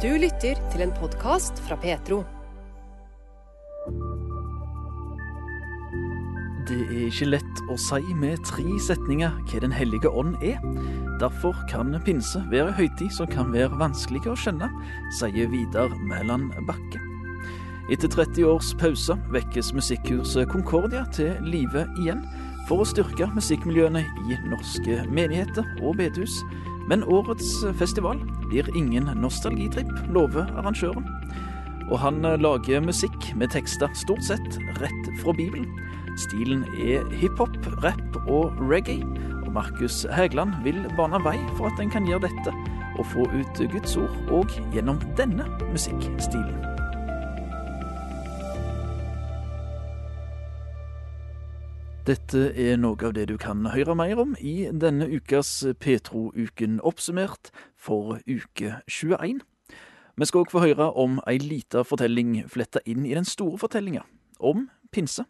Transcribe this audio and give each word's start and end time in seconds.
Du 0.00 0.08
lytter 0.16 0.56
til 0.72 0.80
en 0.80 0.92
podkast 0.96 1.58
fra 1.66 1.76
Petro. 1.76 2.22
Det 6.70 6.78
er 6.86 7.02
ikke 7.10 7.28
lett 7.28 7.60
å 7.68 7.76
si 7.76 8.14
med 8.16 8.40
tre 8.48 8.78
setninger 8.80 9.36
hva 9.50 9.60
Den 9.60 9.76
hellige 9.76 10.08
ånd 10.08 10.40
er. 10.40 10.56
Derfor 11.20 11.52
kan 11.68 11.92
pinse 12.06 12.40
være 12.48 12.72
høytid 12.80 13.12
som 13.12 13.28
kan 13.28 13.52
være 13.52 13.76
vanskelig 13.76 14.24
å 14.24 14.38
skjønne, 14.40 14.72
sier 15.20 15.52
Vidar 15.52 15.92
Mæland 16.08 16.56
Bakke. 16.64 17.04
Etter 17.92 18.08
30 18.08 18.48
års 18.48 18.72
pause 18.80 19.20
vekkes 19.36 19.74
musikkurset 19.76 20.48
Concordia 20.48 21.04
til 21.12 21.36
live 21.44 21.84
igjen 22.00 22.24
for 22.70 22.80
å 22.80 22.88
styrke 22.88 23.28
musikkmiljøene 23.36 24.06
i 24.30 24.44
norske 24.48 25.02
menigheter 25.12 25.68
og 25.82 26.00
bedehus. 26.00 26.40
Men 26.88 27.04
årets 27.04 27.58
festival 27.76 28.24
blir 28.50 28.68
ingen 28.76 29.08
nostalgitripp, 29.22 29.90
lover 30.12 30.50
arrangøren. 30.58 31.06
Og 31.90 31.98
han 31.98 32.22
lager 32.22 32.82
musikk 32.84 33.32
med 33.38 33.50
tekster 33.54 33.90
stort 33.98 34.22
sett 34.26 34.58
rett 34.78 35.10
fra 35.22 35.34
Bibelen. 35.34 35.66
Stilen 36.20 36.64
er 36.78 37.06
hiphop, 37.18 37.56
rap 37.82 38.18
og 38.26 38.58
reggae. 38.70 39.02
Og 39.42 39.52
Markus 39.56 40.04
Hægland 40.14 40.54
vil 40.66 40.84
bane 40.98 41.22
vei 41.26 41.38
for 41.56 41.70
at 41.70 41.82
en 41.82 41.90
kan 41.90 42.06
gjøre 42.06 42.28
dette, 42.28 42.54
og 42.98 43.06
få 43.14 43.26
ut 43.32 43.64
Guds 43.72 43.96
ord 43.98 44.34
òg 44.42 44.58
gjennom 44.74 45.00
denne 45.18 45.48
musikkstilen. 45.72 46.69
Dette 52.08 52.46
er 52.56 52.78
noe 52.80 52.96
av 53.04 53.12
det 53.12 53.26
du 53.28 53.34
kan 53.36 53.66
høre 53.74 53.92
mer 53.92 54.16
om 54.22 54.30
i 54.40 54.70
denne 54.72 55.04
ukas 55.04 55.50
Petro-uken 55.84 56.78
oppsummert 56.80 57.50
for 57.76 58.16
uke 58.24 58.78
21. 58.88 59.42
Vi 60.16 60.28
skal 60.28 60.40
òg 60.40 60.54
få 60.54 60.62
høre 60.64 60.86
om 60.96 61.18
ei 61.28 61.36
lita 61.42 61.82
fortelling 61.84 62.38
fletta 62.48 62.80
inn 62.88 63.04
i 63.04 63.12
den 63.12 63.28
store 63.28 63.60
fortellinga, 63.60 64.06
om 64.40 64.70
pinse. 64.96 65.26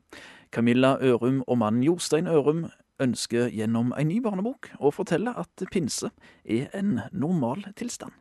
Camilla 0.54 0.94
Ørum 1.02 1.42
og 1.48 1.58
mannen 1.58 1.82
Jostein 1.82 2.30
Ørum 2.30 2.68
ønsker 3.02 3.50
gjennom 3.50 3.90
ei 3.98 4.06
ny 4.06 4.20
barnebok 4.22 4.70
å 4.78 4.94
fortelle 4.94 5.34
at 5.42 5.66
pinse 5.74 6.12
er 6.46 6.70
en 6.70 7.00
normal 7.10 7.66
tilstand. 7.74 8.14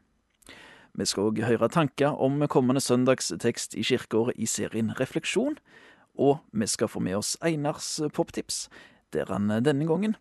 Vi 0.97 1.06
skal 1.06 1.30
òg 1.30 1.44
høre 1.45 1.69
tanker 1.69 2.17
om 2.17 2.41
kommende 2.50 2.81
søndags 2.81 3.30
tekst 3.39 3.78
i 3.78 3.86
kirkeåret 3.86 4.41
i 4.41 4.50
serien 4.50 4.89
Refleksjon, 4.97 5.61
og 6.20 6.44
vi 6.52 6.67
skal 6.67 6.92
få 6.92 7.02
med 7.03 7.20
oss 7.22 7.38
Einars 7.45 7.98
poptips, 8.14 8.67
der 9.16 9.31
han 9.31 9.48
denne 9.64 9.88
gangen 9.89 10.17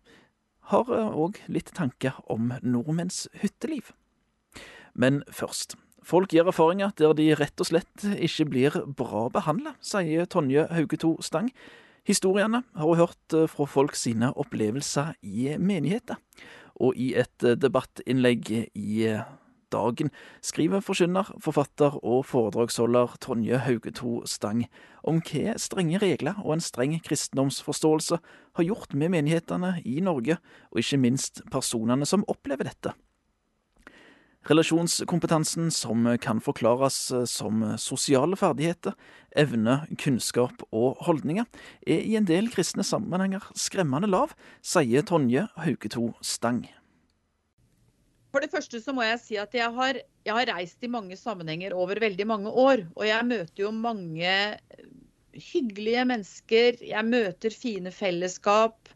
har 0.69 0.89
òg 0.89 1.41
litt 1.49 1.73
tanker 1.77 2.17
om 2.29 2.53
nordmenns 2.61 3.27
hytteliv. 3.41 3.91
Men 4.93 5.23
først. 5.33 5.75
Folk 6.05 6.31
gjør 6.33 6.49
erfaringer 6.49 6.93
der 6.97 7.13
de 7.17 7.27
rett 7.37 7.61
og 7.61 7.69
slett 7.69 8.05
ikke 8.15 8.47
blir 8.49 8.77
bra 8.97 9.27
behandla, 9.33 9.75
sier 9.83 10.29
Tonje 10.29 10.65
Haugeto 10.71 11.17
Stang. 11.25 11.51
Historiene 12.07 12.63
har 12.73 12.87
hun 12.87 13.01
hørt 13.01 13.35
fra 13.51 13.67
folk 13.69 13.97
sine 13.99 14.31
opplevelser 14.39 15.13
i 15.21 15.51
menigheter. 15.59 16.17
Og 16.79 16.95
i 16.95 17.11
et 17.19 17.43
debattinnlegg 17.59 18.49
i 18.73 19.11
Dagen 19.73 20.11
skriver 20.45 20.83
forkynner, 20.83 21.29
forfatter 21.41 21.99
og 22.03 22.23
foredragsholder 22.29 23.17
Tonje 23.21 23.59
Haugeto 23.65 24.19
Stang 24.29 24.65
om 25.07 25.21
hva 25.23 25.55
strenge 25.61 25.99
regler 26.01 26.39
og 26.43 26.57
en 26.57 26.63
streng 26.63 26.95
kristendomsforståelse 27.05 28.19
har 28.57 28.67
gjort 28.67 28.95
med 28.97 29.13
menighetene 29.15 29.77
i 29.85 29.99
Norge, 30.03 30.39
og 30.71 30.81
ikke 30.81 30.99
minst 31.01 31.43
personene 31.53 32.07
som 32.09 32.25
opplever 32.27 32.67
dette. 32.69 32.95
Relasjonskompetansen, 34.49 35.67
som 35.69 36.07
kan 36.23 36.39
forklares 36.41 37.11
som 37.27 37.61
sosiale 37.77 38.39
ferdigheter, 38.39 38.95
evne, 39.35 39.81
kunnskap 39.99 40.63
og 40.71 41.03
holdninger, 41.05 41.45
er 41.85 42.01
i 42.07 42.15
en 42.17 42.25
del 42.25 42.47
kristne 42.49 42.87
sammenhenger 42.87 43.51
skremmende 43.53 44.09
lav, 44.09 44.33
sier 44.63 45.03
Tonje 45.05 45.45
Haugeto 45.59 46.13
Stang. 46.23 46.63
For 48.29 48.43
det 48.43 48.51
første 48.53 48.81
så 48.83 48.93
må 48.93 49.05
jeg 49.05 49.21
si 49.23 49.37
at 49.41 49.55
jeg 49.57 49.73
har, 49.73 49.97
jeg 50.25 50.35
har, 50.35 50.51
reist 50.53 50.85
i 50.85 50.91
mange 50.91 51.17
sammenhenger 51.17 51.73
over 51.73 51.99
veldig 52.01 52.27
mange 52.29 52.51
år. 52.51 52.85
Og 52.95 53.07
jeg 53.07 53.25
møter 53.25 53.63
jo 53.63 53.71
mange 53.73 54.35
hyggelige 55.33 56.05
mennesker. 56.11 56.77
Jeg 56.85 57.09
møter 57.09 57.55
fine 57.55 57.93
fellesskap. 57.93 58.91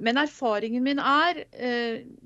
Men 0.00 0.16
erfaringen 0.16 0.84
min 0.86 1.02
er, 1.02 1.42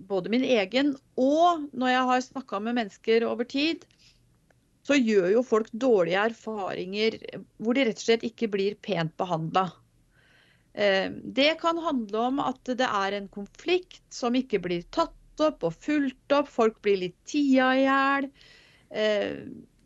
både 0.07 0.31
min 0.31 0.47
egen 0.47 0.95
og 1.19 1.67
når 1.75 1.91
jeg 1.91 2.05
har 2.13 2.23
snakka 2.29 2.61
med 2.63 2.79
mennesker 2.79 3.27
over 3.27 3.49
tid, 3.51 3.83
så 4.87 4.95
gjør 4.95 5.33
jo 5.33 5.43
folk 5.43 5.73
dårlige 5.75 6.23
erfaringer 6.31 7.19
hvor 7.59 7.75
de 7.75 7.89
rett 7.89 7.99
og 7.99 8.07
slett 8.07 8.27
ikke 8.29 8.47
blir 8.53 8.79
pent 8.79 9.17
behandla. 9.19 9.67
Det 11.35 11.51
kan 11.59 11.83
handle 11.83 12.27
om 12.31 12.43
at 12.45 12.77
det 12.79 12.87
er 12.87 13.17
en 13.17 13.27
konflikt 13.33 14.05
som 14.15 14.39
ikke 14.39 14.63
blir 14.63 14.87
tatt 14.95 15.17
opp 15.45 15.67
og 15.69 15.77
fulgt 15.77 16.35
opp. 16.37 16.49
Folk 16.53 16.81
blir 16.85 17.01
litt 17.05 17.17
tia 17.29 17.71
i 17.77 17.85
hjel. 17.85 18.29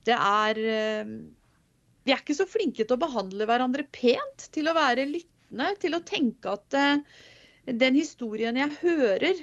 Det 0.06 0.16
er 0.16 0.60
Vi 0.60 2.12
er 2.14 2.20
ikke 2.20 2.36
så 2.36 2.46
flinke 2.48 2.84
til 2.84 2.96
å 2.96 3.00
behandle 3.00 3.46
hverandre 3.48 3.84
pent, 3.92 4.48
til 4.54 4.70
å 4.70 4.76
være 4.76 5.08
lyttende, 5.08 5.72
til 5.82 5.96
å 5.96 6.04
tenke 6.06 6.56
at 6.56 6.78
den 7.70 7.98
historien 7.98 8.56
jeg 8.56 8.72
hører, 8.80 9.42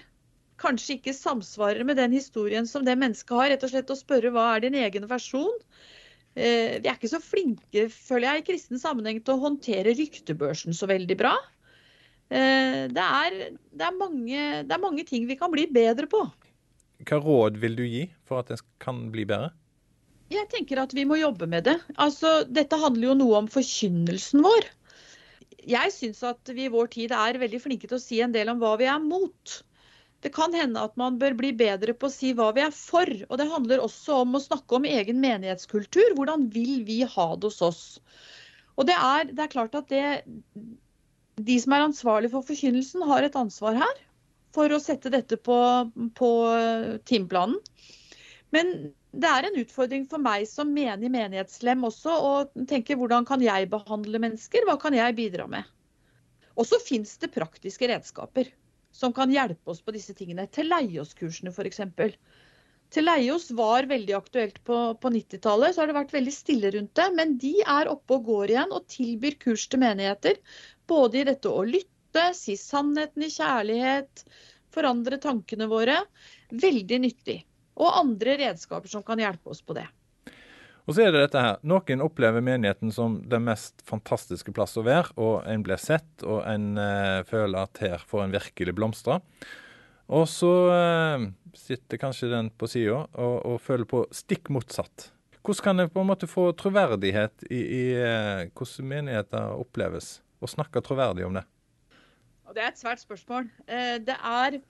kanskje 0.57 0.97
ikke 0.97 1.13
samsvarer 1.13 1.85
med 1.85 1.99
den 2.01 2.15
historien 2.15 2.65
som 2.67 2.85
det 2.85 2.97
mennesket 2.97 3.35
har. 3.37 3.51
Rett 3.53 3.65
og 3.67 3.71
slett 3.71 3.93
å 3.93 3.99
spørre 3.99 4.31
hva 4.33 4.55
er 4.55 4.65
din 4.65 4.77
egen 4.79 5.05
versjon. 5.09 5.53
Vi 6.37 6.85
er 6.85 6.93
ikke 6.95 7.09
så 7.09 7.21
flinke, 7.21 7.87
føler 7.93 8.29
jeg, 8.29 8.41
i 8.41 8.47
kristen 8.51 8.81
sammenheng 8.81 9.21
til 9.21 9.37
å 9.37 9.43
håndtere 9.45 9.93
ryktebørsen 9.97 10.75
så 10.77 10.89
veldig 10.89 11.17
bra. 11.17 11.35
Det 12.27 13.03
er, 13.03 13.35
det, 13.71 13.85
er 13.85 13.93
mange, 13.95 14.39
det 14.67 14.73
er, 14.73 14.81
mange, 14.83 15.05
ting 15.07 15.29
vi 15.29 15.37
kan 15.39 15.51
bli 15.53 15.63
bedre 15.71 16.09
på. 16.11 16.25
Hva 17.07 17.19
råd 17.23 17.59
vil 17.61 17.77
du 17.77 17.85
gi 17.87 18.03
for 18.27 18.41
at 18.41 18.51
det 18.51 18.59
kan 18.83 19.05
bli 19.13 19.23
bedre? 19.29 19.53
Jeg 20.33 20.49
tenker 20.51 20.81
at 20.81 20.91
vi 20.95 21.05
må 21.07 21.19
jobbe 21.21 21.47
med 21.47 21.69
det. 21.69 21.77
Altså, 21.95 22.41
dette 22.51 22.79
handler 22.81 23.13
jo 23.13 23.19
noe 23.21 23.37
om 23.43 23.47
forkynnelsen 23.51 24.43
vår. 24.43 24.67
Jeg 25.67 25.93
syns 25.95 26.19
at 26.27 26.51
vi 26.55 26.67
i 26.67 26.71
vår 26.71 26.91
tid 26.91 27.13
er 27.15 27.39
veldig 27.39 27.61
flinke 27.63 27.87
til 27.87 27.99
å 27.99 28.03
si 28.03 28.19
en 28.23 28.35
del 28.35 28.51
om 28.51 28.59
hva 28.59 28.75
vi 28.79 28.89
er 28.91 28.99
mot. 29.03 29.55
Det 30.25 30.31
kan 30.33 30.55
hende 30.55 30.81
at 30.81 30.95
man 30.99 31.19
bør 31.21 31.35
bli 31.37 31.53
bedre 31.55 31.93
på 31.93 32.09
å 32.09 32.13
si 32.13 32.33
hva 32.35 32.49
vi 32.55 32.63
er 32.65 32.73
for. 32.75 33.07
Og 33.29 33.39
det 33.39 33.47
handler 33.51 33.83
også 33.83 34.23
om 34.23 34.35
å 34.35 34.43
snakke 34.43 34.79
om 34.79 34.87
egen 34.89 35.21
menighetskultur. 35.23 36.15
Hvordan 36.17 36.47
vil 36.51 36.81
vi 36.87 37.01
ha 37.07 37.27
det 37.35 37.51
hos 37.51 37.61
oss? 37.63 37.83
Og 38.77 38.89
det 38.89 38.97
er, 38.97 39.31
det 39.31 39.45
er 39.45 39.53
klart 39.53 39.77
at 39.77 39.87
det, 39.93 40.03
de 41.37 41.57
som 41.61 41.73
er 41.75 41.85
ansvarlig 41.85 42.31
for 42.33 42.45
forkynnelsen, 42.45 43.05
har 43.09 43.25
et 43.25 43.37
ansvar 43.37 43.77
her 43.77 44.03
for 44.55 44.73
å 44.73 44.81
sette 44.81 45.11
dette 45.13 45.37
på, 45.37 45.57
på 46.17 46.29
timeplanen. 47.05 47.59
Men 48.55 48.71
det 49.11 49.29
er 49.29 49.47
en 49.47 49.59
utfordring 49.59 50.05
for 50.09 50.23
meg 50.23 50.45
som 50.49 50.71
menig 50.73 51.11
menighetslem 51.13 51.83
også 51.87 52.13
å 52.13 52.31
tenke 52.69 52.95
hvordan 52.97 53.27
kan 53.27 53.43
jeg 53.43 53.69
behandle 53.71 54.21
mennesker, 54.23 54.65
hva 54.67 54.77
kan 54.81 54.95
jeg 54.95 55.17
bidra 55.17 55.47
med? 55.51 55.67
Og 56.57 56.65
så 56.65 56.79
fins 56.81 57.17
det 57.21 57.33
praktiske 57.35 57.89
redskaper 57.91 58.49
som 58.95 59.13
kan 59.13 59.31
hjelpe 59.33 59.73
oss 59.73 59.83
på 59.85 59.93
disse 59.93 60.15
tingene. 60.17 60.47
Til 60.49 60.71
Leiås-kursene 60.71 61.53
f.eks. 61.53 61.83
Til 62.95 63.03
Leiås 63.03 63.49
var 63.51 63.85
veldig 63.89 64.15
aktuelt 64.15 64.57
på, 64.65 64.77
på 65.01 65.11
90-tallet, 65.13 65.75
så 65.75 65.83
har 65.83 65.91
det 65.91 65.97
vært 65.99 66.15
veldig 66.15 66.33
stille 66.33 66.71
rundt 66.73 66.95
det. 66.97 67.07
Men 67.19 67.35
de 67.41 67.53
er 67.61 67.91
oppe 67.91 68.17
og 68.17 68.31
går 68.31 68.55
igjen 68.55 68.73
og 68.73 68.87
tilbyr 68.89 69.37
kurs 69.43 69.67
til 69.69 69.83
menigheter. 69.83 70.39
Både 70.87 71.21
i 71.21 71.27
dette 71.27 71.51
å 71.51 71.65
lytte, 71.67 72.29
si 72.37 72.55
sannheten 72.59 73.25
i 73.27 73.31
kjærlighet, 73.33 74.23
forandre 74.73 75.19
tankene 75.21 75.67
våre. 75.69 75.99
Veldig 76.49 76.99
nyttig. 77.03 77.41
Og 77.77 77.93
andre 77.93 78.37
redskaper 78.41 78.89
som 78.89 79.03
kan 79.05 79.19
hjelpe 79.21 79.51
oss 79.53 79.61
på 79.61 79.75
det. 79.77 79.87
Og 80.87 80.95
så 80.95 81.03
er 81.03 81.11
det 81.11 81.25
dette 81.25 81.41
her. 81.43 81.57
Noen 81.67 82.01
opplever 82.03 82.43
menigheten 82.43 82.93
som 82.95 83.19
den 83.27 83.43
mest 83.49 83.83
fantastiske 83.87 84.53
plass 84.55 84.77
å 84.79 84.85
være, 84.87 85.11
og 85.19 85.41
en 85.43 85.63
blir 85.65 85.79
sett, 85.81 86.07
og 86.23 86.45
en 86.47 86.77
eh, 86.79 87.23
føler 87.27 87.59
at 87.59 87.81
her 87.83 88.05
får 88.07 88.23
en 88.23 88.35
virkelig 88.37 88.75
blomstre. 88.77 89.19
Og 90.07 90.23
så 90.31 90.53
eh, 90.71 91.25
sitter 91.59 91.99
kanskje 91.99 92.31
den 92.31 92.53
på 92.55 92.69
sida 92.71 93.01
og, 93.03 93.35
og, 93.43 93.59
føler 93.63 93.89
på 93.89 94.05
stikk 94.15 94.47
motsatt. 94.55 95.09
Hvordan 95.43 95.63
kan 95.63 95.83
en 95.83 95.91
på 95.91 96.03
en 96.03 96.07
måte 96.07 96.27
få 96.31 96.49
troverdighet 96.59 97.43
i, 97.49 97.59
i 97.59 97.83
eh, 97.99 98.47
hvordan 98.55 98.87
menigheter 98.87 99.59
oppleves, 99.59 100.21
og 100.41 100.51
snakke 100.51 100.83
troverdig 100.85 101.25
om 101.27 101.37
det? 101.39 101.45
Det 102.55 102.63
er 102.63 102.71
et 102.71 102.79
svært 102.79 103.03
spørsmål. 103.03 103.49
Eh, 103.67 103.97
det 104.03 104.15
er 104.15 104.61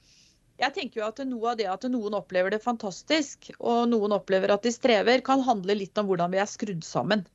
jeg 0.58 0.74
tenker 0.74 1.02
jo 1.02 1.06
at 1.06 1.20
noe 1.30 1.52
av 1.52 1.58
det 1.60 1.68
at 1.70 1.84
noen 1.94 2.16
opplever 2.18 2.50
det 2.50 2.64
fantastisk, 2.64 3.52
og 3.60 3.84
noen 3.92 4.16
opplever 4.16 4.50
at 4.50 4.64
de 4.66 4.72
strever, 4.74 5.22
kan 5.22 5.44
handle 5.46 5.76
litt 5.78 5.98
om 6.02 6.08
hvordan 6.10 6.34
vi 6.34 6.40
er 6.42 6.50
skrudd 6.50 6.82
sammen. 6.86 7.28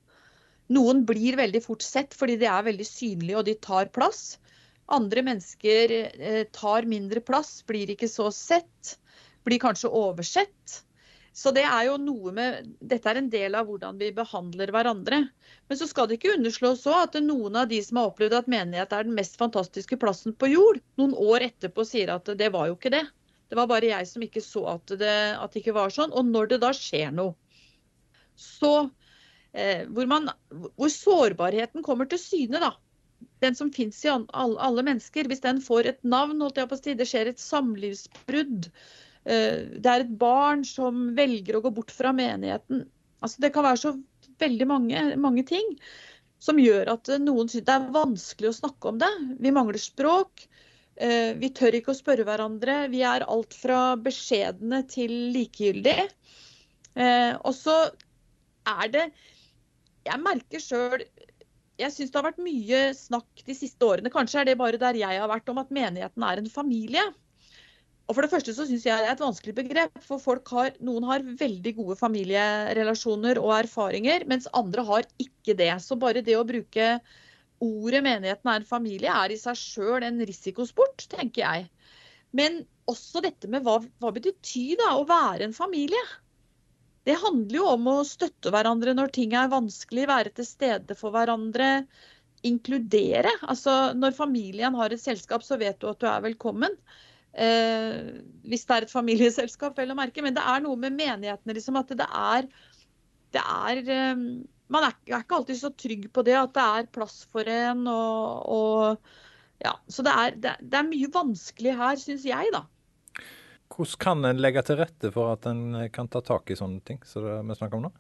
Noen 0.75 1.05
blir 1.07 1.39
veldig 1.39 1.61
fort 1.63 1.85
sett 1.87 2.17
fordi 2.19 2.39
de 2.41 2.49
er 2.51 2.67
veldig 2.67 2.87
synlige 2.87 3.39
og 3.39 3.47
de 3.47 3.55
tar 3.63 3.93
plass. 3.95 4.41
Andre 4.93 5.23
mennesker 5.27 5.95
eh, 5.95 6.43
tar 6.51 6.89
mindre 6.91 7.23
plass, 7.23 7.61
blir 7.69 7.95
ikke 7.95 8.11
så 8.11 8.27
sett, 8.35 8.97
blir 9.47 9.63
kanskje 9.63 9.93
oversett. 9.95 10.83
Så 11.33 11.51
det 11.57 11.63
er 11.65 11.87
jo 11.87 11.95
noe 11.97 12.33
med 12.37 12.67
Dette 12.85 13.09
er 13.09 13.19
en 13.23 13.31
del 13.33 13.55
av 13.57 13.69
hvordan 13.69 13.97
vi 14.01 14.11
behandler 14.13 14.73
hverandre. 14.75 15.23
Men 15.69 15.79
så 15.81 15.89
skal 15.89 16.09
det 16.09 16.19
ikke 16.19 16.35
underslås 16.37 16.85
at 16.93 17.17
noen 17.25 17.57
av 17.57 17.71
de 17.71 17.79
som 17.85 18.01
har 18.01 18.11
opplevd 18.11 18.37
at 18.37 18.51
menighet 18.53 18.93
er 18.93 19.09
den 19.09 19.17
mest 19.17 19.39
fantastiske 19.41 19.97
plassen 20.01 20.37
på 20.37 20.53
jord, 20.53 20.83
noen 21.01 21.17
år 21.17 21.49
etterpå 21.49 21.87
sier 21.89 22.13
at 22.13 22.29
det 22.37 22.51
var 22.53 22.69
jo 22.69 22.77
ikke 22.77 22.93
det. 22.93 23.07
Det 23.49 23.57
var 23.57 23.69
bare 23.69 23.89
jeg 23.89 24.09
som 24.09 24.25
ikke 24.25 24.45
så 24.45 24.65
at 24.77 24.93
det, 25.01 25.17
at 25.37 25.53
det 25.53 25.61
ikke 25.61 25.77
var 25.77 25.93
sånn. 25.93 26.13
Og 26.13 26.29
når 26.29 26.53
det 26.53 26.63
da 26.63 26.73
skjer 26.77 27.11
noe, 27.17 27.35
så 28.37 28.75
eh, 29.53 29.85
hvor, 29.89 30.09
man, 30.09 30.31
hvor 30.53 30.93
sårbarheten 30.93 31.85
kommer 31.85 32.09
til 32.09 32.21
syne, 32.21 32.61
da. 32.61 32.75
Den 33.45 33.57
som 33.59 33.73
fins 33.75 33.99
i 34.05 34.11
alle, 34.11 34.57
alle, 34.57 34.85
mennesker. 34.87 35.29
Hvis 35.29 35.45
den 35.45 35.61
får 35.65 35.89
et 35.91 36.01
navn, 36.05 36.41
holdt 36.45 36.61
jeg 36.61 36.71
på 36.71 36.79
å 36.79 36.81
si, 36.81 36.97
det 36.99 37.09
skjer 37.11 37.31
et 37.31 37.43
samlivsbrudd 37.43 38.69
det 39.23 39.87
er 39.87 40.03
et 40.03 40.15
barn 40.19 40.65
som 40.67 41.13
velger 41.15 41.55
å 41.55 41.63
gå 41.63 41.71
bort 41.77 41.93
fra 41.95 42.11
menigheten. 42.17 42.81
Altså, 43.23 43.39
det 43.45 43.53
kan 43.55 43.63
være 43.63 43.79
så 43.79 43.93
veldig 44.43 44.67
mange, 44.67 45.05
mange 45.21 45.45
ting 45.47 45.77
som 46.43 46.59
gjør 46.59 46.91
at 46.97 47.11
noen 47.23 47.51
syns 47.51 47.67
det 47.69 47.75
er 47.77 47.93
vanskelig 47.95 48.51
å 48.51 48.57
snakke 48.57 48.91
om 48.91 48.99
det. 49.03 49.11
Vi 49.45 49.55
mangler 49.55 49.79
språk. 49.79 50.47
Eh, 50.97 51.33
vi 51.39 51.53
tør 51.55 51.79
ikke 51.79 51.95
å 51.95 51.99
spørre 51.99 52.27
hverandre. 52.27 52.89
Vi 52.93 53.05
er 53.07 53.27
alt 53.31 53.55
fra 53.55 53.95
beskjedne 54.01 54.83
til 54.91 55.15
likegyldige. 55.37 56.09
Eh, 56.99 57.33
og 57.39 57.55
så 57.57 57.77
er 58.69 58.91
det 58.93 59.05
Jeg 60.03 60.19
merker 60.19 60.61
sjøl 60.61 61.05
jeg 61.81 61.95
syns 61.95 62.11
det 62.13 62.19
har 62.19 62.27
vært 62.27 62.43
mye 62.43 62.81
snakk 62.95 63.43
de 63.47 63.55
siste 63.57 63.87
årene, 63.87 64.11
kanskje 64.13 64.43
er 64.43 64.49
det 64.51 64.59
bare 64.61 64.79
der 64.79 64.99
jeg 64.99 65.19
har 65.19 65.31
vært, 65.31 65.49
om 65.51 65.59
at 65.63 65.73
menigheten 65.73 66.27
er 66.27 66.39
en 66.39 66.51
familie. 66.53 67.05
Og 68.09 68.17
for 68.17 68.25
det 68.25 68.33
første 68.33 68.53
så 68.57 68.67
syns 68.69 68.85
jeg 68.87 68.99
det 68.99 69.09
er 69.09 69.15
et 69.15 69.23
vanskelig 69.23 69.55
begrep. 69.57 70.01
For 70.05 70.41
har, 70.53 70.73
noen 70.85 71.07
har 71.09 71.25
veldig 71.25 71.75
gode 71.79 71.97
familierelasjoner 72.01 73.41
og 73.41 73.55
erfaringer, 73.63 74.27
mens 74.31 74.51
andre 74.59 74.85
har 74.89 75.07
ikke 75.23 75.57
det. 75.59 75.71
Så 75.85 75.99
bare 76.01 76.25
det 76.25 76.37
å 76.39 76.47
bruke 76.49 76.97
ordet 77.63 78.03
'menigheten 78.03 78.51
er 78.51 78.61
en 78.61 78.67
familie' 78.67 79.15
er 79.25 79.33
i 79.33 79.39
seg 79.39 79.59
sjøl 79.59 80.03
en 80.03 80.19
risikosport, 80.27 81.07
tenker 81.13 81.45
jeg. 81.45 81.69
Men 82.33 82.65
også 82.91 83.23
dette 83.23 83.49
med 83.49 83.63
hva, 83.63 83.79
hva 84.03 84.11
betyr 84.15 84.81
da 84.81 84.97
å 84.99 85.07
være 85.07 85.47
en 85.47 85.57
familie? 85.57 86.03
Det 87.07 87.19
handler 87.19 87.57
jo 87.57 87.69
om 87.73 87.87
å 87.91 88.01
støtte 88.07 88.51
hverandre 88.55 88.95
når 88.95 89.15
ting 89.15 89.33
er 89.35 89.51
vanskelig, 89.51 90.09
være 90.11 90.35
til 90.37 90.47
stede 90.47 90.97
for 90.99 91.15
hverandre, 91.15 91.87
inkludere. 92.47 93.31
Altså 93.43 93.95
Når 93.95 94.15
familien 94.19 94.75
har 94.79 94.91
et 94.91 95.03
selskap, 95.03 95.43
så 95.47 95.59
vet 95.59 95.79
du 95.81 95.89
at 95.91 96.03
du 96.03 96.07
er 96.11 96.23
velkommen. 96.25 96.77
Eh, 97.33 98.21
hvis 98.45 98.67
det 98.69 98.77
er 98.77 98.87
et 98.87 98.93
familieselskap, 98.93 99.77
vel 99.79 99.95
å 99.95 99.99
merke. 99.99 100.25
Men 100.25 100.37
det 100.37 100.45
er 100.45 100.65
noe 100.65 100.79
med 100.81 100.97
menighetene, 100.99 101.57
liksom, 101.57 101.79
at 101.81 101.95
det 101.97 102.09
er, 102.09 102.49
det 103.33 103.45
er 103.45 103.83
eh, 103.87 104.27
Man 104.73 104.87
er, 104.87 104.95
er, 105.11 105.21
ikke 105.21 105.37
alltid 105.37 105.59
så 105.59 105.69
trygg 105.77 106.07
på 106.13 106.25
det, 106.25 106.37
at 106.39 106.55
det 106.57 106.63
er 106.65 106.93
plass 106.95 107.23
for 107.33 107.49
en. 107.49 107.87
og, 107.87 108.47
og 108.49 109.65
ja, 109.65 109.77
Så 109.89 110.05
det 110.05 110.13
er, 110.13 110.37
det, 110.37 110.55
det 110.61 110.79
er 110.79 110.89
mye 110.89 111.11
vanskelig 111.13 111.75
her, 111.79 111.99
syns 112.01 112.25
jeg, 112.29 112.53
da. 112.55 112.65
Hvordan 113.73 114.01
kan 114.01 114.25
en 114.29 114.41
legge 114.41 114.63
til 114.69 114.81
rette 114.81 115.11
for 115.13 115.33
at 115.33 115.47
en 115.49 115.77
kan 115.93 116.09
ta 116.13 116.21
tak 116.25 116.51
i 116.53 116.57
sånne 116.59 116.83
ting 116.85 117.01
som 117.09 117.25
vi 117.25 117.57
snakker 117.57 117.79
om 117.79 117.87
nå? 117.87 117.93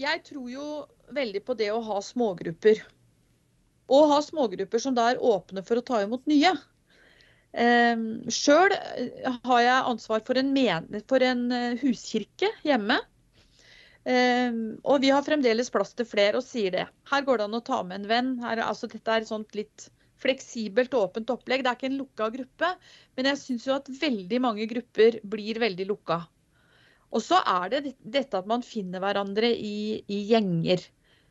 Jeg 0.00 0.22
tror 0.24 0.46
jo 0.48 0.66
veldig 1.12 1.42
på 1.44 1.56
det 1.58 1.68
å 1.74 1.80
ha 1.84 1.98
smågrupper. 2.04 2.78
Og 3.90 4.06
ha 4.12 4.20
smågrupper 4.22 4.80
som 4.80 4.94
da 4.96 5.10
er 5.10 5.22
åpne 5.22 5.64
for 5.66 5.80
å 5.80 5.84
ta 5.84 5.98
imot 6.04 6.28
nye. 6.30 6.54
Ehm, 7.58 8.04
Sjøl 8.30 8.72
eh, 8.76 9.38
har 9.44 9.62
jeg 9.64 9.86
ansvar 9.92 10.22
for 10.26 10.38
en, 10.38 10.52
for 11.10 11.24
en, 11.26 11.46
eh, 11.52 11.78
huskirke 11.82 12.50
hjemme. 12.66 13.00
Ehm, 14.06 14.78
og 14.84 15.00
vi 15.02 15.10
har 15.10 15.26
fremdeles 15.26 15.70
plass 15.70 15.92
til 15.94 16.06
flere 16.08 16.38
og 16.38 16.46
sier 16.46 16.70
det. 16.76 16.86
Her 17.10 17.24
går 17.26 17.40
det 17.40 17.48
an 17.48 17.58
å 17.58 17.64
ta 17.64 17.82
med 17.82 18.00
en 18.00 18.10
venn. 18.10 18.36
Her, 18.44 18.62
altså, 18.64 18.88
dette 18.90 19.16
er 19.16 19.26
sånt 19.28 19.56
litt 19.58 19.88
fleksibelt, 20.20 20.94
og 20.94 21.10
åpent 21.10 21.32
opplegg. 21.32 21.64
Det 21.64 21.72
er 21.72 21.78
ikke 21.78 21.90
en 21.90 22.00
lukka 22.00 22.28
gruppe, 22.34 22.74
men 23.16 23.30
jeg 23.32 23.40
syns 23.40 23.66
at 23.72 23.90
veldig 24.00 24.40
mange 24.44 24.68
grupper 24.70 25.18
blir 25.24 25.60
veldig 25.62 25.88
lukka. 25.88 26.22
Og 27.10 27.24
så 27.24 27.40
er 27.42 27.70
det 27.72 27.94
dette 27.98 28.38
at 28.38 28.46
man 28.46 28.62
finner 28.62 29.02
hverandre 29.02 29.48
i, 29.50 30.04
i 30.06 30.20
gjenger. 30.28 30.84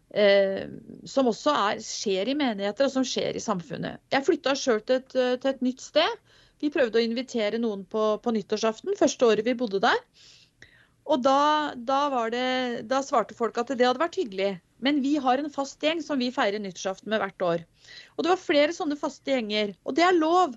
Eh, 0.09 0.65
som 1.05 1.29
også 1.29 1.53
er, 1.53 1.81
skjer 1.85 2.31
i 2.31 2.37
menigheter 2.37 2.87
og 2.87 2.93
som 2.95 3.05
skjer 3.05 3.37
i 3.37 3.43
samfunnet. 3.43 4.01
Jeg 4.09 4.25
flytta 4.25 4.55
sjøl 4.57 4.81
til, 4.81 5.03
eh, 5.13 5.35
til, 5.37 5.51
et 5.51 5.61
nytt 5.65 5.83
sted. 5.85 6.15
Vi 6.59 6.71
prøvde 6.73 6.97
å 6.97 7.05
invitere 7.05 7.61
noen 7.61 7.85
på, 7.85 8.15
på 8.23 8.33
nyttårsaften, 8.33 8.97
første 8.99 9.27
året 9.27 9.45
vi 9.45 9.55
bodde 9.59 9.83
der. 9.83 10.01
Og 11.09 11.21
da, 11.25 11.75
da, 11.75 12.01
det, 12.33 12.49
da, 12.89 13.03
svarte 13.05 13.37
folk 13.37 13.57
at 13.57 13.71
det 13.73 13.85
hadde 13.85 14.01
vært 14.01 14.17
hyggelig. 14.19 14.49
Men 14.81 15.01
vi 15.03 15.15
har 15.21 15.41
en 15.41 15.49
fast 15.51 15.81
gjeng 15.83 16.01
som 16.05 16.21
vi 16.21 16.33
feirer 16.33 16.61
nyttårsaften 16.61 17.09
med 17.11 17.21
hvert 17.21 17.45
år. 17.45 17.63
Og 18.15 18.25
det 18.25 18.33
var 18.33 18.41
flere 18.41 18.75
sånne 18.75 18.97
faste 18.99 19.33
gjenger. 19.33 19.73
Og 19.85 19.97
det 19.97 20.05
er 20.05 20.17
lov. 20.17 20.53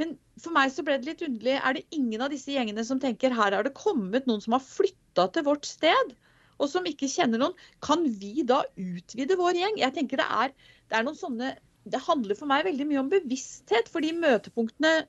Men 0.00 0.16
for 0.40 0.54
meg 0.54 0.72
så 0.74 0.84
ble 0.84 0.98
det 0.98 1.08
litt 1.08 1.24
underlig. 1.24 1.56
Er 1.60 1.76
det 1.76 1.86
ingen 1.96 2.24
av 2.24 2.32
disse 2.32 2.52
gjengene 2.52 2.84
som 2.86 3.00
tenker 3.02 3.34
her 3.36 3.56
har 3.56 3.66
det 3.66 3.76
kommet 3.78 4.28
noen 4.28 4.42
som 4.44 4.56
har 4.56 4.64
flytta 4.64 5.28
til 5.34 5.46
vårt 5.48 5.68
sted? 5.68 6.14
Og 6.64 6.72
som 6.72 6.86
ikke 6.88 7.10
kjenner 7.10 7.40
noen, 7.40 7.56
kan 7.84 8.04
vi 8.20 8.46
da 8.48 8.62
utvide 8.80 9.36
vår 9.40 9.60
gjeng? 9.60 9.78
Jeg 9.82 9.96
tenker 9.96 10.22
det 10.22 10.28
er, 10.42 10.54
det 10.90 10.98
er 10.98 11.06
noen 11.06 11.20
sånne 11.20 11.54
Det 11.84 12.00
handler 12.00 12.36
for 12.38 12.48
meg 12.48 12.64
veldig 12.64 12.84
mye 12.88 13.00
om 13.02 13.10
bevissthet 13.12 13.90
for 13.92 14.00
de 14.00 14.14
møtepunktene 14.16 15.02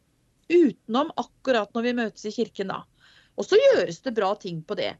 utenom 0.51 1.13
akkurat 1.15 1.71
når 1.73 1.85
vi 1.85 1.93
møtes 2.01 2.25
i 2.27 2.33
kirken, 2.35 2.73
da. 2.73 2.81
Og 3.39 3.47
så 3.47 3.59
gjøres 3.59 4.01
det 4.03 4.11
bra 4.17 4.33
ting 4.39 4.59
på 4.67 4.75
det. 4.75 4.91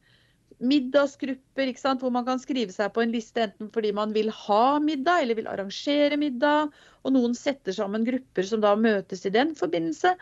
Middagsgrupper 0.63 1.73
hvor 1.99 2.13
man 2.15 2.25
kan 2.27 2.39
skrive 2.39 2.71
seg 2.71 2.93
på 2.95 3.03
en 3.03 3.11
liste 3.11 3.43
enten 3.43 3.67
fordi 3.75 3.91
man 3.95 4.13
vil 4.15 4.31
ha 4.31 4.79
middag 4.79 5.25
eller 5.25 5.35
vil 5.35 5.51
arrangere 5.51 6.15
middag. 6.19 6.71
Og 7.03 7.15
noen 7.15 7.35
setter 7.35 7.75
sammen 7.75 8.07
grupper 8.07 8.47
som 8.47 8.63
da 8.63 8.71
møtes 8.79 9.25
i 9.27 9.33
den 9.35 9.51
forbindelse. 9.59 10.15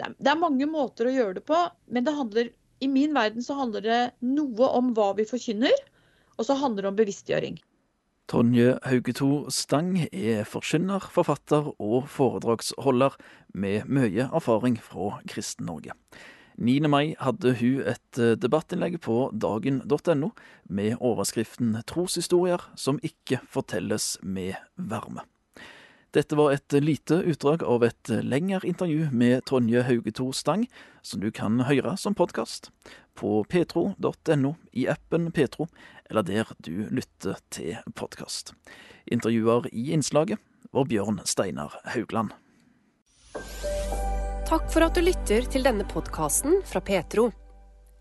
Det 0.00 0.32
er 0.32 0.42
mange 0.42 0.66
måter 0.66 1.06
å 1.06 1.14
gjøre 1.14 1.38
det 1.38 1.46
på, 1.46 1.58
men 1.92 2.06
det 2.06 2.16
handler 2.16 2.50
i 2.80 2.88
min 2.88 3.14
verden 3.16 3.44
så 3.44 3.56
handler 3.58 3.84
det 3.84 4.00
noe 4.24 4.70
om 4.76 4.92
hva 4.96 5.12
vi 5.18 5.28
forkynner, 5.28 5.74
og 6.38 6.48
så 6.48 6.56
handler 6.60 6.86
det 6.86 6.92
om 6.92 6.98
bevisstgjøring. 6.98 7.60
Tonje 8.30 8.76
Haugeto 8.86 9.50
Stang 9.50 9.96
er 10.06 10.44
forkynner, 10.46 11.02
forfatter 11.10 11.72
og 11.82 12.06
foredragsholder 12.12 13.16
med 13.58 13.88
mye 13.90 14.28
erfaring 14.30 14.78
fra 14.78 15.16
Kristen-Norge. 15.28 15.96
9. 16.60 16.76
mai 16.92 17.16
hadde 17.18 17.54
hun 17.56 17.82
et 17.88 18.20
eh, 18.20 18.36
debattinnlegg 18.36 18.98
på 19.02 19.30
dagen.no 19.32 20.30
med 20.68 21.00
overskriften 21.00 21.78
'Troshistorier 21.82 22.62
som 22.76 23.00
ikke 23.02 23.40
fortelles 23.48 24.18
med 24.22 24.54
varme'. 24.76 25.24
Dette 26.10 26.34
var 26.34 26.50
et 26.52 26.72
lite 26.72 27.14
utdrag 27.14 27.62
av 27.62 27.84
et 27.86 28.10
lengre 28.26 28.66
intervju 28.66 29.12
med 29.14 29.44
Tonje 29.46 29.84
Haugeto 29.86 30.32
Stang, 30.34 30.64
som 31.02 31.20
du 31.22 31.30
kan 31.30 31.60
høre 31.68 31.92
som 31.96 32.16
podkast 32.18 32.72
på 33.14 33.44
petro.no, 33.46 34.54
i 34.72 34.88
appen 34.90 35.30
Petro, 35.30 35.68
eller 36.10 36.26
der 36.26 36.50
du 36.58 36.88
lytter 36.90 37.38
til 37.54 37.78
podkast. 37.94 38.56
Intervjuer 39.06 39.68
i 39.70 39.92
innslaget 39.94 40.42
var 40.74 40.88
Bjørn 40.90 41.20
Steinar 41.24 41.76
Haugland. 41.94 42.34
Takk 44.50 44.66
for 44.72 44.82
at 44.82 44.98
du 44.98 45.04
lytter 45.04 45.46
til 45.46 45.62
denne 45.62 45.86
podkasten 45.86 46.58
fra 46.66 46.82
Petro. 46.82 47.28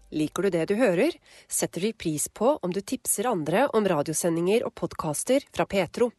Liker 0.09 0.47
du 0.47 0.55
det 0.55 0.65
du 0.71 0.79
hører, 0.79 1.13
setter 1.45 1.85
vi 1.85 1.93
pris 1.93 2.25
på 2.33 2.55
om 2.57 2.73
du 2.73 2.81
tipser 2.81 3.29
andre 3.29 3.67
om 3.77 3.85
radiosendinger 3.85 4.65
og 4.65 4.73
podkaster 4.81 5.45
fra 5.53 5.69
Petro. 5.69 6.09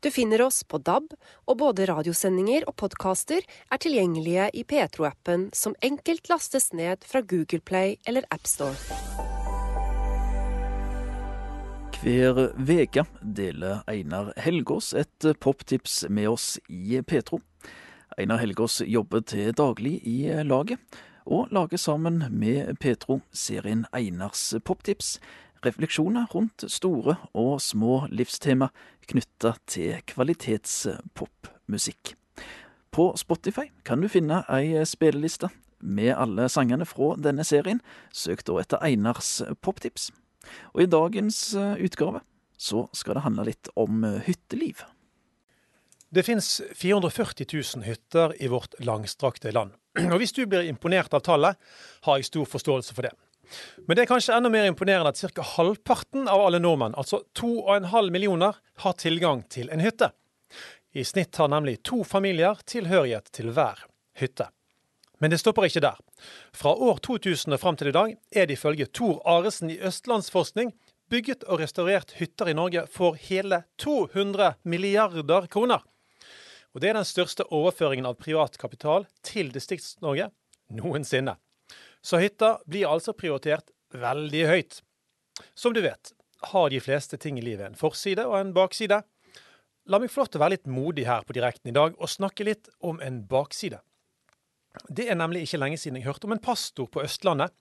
Du 0.00 0.10
finner 0.10 0.42
oss 0.44 0.62
på 0.64 0.78
DAB, 0.78 1.14
og 1.48 1.58
både 1.60 1.88
radiosendinger 1.90 2.66
og 2.70 2.76
podkaster 2.82 3.44
er 3.44 3.82
tilgjengelige 3.82 4.50
i 4.54 4.64
Petro-appen, 4.68 5.48
som 5.54 5.76
enkelt 5.84 6.28
lastes 6.32 6.72
ned 6.72 7.06
fra 7.08 7.22
Google 7.22 7.60
Play 7.64 7.96
eller 8.06 8.26
AppStore. 8.34 8.76
Hver 12.04 12.50
uke 12.60 13.06
deler 13.22 13.80
Einar 13.88 14.34
Helgås 14.44 14.92
et 14.92 15.24
poptips 15.40 16.02
med 16.12 16.28
oss 16.28 16.58
i 16.68 17.00
Petro. 17.00 17.40
Einar 18.18 18.42
Helgås 18.42 18.82
jobber 18.84 19.24
til 19.24 19.54
daglig 19.56 20.02
i 20.04 20.28
laget, 20.44 20.78
og 21.24 21.48
lager 21.50 21.80
sammen 21.80 22.20
med 22.30 22.76
Petro 22.76 23.22
serien 23.32 23.86
Einars 23.96 24.52
poptips, 24.64 25.16
refleksjoner 25.66 26.26
rundt 26.34 26.64
store 26.70 27.16
og 27.32 27.60
små 27.62 28.06
livstema 28.12 28.68
knytta 29.08 29.54
til 29.70 30.02
kvalitetspopmusikk. 30.10 32.14
På 32.94 33.16
Spotify 33.18 33.70
kan 33.84 34.00
du 34.00 34.08
finne 34.08 34.44
ei 34.52 34.84
spilleliste 34.86 35.48
med 35.84 36.14
alle 36.14 36.48
sangene 36.48 36.86
fra 36.88 37.14
denne 37.20 37.44
serien. 37.44 37.80
Søk 38.14 38.44
da 38.46 38.60
etter 38.62 38.82
Einars 38.86 39.42
poptips. 39.60 40.10
Og 40.74 40.84
i 40.84 40.90
dagens 40.90 41.38
eh, 41.58 41.80
utgave 41.84 42.22
så 42.60 42.86
skal 42.94 43.18
det 43.18 43.24
handle 43.24 43.48
litt 43.48 43.70
om 43.80 44.04
eh, 44.06 44.20
hytteliv. 44.26 44.84
Det 46.14 46.22
finnes 46.22 46.60
440 46.78 47.48
000 47.50 47.86
hytter 47.88 48.36
i 48.38 48.48
vårt 48.52 48.76
langstrakte 48.78 49.50
land. 49.50 49.74
Og 50.12 50.20
Hvis 50.22 50.36
du 50.36 50.44
blir 50.46 50.68
imponert 50.68 51.14
av 51.14 51.24
tallet, 51.26 51.58
har 52.06 52.20
jeg 52.20 52.30
stor 52.30 52.46
forståelse 52.46 52.94
for 52.94 53.08
det. 53.08 53.14
Men 53.86 53.96
det 53.96 54.04
er 54.04 54.10
kanskje 54.10 54.36
enda 54.36 54.50
mer 54.52 54.66
imponerende 54.68 55.12
at 55.12 55.20
ca. 55.20 55.46
halvparten 55.54 56.28
av 56.28 56.46
alle 56.46 56.60
nordmenn, 56.62 56.96
altså 56.98 57.22
2,5 57.38 58.10
millioner, 58.14 58.58
har 58.84 58.98
tilgang 59.00 59.42
til 59.52 59.70
en 59.70 59.82
hytte. 59.84 60.10
I 60.94 61.04
snitt 61.04 61.36
har 61.36 61.50
nemlig 61.50 61.80
to 61.82 62.04
familier 62.06 62.60
tilhørighet 62.70 63.32
til 63.34 63.50
hver 63.54 63.86
hytte. 64.20 64.48
Men 65.18 65.30
det 65.30 65.40
stopper 65.40 65.66
ikke 65.66 65.82
der. 65.82 65.98
Fra 66.54 66.74
år 66.74 67.00
2000 67.02 67.54
og 67.54 67.60
fram 67.62 67.78
til 67.78 67.90
i 67.90 67.94
dag 67.94 68.16
er 68.34 68.46
det 68.46 68.58
ifølge 68.58 68.86
Tor 68.86 69.22
Aresen 69.26 69.70
i 69.72 69.78
Østlandsforskning 69.78 70.74
bygget 71.10 71.44
og 71.48 71.60
restaurert 71.62 72.14
hytter 72.18 72.50
i 72.50 72.56
Norge 72.56 72.86
for 72.90 73.18
hele 73.18 73.62
200 73.78 74.54
milliarder 74.62 75.46
kroner. 75.50 75.82
Og 76.74 76.80
Det 76.80 76.90
er 76.90 76.98
den 76.98 77.06
største 77.06 77.46
overføringen 77.54 78.06
av 78.06 78.18
privat 78.18 78.58
kapital 78.58 79.06
til 79.22 79.52
Distrikts-Norge 79.54 80.30
noensinne. 80.74 81.36
Så 82.04 82.20
hytta 82.20 82.58
blir 82.68 82.90
altså 82.90 83.14
prioritert 83.16 83.72
veldig 83.94 84.44
høyt. 84.50 84.82
Som 85.56 85.74
du 85.74 85.80
vet, 85.84 86.12
har 86.52 86.70
de 86.70 86.80
fleste 86.84 87.16
ting 87.20 87.38
i 87.40 87.44
livet 87.44 87.70
en 87.70 87.78
forside 87.78 88.26
og 88.28 88.36
en 88.38 88.52
bakside. 88.56 89.00
La 89.88 90.00
meg 90.00 90.12
få 90.12 90.22
lov 90.22 90.32
til 90.32 90.40
å 90.40 90.44
være 90.44 90.56
litt 90.58 90.70
modig 90.70 91.08
her 91.08 91.24
på 91.24 91.36
direkten 91.36 91.72
i 91.72 91.76
dag 91.76 91.96
og 91.96 92.12
snakke 92.12 92.46
litt 92.46 92.68
om 92.84 93.00
en 93.04 93.22
bakside. 93.28 93.80
Det 94.88 95.06
er 95.08 95.18
nemlig 95.18 95.44
ikke 95.46 95.60
lenge 95.62 95.78
siden 95.80 96.00
jeg 96.00 96.08
hørte 96.08 96.28
om 96.28 96.34
en 96.34 96.42
pastor 96.42 96.88
på 96.90 97.04
Østlandet 97.04 97.54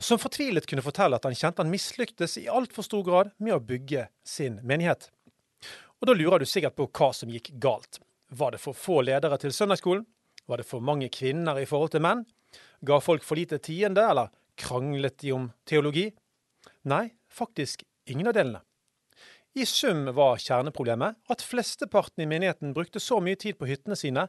som 0.00 0.18
fortvilet 0.18 0.66
kunne 0.68 0.84
fortelle 0.84 1.18
at 1.18 1.26
han 1.28 1.36
kjente 1.36 1.60
han 1.60 1.72
mislyktes 1.72 2.38
i 2.40 2.48
altfor 2.48 2.86
stor 2.86 3.04
grad 3.06 3.32
med 3.38 3.54
å 3.56 3.62
bygge 3.64 4.06
sin 4.26 4.58
menighet. 4.66 5.10
Og 6.00 6.08
da 6.08 6.16
lurer 6.16 6.40
du 6.40 6.48
sikkert 6.48 6.78
på 6.78 6.88
hva 6.88 7.10
som 7.16 7.30
gikk 7.32 7.52
galt. 7.60 8.00
Var 8.32 8.54
det 8.54 8.62
for 8.62 8.76
få 8.76 9.02
ledere 9.04 9.36
til 9.42 9.52
søndagsskolen? 9.52 10.06
Var 10.48 10.62
det 10.62 10.66
for 10.66 10.82
mange 10.84 11.10
kvinner 11.12 11.60
i 11.60 11.68
forhold 11.68 11.92
til 11.92 12.04
menn? 12.04 12.24
Ga 12.86 13.00
folk 13.00 13.24
for 13.24 13.36
lite 13.36 13.58
tiende, 13.58 14.02
eller 14.02 14.30
kranglet 14.60 15.18
de 15.18 15.32
om 15.36 15.50
teologi? 15.68 16.10
Nei, 16.88 17.10
faktisk 17.28 17.84
ingen 18.08 18.28
av 18.30 18.36
delene. 18.36 18.62
I 19.58 19.64
sum 19.66 20.04
var 20.14 20.38
kjerneproblemet 20.38 21.16
at 21.32 21.42
flesteparten 21.42 22.22
i 22.22 22.28
menigheten 22.30 22.70
brukte 22.74 23.00
så 23.02 23.18
mye 23.18 23.38
tid 23.40 23.56
på 23.58 23.66
hyttene 23.66 23.96
sine 23.98 24.28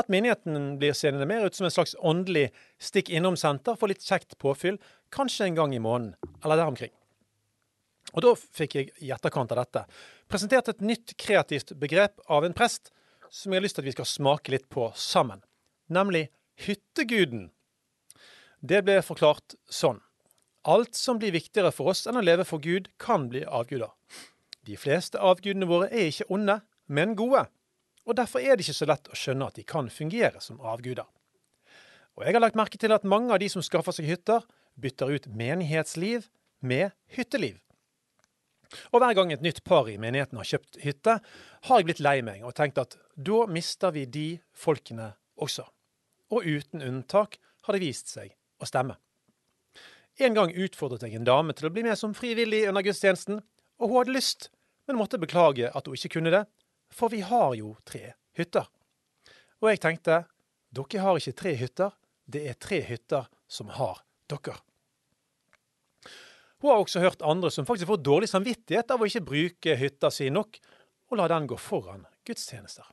at 0.00 0.08
menigheten 0.08 0.78
blir 0.80 0.96
seende 0.96 1.26
mer 1.28 1.44
ut 1.44 1.58
som 1.58 1.68
en 1.68 1.74
slags 1.74 1.92
åndelig 2.00 2.46
stikk 2.80 3.10
innom-senter 3.12 3.76
for 3.76 3.92
litt 3.92 4.00
kjekt 4.00 4.38
påfyll, 4.40 4.80
kanskje 5.12 5.50
en 5.50 5.58
gang 5.60 5.76
i 5.76 5.82
måneden, 5.82 6.14
eller 6.40 6.56
der 6.56 6.72
omkring. 6.72 6.94
Og 8.16 8.24
da 8.24 8.32
fikk 8.34 8.78
jeg 8.78 8.90
i 9.04 9.12
etterkant 9.12 9.52
av 9.52 9.60
dette 9.60 9.84
presentert 10.32 10.72
et 10.72 10.80
nytt 10.80 11.14
kreativt 11.20 11.74
begrep 11.78 12.24
av 12.32 12.48
en 12.48 12.56
prest 12.56 12.94
som 13.28 13.52
jeg 13.52 13.60
har 13.60 13.66
lyst 13.66 13.76
til 13.76 13.84
at 13.84 13.90
vi 13.90 13.96
skal 13.98 14.08
smake 14.08 14.56
litt 14.56 14.68
på 14.72 14.88
sammen, 14.96 15.44
nemlig 15.92 16.30
hytteguden. 16.64 17.50
Det 18.62 18.78
ble 18.86 19.00
forklart 19.02 19.56
sånn. 19.66 19.98
Alt 20.70 20.94
som 20.94 21.18
blir 21.18 21.34
viktigere 21.34 21.72
for 21.74 21.90
oss 21.90 22.04
enn 22.06 22.20
å 22.20 22.22
leve 22.22 22.44
for 22.46 22.62
Gud, 22.62 22.86
kan 23.02 23.26
bli 23.30 23.42
avguder. 23.42 23.90
De 24.62 24.76
fleste 24.78 25.18
avgudene 25.18 25.66
våre 25.66 25.88
er 25.90 26.12
ikke 26.12 26.28
onde, 26.30 26.60
men 26.86 27.16
gode. 27.18 27.48
Og 28.06 28.14
derfor 28.18 28.38
er 28.38 28.54
det 28.54 28.62
ikke 28.62 28.78
så 28.78 28.86
lett 28.86 29.08
å 29.10 29.18
skjønne 29.18 29.48
at 29.50 29.58
de 29.58 29.64
kan 29.66 29.90
fungere 29.90 30.38
som 30.44 30.60
avguder. 30.62 31.08
Og 32.14 32.22
jeg 32.22 32.36
har 32.36 32.44
lagt 32.44 32.58
merke 32.58 32.78
til 32.78 32.94
at 32.94 33.06
mange 33.08 33.34
av 33.34 33.40
de 33.42 33.48
som 33.50 33.64
skaffer 33.66 33.96
seg 33.96 34.06
hytter, 34.06 34.44
bytter 34.78 35.10
ut 35.10 35.26
menighetsliv 35.26 36.28
med 36.62 36.92
hytteliv. 37.16 37.58
Og 38.94 39.02
hver 39.02 39.16
gang 39.18 39.32
et 39.34 39.42
nytt 39.42 39.64
par 39.66 39.90
i 39.90 39.98
menigheten 40.00 40.38
har 40.38 40.48
kjøpt 40.48 40.78
hytte, 40.84 41.16
har 41.66 41.80
jeg 41.80 41.88
blitt 41.88 42.04
lei 42.04 42.20
meg 42.22 42.46
og 42.46 42.54
tenkt 42.56 42.78
at 42.78 42.94
da 43.18 43.42
mister 43.50 43.90
vi 43.96 44.06
de 44.06 44.28
folkene 44.54 45.10
også. 45.34 45.66
Og 46.30 46.46
uten 46.46 46.86
unntak 46.86 47.40
har 47.66 47.76
det 47.76 47.82
vist 47.82 48.14
seg 48.14 48.30
å 48.62 48.68
stemme. 48.68 48.96
En 50.20 50.36
gang 50.36 50.52
utfordret 50.52 51.06
jeg 51.06 51.16
en 51.16 51.26
dame 51.26 51.54
til 51.56 51.68
å 51.68 51.72
bli 51.72 51.84
med 51.86 51.98
som 51.98 52.14
frivillig 52.14 52.66
under 52.68 52.84
gudstjenesten, 52.84 53.40
og 53.80 53.88
hun 53.88 54.02
hadde 54.02 54.16
lyst, 54.16 54.50
men 54.86 54.98
måtte 54.98 55.20
beklage 55.20 55.70
at 55.72 55.88
hun 55.88 55.96
ikke 55.96 56.18
kunne 56.18 56.32
det, 56.34 56.44
for 56.92 57.12
vi 57.12 57.22
har 57.24 57.54
jo 57.56 57.74
tre 57.88 58.12
hytter. 58.36 58.68
Og 59.62 59.70
jeg 59.70 59.80
tenkte, 59.82 60.24
dere 60.74 61.04
har 61.04 61.18
ikke 61.18 61.38
tre 61.38 61.54
hytter, 61.56 61.96
det 62.28 62.44
er 62.50 62.60
tre 62.60 62.82
hytter 62.84 63.30
som 63.50 63.72
har 63.72 64.04
dere. 64.30 64.58
Hun 66.62 66.70
har 66.70 66.78
også 66.84 67.02
hørt 67.02 67.24
andre 67.26 67.50
som 67.50 67.66
faktisk 67.66 67.88
får 67.90 68.04
dårlig 68.06 68.28
samvittighet 68.30 68.92
av 68.94 69.02
å 69.02 69.08
ikke 69.08 69.26
bruke 69.26 69.78
hytta 69.78 70.12
si 70.14 70.28
nok, 70.30 70.60
og 71.10 71.18
la 71.18 71.26
den 71.32 71.48
gå 71.50 71.58
foran 71.58 72.04
gudstjenester. 72.26 72.86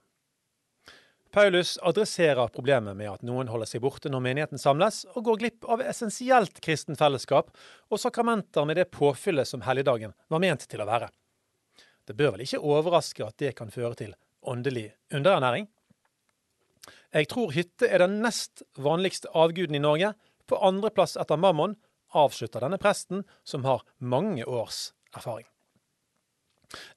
Paulus 1.31 1.77
adresserer 1.81 2.47
problemet 2.47 2.97
med 2.97 3.11
at 3.11 3.25
noen 3.25 3.49
holder 3.51 3.69
seg 3.69 3.83
borte 3.83 4.09
når 4.09 4.23
menigheten 4.25 4.61
samles, 4.61 5.03
og 5.13 5.27
går 5.27 5.41
glipp 5.43 5.67
av 5.69 5.83
essensielt 5.85 6.57
kristen 6.65 6.97
fellesskap 6.97 7.51
og 7.89 8.01
sakramenter 8.01 8.65
med 8.65 8.79
det 8.81 8.87
påfyllet 8.95 9.47
som 9.47 9.61
helligdagen 9.61 10.15
var 10.27 10.41
ment 10.41 10.65
til 10.65 10.81
å 10.81 10.87
være. 10.89 11.11
Det 12.09 12.15
bør 12.17 12.33
vel 12.33 12.47
ikke 12.47 12.63
overraske 12.65 13.27
at 13.27 13.37
det 13.37 13.53
kan 13.59 13.69
føre 13.69 13.93
til 13.99 14.15
åndelig 14.41 14.87
underernæring? 15.13 15.67
Jeg 17.13 17.29
tror 17.29 17.53
hytte 17.53 17.85
er 17.85 18.01
den 18.01 18.17
nest 18.23 18.63
vanligste 18.81 19.29
avguden 19.37 19.77
i 19.77 19.83
Norge. 19.83 20.15
På 20.49 20.57
andreplass 20.65 21.13
etter 21.21 21.37
Mammon 21.37 21.75
avslutter 22.17 22.65
denne 22.65 22.81
presten, 22.81 23.21
som 23.45 23.65
har 23.69 23.85
mange 24.01 24.45
års 24.49 24.95
erfaring. 25.13 25.45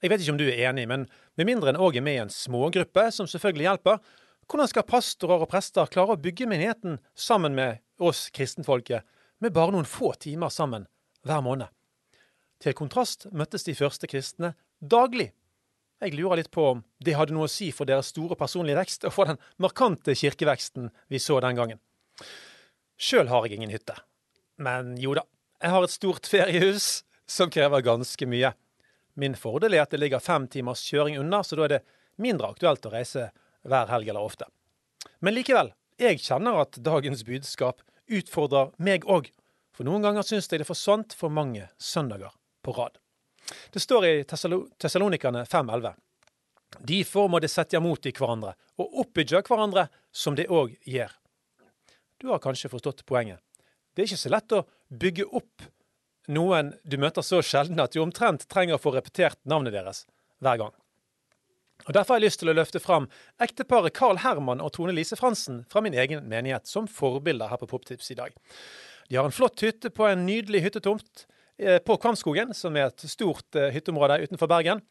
Jeg 0.01 0.09
vet 0.09 0.21
ikke 0.21 0.33
om 0.33 0.41
du 0.41 0.47
er 0.47 0.67
enig, 0.69 0.87
men 0.89 1.05
med 1.37 1.49
mindre 1.49 1.73
en 1.73 1.81
òg 1.81 1.97
er 1.97 2.05
med 2.05 2.17
i 2.17 2.21
en 2.25 2.33
smågruppe, 2.33 3.07
som 3.13 3.29
selvfølgelig 3.29 3.69
hjelper, 3.69 4.01
hvordan 4.49 4.69
skal 4.69 4.87
pastorer 4.87 5.43
og 5.43 5.49
prester 5.51 5.89
klare 5.91 6.15
å 6.15 6.21
bygge 6.21 6.47
menigheten 6.49 6.99
sammen 7.15 7.55
med 7.57 7.81
oss 8.03 8.27
kristenfolket, 8.33 9.05
med 9.39 9.53
bare 9.55 9.73
noen 9.75 9.87
få 9.89 10.13
timer 10.19 10.51
sammen 10.53 10.87
hver 11.27 11.43
måned? 11.45 11.69
Til 12.63 12.75
kontrast 12.77 13.27
møttes 13.35 13.65
de 13.67 13.75
første 13.75 14.07
kristne 14.07 14.53
daglig. 14.79 15.31
Jeg 16.03 16.15
lurer 16.15 16.41
litt 16.41 16.51
på 16.51 16.63
om 16.73 16.81
det 17.03 17.15
hadde 17.15 17.35
noe 17.35 17.47
å 17.47 17.51
si 17.51 17.69
for 17.75 17.87
deres 17.87 18.11
store 18.11 18.35
personlige 18.39 18.79
vekst, 18.79 19.05
og 19.07 19.15
for 19.15 19.31
den 19.31 19.39
markante 19.63 20.15
kirkeveksten 20.15 20.89
vi 21.11 21.19
så 21.19 21.39
den 21.43 21.59
gangen. 21.59 21.79
Sjøl 22.99 23.31
har 23.31 23.47
jeg 23.47 23.57
ingen 23.57 23.71
hytte. 23.73 23.95
Men 24.63 24.95
jo 25.01 25.15
da, 25.17 25.23
jeg 25.63 25.71
har 25.73 25.85
et 25.85 25.93
stort 25.95 26.27
feriehus 26.29 26.87
som 27.29 27.51
krever 27.51 27.83
ganske 27.85 28.27
mye. 28.29 28.51
Min 29.19 29.35
fordel 29.39 29.75
er 29.77 29.85
at 29.85 29.93
det 29.93 30.01
ligger 30.01 30.23
fem 30.23 30.47
timers 30.51 30.83
kjøring 30.87 31.19
unna, 31.21 31.43
så 31.43 31.57
da 31.57 31.67
er 31.67 31.75
det 31.77 31.83
mindre 32.21 32.51
aktuelt 32.51 32.85
å 32.87 32.93
reise 32.93 33.29
hver 33.67 33.89
helg 33.91 34.09
eller 34.09 34.25
ofte. 34.25 34.47
Men 35.23 35.35
likevel, 35.37 35.71
jeg 35.99 36.21
kjenner 36.23 36.63
at 36.63 36.79
dagens 36.83 37.23
budskap 37.27 37.83
utfordrer 38.11 38.73
meg 38.77 39.05
òg, 39.09 39.29
for 39.73 39.87
noen 39.87 40.03
ganger 40.05 40.25
syns 40.27 40.49
jeg 40.51 40.61
det 40.61 40.69
forsvant 40.69 41.15
for 41.17 41.33
mange 41.33 41.69
søndager 41.81 42.33
på 42.63 42.75
rad. 42.77 42.99
Det 43.73 43.81
står 43.81 44.05
i 44.07 44.13
Tessalonikerne 44.27 45.43
5.11. 45.49 45.93
Derfor 46.79 47.29
må 47.29 47.39
det 47.41 47.51
sette 47.53 47.79
mot 47.83 48.05
i 48.05 48.13
hverandre, 48.15 48.55
og 48.81 48.99
oppbygge 49.03 49.43
hverandre 49.45 49.87
som 50.11 50.37
det 50.37 50.49
òg 50.49 50.75
gjør. 50.89 51.11
Du 52.21 52.29
har 52.31 52.41
kanskje 52.41 52.71
forstått 52.71 53.05
poenget. 53.05 53.41
Det 53.93 54.03
er 54.03 54.09
ikke 54.09 54.23
så 54.23 54.31
lett 54.33 54.55
å 54.55 54.63
bygge 54.89 55.27
opp 55.29 55.65
noen 56.31 56.71
du 56.87 56.95
møter 56.97 57.25
så 57.25 57.41
sjelden 57.43 57.81
at 57.83 57.93
du 57.93 57.99
omtrent 58.01 58.47
trenger 58.49 58.77
å 58.77 58.81
få 58.81 58.93
repetert 58.95 59.39
navnet 59.43 59.75
deres 59.75 60.05
hver 60.43 60.61
gang. 60.61 60.73
Og 61.87 61.93
Derfor 61.95 62.15
har 62.15 62.21
jeg 62.21 62.29
lyst 62.29 62.39
til 62.43 62.51
å 62.51 62.55
løfte 62.55 62.79
fram 62.79 63.09
ekteparet 63.43 63.95
Carl 63.97 64.21
Herman 64.23 64.63
og 64.63 64.71
Tone 64.75 64.95
Lise 64.95 65.17
Fransen 65.19 65.63
fra 65.71 65.83
min 65.83 65.95
egen 65.97 66.23
menighet 66.31 66.69
som 66.69 66.87
forbilder 66.87 67.51
her 67.51 67.59
på 67.59 67.67
Poptips 67.71 68.11
i 68.13 68.19
dag. 68.19 68.35
De 69.09 69.19
har 69.19 69.27
en 69.27 69.35
flott 69.35 69.61
hytte 69.65 69.91
på 69.91 70.07
en 70.07 70.23
nydelig 70.25 70.63
hyttetomt 70.63 71.25
eh, 71.59 71.81
på 71.83 71.97
Kvamskogen, 71.99 72.53
som 72.55 72.77
er 72.79 72.87
et 72.87 73.03
stort 73.11 73.59
eh, 73.59 73.71
hytteområde 73.75 74.21
utenfor 74.23 74.51
Bergen. 74.51 74.83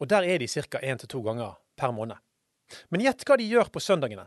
Og 0.00 0.08
Der 0.08 0.24
er 0.24 0.40
de 0.40 0.48
ca. 0.48 0.80
én 0.80 0.98
til 0.98 1.12
to 1.12 1.20
ganger 1.22 1.58
per 1.76 1.92
måned. 1.92 2.16
Men 2.88 3.04
gjett 3.04 3.26
hva 3.26 3.36
de 3.36 3.44
gjør 3.50 3.68
på 3.68 3.82
søndagene? 3.84 4.24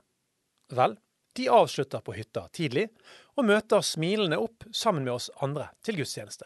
Vel, 0.69 0.97
de 1.33 1.49
avslutter 1.49 2.03
på 2.05 2.13
hytta 2.13 2.45
tidlig, 2.53 2.89
og 3.33 3.47
møter 3.49 3.81
smilende 3.81 4.37
opp 4.37 4.67
sammen 4.71 5.03
med 5.03 5.15
oss 5.15 5.31
andre 5.41 5.71
til 5.81 5.97
gudstjeneste. 5.97 6.45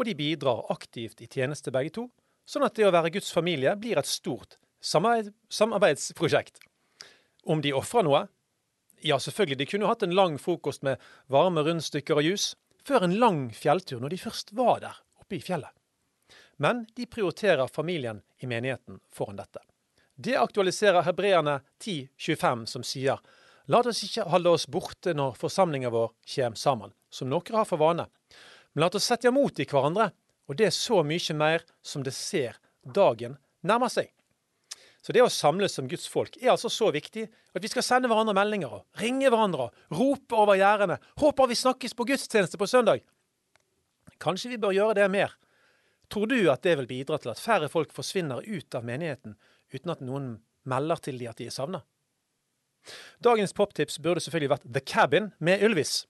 Og 0.00 0.08
de 0.08 0.16
bidrar 0.18 0.66
aktivt 0.72 1.20
i 1.22 1.28
tjeneste 1.30 1.70
begge 1.70 1.94
to, 1.94 2.08
sånn 2.46 2.66
at 2.66 2.74
det 2.74 2.88
å 2.88 2.94
være 2.94 3.12
Guds 3.14 3.30
familie 3.34 3.76
blir 3.78 4.00
et 4.00 4.08
stort 4.08 4.56
samarbeidsprosjekt. 4.86 6.60
Om 7.46 7.62
de 7.62 7.74
ofra 7.76 8.02
noe? 8.06 8.26
Ja, 9.04 9.18
selvfølgelig, 9.20 9.58
de 9.58 9.66
kunne 9.70 9.90
hatt 9.90 10.02
en 10.06 10.14
lang 10.16 10.38
frokost 10.40 10.82
med 10.86 11.02
varme 11.32 11.62
rundstykker 11.66 12.18
og 12.18 12.26
jus, 12.26 12.54
før 12.86 13.04
en 13.06 13.18
lang 13.20 13.40
fjelltur 13.54 14.00
når 14.02 14.14
de 14.14 14.22
først 14.22 14.54
var 14.56 14.80
der 14.84 14.96
oppe 15.20 15.38
i 15.38 15.42
fjellet. 15.42 15.72
Men 16.62 16.86
de 16.96 17.06
prioriterer 17.06 17.68
familien 17.68 18.22
i 18.40 18.46
menigheten 18.48 19.00
foran 19.12 19.36
dette. 19.36 19.60
Det 20.16 20.36
aktualiserer 20.40 21.04
hebreerne 21.04 21.60
10.25, 21.84 22.64
som 22.66 22.82
sier 22.86 23.20
La 23.66 23.82
oss 23.82 24.04
ikke 24.06 24.28
holde 24.30 24.52
oss 24.54 24.68
borte 24.70 25.12
når 25.12 25.34
forsamlinga 25.40 25.90
vår 25.90 26.12
kommer 26.36 26.56
sammen, 26.56 26.92
som 27.10 27.28
noen 27.28 27.58
har 27.58 27.66
for 27.66 27.82
vane, 27.82 28.06
men 28.72 28.84
la 28.84 28.88
oss 28.94 29.08
sette 29.10 29.26
imot 29.28 29.58
i 29.58 29.66
hverandre, 29.66 30.12
og 30.46 30.56
det 30.56 30.68
er 30.68 30.74
så 30.74 31.02
mye 31.02 31.34
mer 31.34 31.66
som 31.82 32.04
det 32.06 32.14
ser 32.14 32.60
dagen 32.86 33.34
nærmer 33.66 33.90
seg. 33.90 34.12
Så 35.06 35.14
det 35.14 35.22
å 35.22 35.30
samles 35.30 35.76
som 35.76 35.86
Guds 35.86 36.08
folk 36.10 36.34
er 36.40 36.50
altså 36.50 36.66
så 36.72 36.88
viktig 36.90 37.28
at 37.54 37.62
vi 37.62 37.68
skal 37.70 37.84
sende 37.86 38.08
hverandre 38.10 38.34
meldinger 38.34 38.80
ringe 38.98 39.28
hverandre 39.30 39.68
rope 39.94 40.34
over 40.34 40.58
gjerdene 40.58 40.96
'Håper 41.14 41.46
vi 41.46 41.54
snakkes 41.54 41.94
på 41.94 42.06
gudstjeneste 42.08 42.58
på 42.58 42.66
søndag'. 42.66 43.04
Kanskje 44.18 44.50
vi 44.50 44.58
bør 44.58 44.74
gjøre 44.74 44.94
det 44.98 45.10
mer? 45.10 45.36
Tror 46.10 46.26
du 46.26 46.50
at 46.50 46.62
det 46.62 46.74
vil 46.78 46.90
bidra 46.90 47.18
til 47.18 47.30
at 47.30 47.38
færre 47.38 47.68
folk 47.68 47.92
forsvinner 47.94 48.42
ut 48.42 48.74
av 48.74 48.82
menigheten 48.82 49.36
uten 49.70 49.90
at 49.90 50.02
noen 50.02 50.42
melder 50.64 50.96
til 50.96 51.18
de 51.18 51.28
at 51.28 51.38
de 51.38 51.46
er 51.46 51.54
savna? 51.54 51.84
Dagens 53.22 53.54
poptips 53.54 54.00
burde 54.02 54.20
selvfølgelig 54.20 54.50
vært 54.50 54.66
The 54.74 54.80
Cabin 54.80 55.32
med 55.38 55.62
Ylvis. 55.62 56.06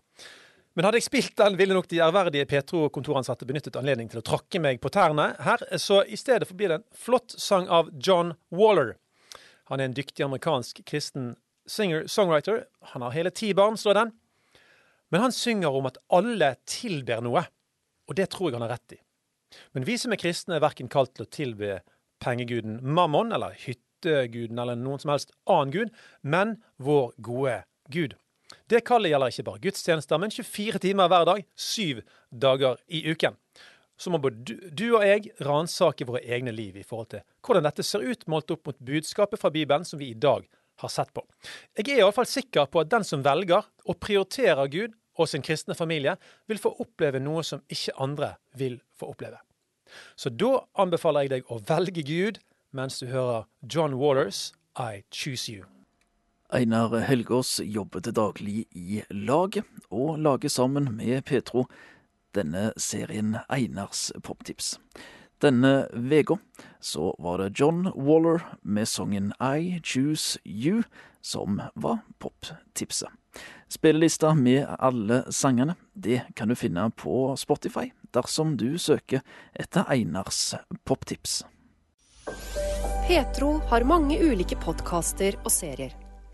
Men 0.77 0.85
hadde 0.85 1.01
jeg 1.01 1.07
spilt 1.07 1.39
den, 1.41 1.57
ville 1.57 1.73
nok 1.73 1.89
de 1.89 2.03
ærverdige 2.05 2.45
Petro-kontoransatte 2.51 3.47
benyttet 3.49 3.79
anledning 3.81 4.11
til 4.13 4.21
å 4.21 4.27
tråkke 4.29 4.61
meg 4.61 4.77
på 4.83 4.91
tærne 4.93 5.31
her, 5.41 5.63
så 5.81 6.03
i 6.05 6.19
stedet 6.21 6.51
blir 6.53 6.69
det 6.69 6.77
en 6.83 6.85
flott 6.93 7.33
sang 7.41 7.65
av 7.73 7.89
John 7.97 8.35
Waller. 8.53 8.99
Han 9.73 9.81
er 9.81 9.89
en 9.89 9.97
dyktig 9.97 10.27
amerikansk 10.27 10.83
kristen 10.85 11.33
singer-songwriter. 11.67 12.67
Han 12.93 13.07
har 13.07 13.17
hele 13.17 13.33
ti 13.33 13.55
barn, 13.57 13.81
står 13.81 13.97
den. 14.03 14.13
Men 15.09 15.25
han 15.25 15.33
synger 15.33 15.81
om 15.81 15.89
at 15.89 15.97
alle 16.13 16.53
tilber 16.69 17.25
noe, 17.25 17.47
og 18.07 18.21
det 18.21 18.29
tror 18.35 18.51
jeg 18.51 18.59
han 18.59 18.67
har 18.67 18.77
rett 18.77 18.99
i. 18.99 19.01
Men 19.73 19.89
vi 19.89 19.97
som 19.97 20.13
er 20.13 20.21
kristne, 20.21 20.59
er 20.59 20.65
verken 20.67 20.93
kalt 20.93 21.15
til 21.17 21.25
å 21.25 21.33
tilbe 21.33 21.81
pengeguden 22.21 22.83
Mammon 22.85 23.33
eller 23.33 23.57
hytteguden 23.65 24.61
eller 24.61 24.77
noen 24.77 25.01
som 25.01 25.15
helst 25.15 25.33
annen 25.49 25.73
gud, 25.73 25.97
men 26.21 26.59
vår 26.77 27.15
gode 27.17 27.63
Gud. 27.89 28.17
Det 28.71 28.83
kallet 28.87 29.13
gjelder 29.13 29.33
ikke 29.33 29.47
bare 29.47 29.63
gudstjenester, 29.63 30.21
men 30.21 30.35
24 30.35 30.83
timer 30.83 31.11
hver 31.13 31.27
dag, 31.29 31.47
syv 31.55 32.03
dager 32.31 32.81
i 32.89 33.05
uken. 33.11 33.37
Så 33.97 34.13
må 34.13 34.21
både 34.21 34.57
du 34.77 34.87
og 34.91 35.05
jeg 35.07 35.31
ransake 35.47 36.05
våre 36.09 36.21
egne 36.21 36.53
liv 36.53 36.77
i 36.77 36.85
forhold 36.85 37.15
til 37.15 37.25
hvordan 37.47 37.65
dette 37.65 37.85
ser 37.87 38.05
ut 38.05 38.27
målt 38.29 38.53
opp 38.53 38.69
mot 38.69 38.85
budskapet 38.91 39.41
fra 39.41 39.51
Bibelen 39.55 39.87
som 39.89 40.01
vi 40.01 40.11
i 40.13 40.19
dag 40.21 40.45
har 40.83 40.93
sett 40.93 41.13
på. 41.17 41.23
Jeg 41.79 41.89
er 41.95 42.03
iallfall 42.03 42.29
sikker 42.29 42.69
på 42.69 42.83
at 42.83 42.93
den 42.93 43.07
som 43.09 43.25
velger 43.25 43.65
og 43.87 44.01
prioriterer 44.03 44.69
Gud 44.69 44.97
og 45.17 45.29
sin 45.29 45.43
kristne 45.43 45.75
familie, 45.75 46.17
vil 46.47 46.61
få 46.61 46.75
oppleve 46.83 47.23
noe 47.23 47.45
som 47.47 47.63
ikke 47.73 47.95
andre 48.05 48.35
vil 48.61 48.81
få 48.99 49.15
oppleve. 49.15 49.41
Så 50.17 50.29
da 50.29 50.67
anbefaler 50.77 51.27
jeg 51.27 51.33
deg 51.37 51.49
å 51.53 51.63
velge 51.69 52.05
Gud 52.05 52.43
mens 52.77 53.01
du 53.01 53.09
hører 53.09 53.49
John 53.63 53.97
Waters 53.97 54.51
I 54.77 55.07
Choose 55.09 55.49
You. 55.49 55.76
Einar 56.55 56.93
Helgaas 57.03 57.61
jobber 57.65 58.01
til 58.01 58.15
daglig 58.15 58.65
i 58.71 59.03
laget, 59.11 59.65
og 59.91 60.19
lager 60.19 60.49
sammen 60.49 60.93
med 60.97 61.25
Petro 61.27 61.67
denne 62.37 62.71
serien 62.77 63.37
Einars 63.51 64.13
poptips. 64.23 64.77
Denne 65.43 65.89
veka 65.93 66.39
så 66.81 67.11
var 67.19 67.43
det 67.43 67.59
John 67.61 67.91
Waller 67.93 68.45
med 68.63 68.87
sangen 68.89 69.33
I 69.41 69.81
Choose 69.85 70.39
You 70.47 70.83
som 71.21 71.61
var 71.75 71.99
poptipset. 72.19 73.11
Spillelista 73.69 74.35
med 74.35 74.67
alle 74.79 75.25
sangene 75.35 75.75
det 75.93 76.23
kan 76.37 76.49
du 76.49 76.55
finne 76.55 76.87
på 76.95 77.35
Spotify 77.37 77.91
dersom 78.15 78.55
du 78.57 78.79
søker 78.79 79.21
etter 79.53 79.85
Einars 79.93 80.55
poptips. 80.85 81.43
Petro 83.07 83.59
har 83.69 83.85
mange 83.85 84.19
ulike 84.23 84.57
podkaster 84.57 85.37
og 85.45 85.53
serier. 85.53 86.06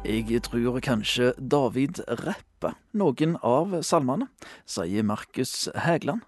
Jeg 0.00 0.40
tror 0.46 0.78
kanskje 0.80 1.34
David 1.36 1.98
rapper 2.22 2.72
noen 2.96 3.34
av 3.44 3.74
salmene, 3.84 4.30
sier 4.64 5.04
Markus 5.04 5.68
Hægland. 5.76 6.22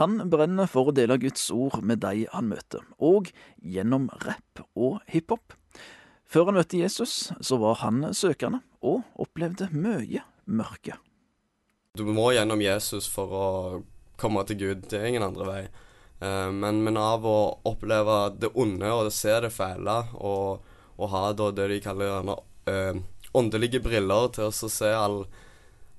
Han 0.00 0.30
brenner 0.32 0.64
for 0.70 0.88
å 0.88 0.94
dele 0.96 1.18
Guds 1.20 1.50
ord 1.52 1.82
med 1.84 2.00
de 2.00 2.24
han 2.32 2.48
møter, 2.48 2.86
og 2.96 3.28
gjennom 3.60 4.06
rapp 4.24 4.62
og 4.72 5.02
hiphop. 5.12 5.52
Før 6.24 6.48
han 6.48 6.56
møtte 6.56 6.80
Jesus, 6.80 7.28
så 7.44 7.60
var 7.60 7.82
han 7.82 8.14
søkende, 8.16 8.62
og 8.80 9.04
opplevde 9.20 9.68
mye 9.76 10.24
mørke. 10.48 10.96
Du 12.00 12.08
må 12.08 12.30
gjennom 12.32 12.64
Jesus 12.64 13.10
for 13.12 13.36
å 13.36 13.46
komme 14.16 14.46
til 14.48 14.62
Gud. 14.62 14.88
Det 14.88 15.02
er 15.02 15.12
ingen 15.12 15.28
andre 15.28 15.50
vei. 15.50 15.62
Eh, 16.24 16.48
men, 16.48 16.80
men 16.80 16.96
av 16.96 17.28
å 17.28 17.38
oppleve 17.68 18.22
det 18.40 18.54
onde 18.56 18.88
og 18.88 19.12
se 19.12 19.36
det 19.44 19.52
fæle, 19.52 20.00
og, 20.16 20.64
og 20.96 21.12
ha 21.12 21.26
det 21.36 21.68
de 21.74 21.80
kaller 21.84 22.14
gjerne 22.14 22.40
uh, 22.68 23.04
åndelige 23.38 23.82
briller 23.84 24.32
til 24.34 24.48
å 24.48 24.70
se 24.72 24.90
all, 24.94 25.22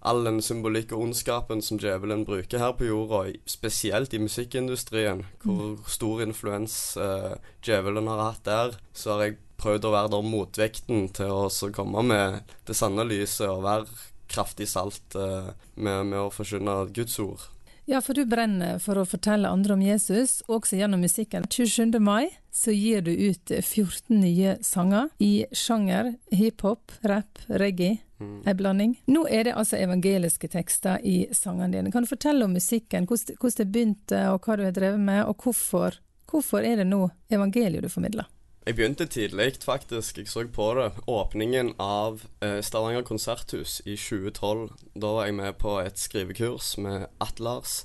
all 0.05 0.23
den 0.27 0.39
symbolikk 0.43 0.93
og 0.95 1.07
ondskapen 1.07 1.63
som 1.65 1.79
djevelen 1.81 2.25
bruker 2.27 2.61
her 2.61 2.75
på 2.77 2.89
jorda, 2.89 3.25
spesielt 3.49 4.13
i 4.15 4.21
musikkindustrien, 4.23 5.25
hvor 5.43 5.75
mm. 5.75 5.85
stor 5.91 6.23
influens 6.25 6.79
uh, 6.99 7.35
djevelen 7.65 8.09
har 8.11 8.25
hatt 8.27 8.43
der, 8.47 8.79
så 8.93 9.15
har 9.15 9.27
jeg 9.27 9.39
prøvd 9.59 9.89
å 9.89 9.95
være 9.95 10.13
der 10.15 10.29
motvekten 10.31 11.09
til 11.15 11.35
å 11.35 11.71
komme 11.75 12.05
med 12.07 12.55
det 12.67 12.77
sanne 12.79 13.03
lyset 13.07 13.49
og 13.49 13.65
være 13.67 13.99
kraftig 14.29 14.69
salt 14.71 15.17
uh, 15.19 15.51
med, 15.75 16.11
med 16.11 16.19
å 16.21 16.33
forkynne 16.33 16.83
Guds 16.95 17.17
ord. 17.23 17.49
Ja, 17.89 18.01
for 18.01 18.13
du 18.13 18.21
brenner 18.29 18.75
for 18.77 18.99
å 19.01 19.03
fortelle 19.09 19.49
andre 19.49 19.73
om 19.73 19.81
Jesus, 19.81 20.43
også 20.45 20.77
gjennom 20.77 21.01
musikken. 21.01 21.47
27. 21.49 21.97
mai 21.97 22.27
så 22.53 22.69
gir 22.69 23.01
du 23.01 23.09
ut 23.09 23.49
14 23.49 24.13
nye 24.13 24.51
sanger 24.61 25.09
i 25.17 25.47
sjanger 25.49 26.11
hiphop, 26.29 26.93
rap, 27.01 27.41
reggae. 27.49 27.97
Mm. 28.21 28.43
En 28.45 28.57
blanding. 28.59 28.93
Nå 29.09 29.23
er 29.25 29.47
det 29.47 29.55
altså 29.57 29.79
evangeliske 29.81 30.51
tekster 30.53 31.01
i 31.01 31.23
sangene 31.33 31.71
dine. 31.79 31.89
Kan 31.89 32.05
du 32.05 32.11
fortelle 32.11 32.45
om 32.45 32.53
musikken, 32.53 33.09
hvordan 33.09 33.57
det 33.57 33.69
begynte 33.73 34.21
og 34.35 34.45
hva 34.45 34.59
du 34.59 34.67
har 34.67 34.77
drevet 34.77 35.01
med, 35.01 35.23
og 35.25 35.41
hvorfor, 35.41 35.97
hvorfor 36.29 36.61
er 36.61 36.83
det 36.83 36.91
nå 36.91 37.07
evangeliet 37.33 37.81
du 37.81 37.89
formidler? 37.89 38.29
Jeg 38.69 38.75
begynte 38.77 39.05
tidlig, 39.09 39.63
faktisk. 39.65 40.19
Jeg 40.19 40.27
så 40.29 40.43
på 40.53 40.65
det. 40.77 40.91
Åpningen 41.09 41.71
av 41.81 42.19
eh, 42.45 42.59
Stavanger 42.61 43.01
konserthus 43.01 43.79
i 43.81 43.95
2012. 43.97 44.69
Da 44.93 45.09
var 45.15 45.25
jeg 45.25 45.37
med 45.39 45.57
på 45.57 45.79
et 45.81 45.97
skrivekurs 45.97 46.75
med 46.77 47.07
Atlars, 47.17 47.79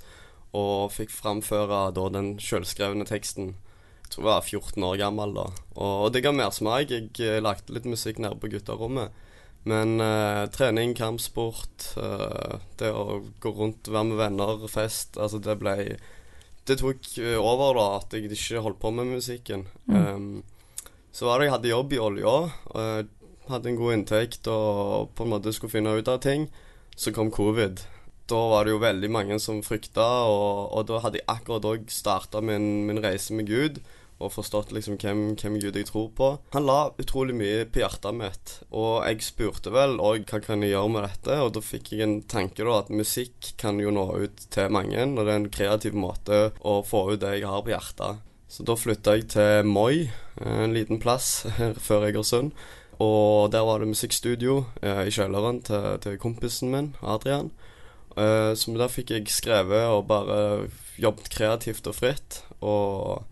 og 0.53 0.92
fikk 0.92 1.09
framføre 1.09 1.87
da 1.97 2.05
den 2.12 2.35
sjølskrevne 2.37 3.09
teksten. 3.09 3.55
Jeg 4.03 4.12
tror 4.12 4.27
jeg 4.27 4.29
var 4.29 4.44
14 4.44 4.88
år 4.90 5.01
gammel 5.07 5.35
da. 5.40 5.49
Og, 5.73 6.12
det 6.12 6.20
ga 6.29 6.37
mersmak. 6.37 6.92
Jeg 6.92 7.09
eh, 7.16 7.40
lagde 7.40 7.73
litt 7.73 7.88
musikk 7.88 8.20
nede 8.20 8.37
på 8.37 8.53
gutterommet. 8.53 9.16
Men 9.64 9.97
eh, 10.05 10.44
trening, 10.53 10.92
kampsport, 11.01 11.94
eh, 11.97 12.59
det 12.77 12.92
å 12.92 13.23
gå 13.40 13.57
rundt, 13.57 13.88
være 13.88 14.11
med 14.12 14.20
venner, 14.20 14.68
fest 14.68 15.16
Altså, 15.16 15.40
det 15.40 15.57
ble 15.64 15.94
Det 16.68 16.77
tok 16.77 17.14
eh, 17.25 17.38
over, 17.40 17.73
da, 17.81 17.92
at 18.03 18.12
jeg 18.12 18.29
ikke 18.29 18.68
holdt 18.68 18.85
på 18.85 18.92
med 19.01 19.16
musikken. 19.16 19.64
Mm. 19.88 20.03
Um, 20.05 20.35
så 21.14 21.29
var 21.29 21.38
det 21.38 21.46
jeg 21.46 21.55
hadde 21.55 21.70
jobb 21.70 21.92
i 21.94 22.03
olja. 22.03 22.37
Hadde 23.46 23.70
en 23.70 23.79
god 23.79 23.94
inntekt 23.94 24.48
og 24.50 25.12
på 25.14 25.27
en 25.27 25.35
måte 25.37 25.53
skulle 25.55 25.77
finne 25.77 25.94
ut 25.94 26.11
av 26.11 26.18
ting. 26.24 26.48
Så 26.98 27.14
kom 27.14 27.31
covid. 27.35 27.85
Da 28.27 28.40
var 28.50 28.64
det 28.64 28.72
jo 28.72 28.81
veldig 28.83 29.11
mange 29.12 29.37
som 29.42 29.61
frykta, 29.62 30.07
og, 30.31 30.72
og 30.72 30.87
da 30.88 31.03
hadde 31.05 31.20
jeg 31.20 31.29
akkurat 31.29 31.66
òg 31.68 31.92
starta 31.92 32.40
min, 32.40 32.87
min, 32.88 33.03
reise 33.05 33.37
med 33.37 33.50
Gud. 33.50 33.83
Og 34.22 34.31
forstått 34.33 34.70
liksom 34.72 34.96
hvem, 35.03 35.22
hvem, 35.37 35.59
Gud 35.61 35.77
jeg 35.77 35.88
tror 35.90 36.07
på. 36.16 36.29
Han 36.55 36.66
la 36.66 36.79
utrolig 37.03 37.35
mye 37.37 37.64
på 37.68 37.83
hjertet 37.83 38.16
mitt. 38.16 38.59
Og 38.70 39.03
jeg 39.05 39.27
spurte 39.27 39.74
vel 39.74 39.98
òg 40.00 40.24
hva 40.31 40.40
kan 40.42 40.64
jeg 40.64 40.72
gjøre 40.72 40.92
med 40.96 41.07
dette, 41.11 41.40
og 41.44 41.55
da 41.55 41.62
fikk 41.66 41.92
jeg 41.92 42.07
en 42.07 42.20
tanke 42.31 42.64
da 42.64 42.79
at 42.81 42.94
musikk 42.94 43.55
kan 43.61 43.83
jo 43.83 43.92
nå 43.94 44.07
ut 44.24 44.46
til 44.55 44.72
mange. 44.72 45.03
Og 45.05 45.20
det 45.20 45.31
er 45.31 45.42
en 45.42 45.50
kreativ 45.59 45.98
måte 45.98 46.46
å 46.62 46.81
få 46.87 47.11
ut 47.12 47.20
det 47.22 47.37
jeg 47.37 47.50
har 47.50 47.66
på 47.66 47.74
hjertet. 47.74 48.24
Så 48.55 48.62
da 48.62 48.77
flytta 48.79 49.17
jeg 49.17 49.25
til 49.33 49.67
Moi, 49.67 50.12
en 50.38 50.75
liten 50.77 51.01
plass 51.03 51.43
her 51.57 51.75
før 51.83 52.07
Egersund. 52.07 52.53
Og 53.03 53.51
der 53.51 53.64
var 53.67 53.83
det 53.83 53.88
musikkstudio 53.90 54.61
eh, 54.79 55.09
i 55.09 55.14
kjelleren 55.14 55.59
til, 55.67 55.97
til, 56.05 56.21
kompisen 56.23 56.71
min, 56.71 56.93
Adrian. 57.03 57.51
Eh, 58.14 58.55
så 58.55 58.77
der 58.79 58.93
fikk 58.93 59.11
jeg 59.11 59.27
skrevet 59.35 59.88
og 59.90 60.07
bare 60.07 60.38
jobbet 61.03 61.33
kreativt 61.35 61.90
og 61.90 61.99
fritt. 61.99 62.45
Og 62.62 63.27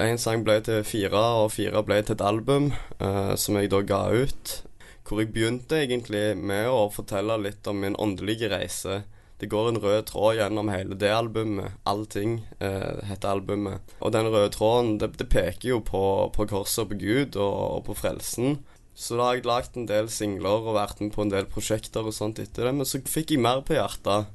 en 0.00 0.16
sang 0.16 0.46
ble 0.48 0.62
til 0.64 0.80
fire, 0.88 1.26
og 1.44 1.52
fire 1.52 1.84
ble 1.84 2.00
til 2.00 2.16
et 2.16 2.24
album 2.24 2.72
eh, 2.72 3.34
som 3.36 3.60
jeg 3.60 3.68
da 3.74 3.82
ga 3.84 4.06
ut. 4.16 4.62
Hvor 5.04 5.20
jeg 5.20 5.34
begynte 5.34 5.82
egentlig 5.84 6.30
med 6.40 6.72
å 6.72 6.86
fortelle 6.94 7.36
litt 7.36 7.68
om 7.68 7.84
min 7.84 8.00
åndelige 8.00 8.48
reise 8.48 9.02
det 9.42 9.48
går 9.50 9.72
en 9.72 9.80
rød 9.82 10.04
tråd 10.06 10.36
gjennom 10.38 10.68
hele 10.70 10.94
det 10.94 11.08
albumet. 11.10 11.74
Allting 11.90 12.36
eh, 12.62 13.00
heter 13.08 13.32
albumet. 13.32 13.94
Og 13.98 14.12
den 14.14 14.28
røde 14.30 14.52
tråden, 14.54 15.00
det, 15.02 15.16
det 15.18 15.26
peker 15.32 15.72
jo 15.72 15.80
på, 15.82 16.02
på 16.30 16.46
korset 16.46 16.84
og 16.84 16.92
på 16.92 17.00
Gud 17.00 17.34
og, 17.34 17.56
og, 17.64 17.80
på 17.88 17.96
frelsen. 17.98 18.60
Så 18.94 19.18
da 19.18 19.26
har 19.26 19.40
jeg 19.40 19.48
lagd 19.50 19.74
en 19.80 19.88
del 19.90 20.06
singler 20.14 20.62
og 20.62 20.76
vært 20.76 21.02
med 21.02 21.10
på 21.16 21.26
en 21.26 21.34
del 21.34 21.50
prosjekter 21.50 22.06
og 22.06 22.14
sånt 22.14 22.38
etter 22.38 22.70
det. 22.70 22.76
Men 22.78 22.86
så 22.86 23.02
fikk 23.02 23.34
jeg 23.34 23.42
mer 23.42 23.64
på 23.66 23.74
hjertet 23.74 24.30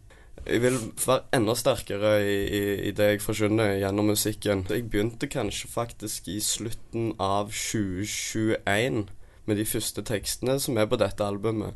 jeg 0.47 0.61
vil 0.63 0.77
være 1.03 1.23
enda 1.35 1.55
sterkere 1.57 2.11
i, 2.23 2.35
i, 2.43 2.61
i, 2.87 2.91
det 2.95 3.07
jeg 3.09 3.23
forkynner 3.23 3.77
gjennom 3.81 4.11
musikken. 4.11 4.63
Jeg 4.69 4.85
begynte 4.91 5.27
kanskje 5.31 5.71
faktisk 5.71 6.29
i 6.31 6.37
slutten 6.43 7.13
av 7.19 7.51
2021 7.51 9.07
med 9.47 9.59
de 9.59 9.65
første 9.67 10.03
tekstene 10.07 10.59
som 10.63 10.77
er 10.79 10.87
på 10.87 10.99
dette 10.99 11.23
albumet. 11.23 11.75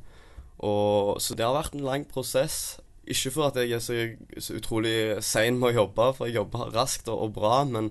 Og, 0.61 1.17
så 1.19 1.35
det 1.35 1.45
har 1.45 1.57
vært 1.57 1.75
en 1.75 1.87
lang 1.87 2.05
prosess. 2.07 2.79
Ikke 3.09 3.31
for 3.33 3.49
at 3.49 3.57
jeg 3.57 3.73
er 3.73 3.81
så, 3.81 3.97
så 4.37 4.55
utrolig 4.59 5.23
sein 5.25 5.57
med 5.59 5.71
å 5.71 5.83
jobbe, 5.83 6.11
for 6.17 6.29
jeg 6.29 6.37
jobber 6.37 6.73
raskt 6.75 7.09
og, 7.09 7.25
og 7.25 7.35
bra, 7.39 7.63
men 7.65 7.89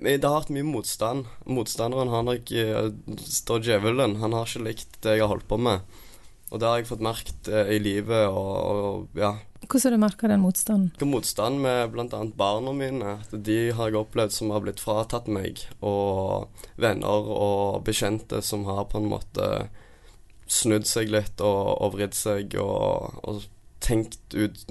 det 0.00 0.24
har 0.24 0.40
vært 0.40 0.52
mye 0.54 0.66
motstand. 0.66 1.28
Motstanderen 1.44 2.10
har 2.12 2.30
ikke 2.32 2.92
Står 3.22 3.60
djevelen. 3.66 4.16
Han 4.22 4.32
har 4.32 4.48
ikke 4.48 4.64
likt 4.64 4.96
det 5.04 5.18
jeg 5.18 5.24
har 5.24 5.32
holdt 5.34 5.48
på 5.50 5.58
med. 5.60 5.84
Og 6.52 6.60
det 6.60 6.68
har 6.68 6.80
jeg 6.80 6.88
fått 6.90 7.04
merket 7.04 7.48
eh, 7.48 7.74
i 7.76 7.78
livet 7.80 8.26
og, 8.28 8.56
og 9.16 9.20
ja. 9.20 9.34
Hvordan 9.62 9.86
har 9.86 9.94
du 9.94 10.02
merka 10.02 10.28
den 10.28 10.42
motstanden? 10.42 11.08
Motstand 11.08 11.62
med 11.64 11.94
bl.a. 11.94 12.20
barna 12.36 12.74
mine. 12.76 13.14
De 13.32 13.58
har 13.72 13.88
jeg 13.88 14.00
opplevd 14.02 14.34
som 14.34 14.52
har 14.52 14.64
blitt 14.64 14.82
fratatt 14.82 15.30
meg. 15.32 15.62
Og 15.80 16.50
venner 16.82 17.30
og 17.32 17.80
bekjente 17.86 18.42
som 18.44 18.66
har 18.68 18.84
på 18.90 19.00
en 19.00 19.08
måte 19.14 19.48
snudd 20.50 20.84
seg 20.88 21.08
litt 21.12 21.40
og, 21.40 21.78
og 21.80 21.94
vridd 21.94 22.16
seg 22.16 22.58
og, 22.60 23.22
og, 23.22 23.46
tenkt 23.82 24.34
ut 24.34 24.64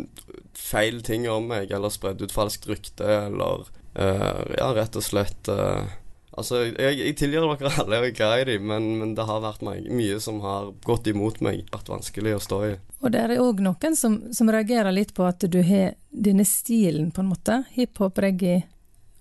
feil 0.58 1.02
ting 1.06 1.28
om 1.30 1.50
meg, 1.52 1.72
eller 1.72 1.94
spredd 1.94 2.22
ut 2.24 2.34
falskt 2.36 2.68
rykte, 2.70 3.08
eller 3.28 3.66
uh, 4.00 4.44
ja, 4.58 4.72
rett 4.78 4.96
og 4.98 5.06
slett 5.06 5.52
uh, 5.52 5.84
Altså, 6.32 6.62
jeg, 6.64 6.96
jeg 6.96 7.16
tilgir 7.20 7.44
dere 7.44 7.72
alle, 7.82 7.98
jeg 7.98 8.14
er 8.14 8.16
glad 8.16 8.42
i 8.42 8.46
dem, 8.54 8.70
men, 8.70 8.86
men, 9.02 9.10
det 9.18 9.26
har 9.28 9.42
vært 9.44 9.66
meg, 9.68 9.90
mye 9.92 10.16
som 10.24 10.38
har 10.46 10.70
gått 10.88 11.10
imot 11.12 11.42
meg, 11.44 11.66
vært 11.74 11.92
vanskelig 11.92 12.38
å 12.38 12.44
stå 12.44 12.60
i. 12.70 12.72
Og 13.04 13.12
det 13.12 13.20
er 13.20 13.34
òg 13.44 13.60
noen 13.66 13.98
som, 14.00 14.16
som, 14.32 14.52
reagerer 14.54 14.96
litt 14.96 15.12
på 15.18 15.26
at 15.28 15.44
du 15.44 15.60
har 15.68 15.98
denne 16.10 16.46
stilen, 16.48 17.10
på 17.12 17.20
en 17.24 17.34
måte, 17.34 17.58
hiphop, 17.76 18.22
reggae, 18.24 18.62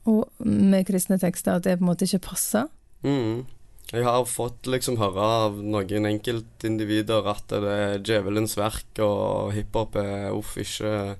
og 0.07 0.31
med 0.47 0.87
kristne 0.87 1.19
tekster, 1.21 1.59
at 1.59 1.67
det 1.67 1.81
på 1.81 1.85
en 1.85 1.91
måte 1.91 2.07
ikke 2.07 2.29
passer? 2.31 2.71
Mm. 3.03 3.43
Jeg 3.91 4.07
har 4.07 4.23
fått 4.31 4.69
liksom 4.71 5.01
høre 5.01 5.25
av 5.43 5.57
noen 5.67 6.07
enkeltindivider 6.13 7.27
at 7.27 7.51
det 7.51 7.73
er 7.75 8.03
djevelens 8.07 8.55
verk, 8.55 9.01
og 9.03 9.51
hiphop 9.57 9.99
er 9.99 10.31
uff, 10.31 10.55
ikke 10.63 11.17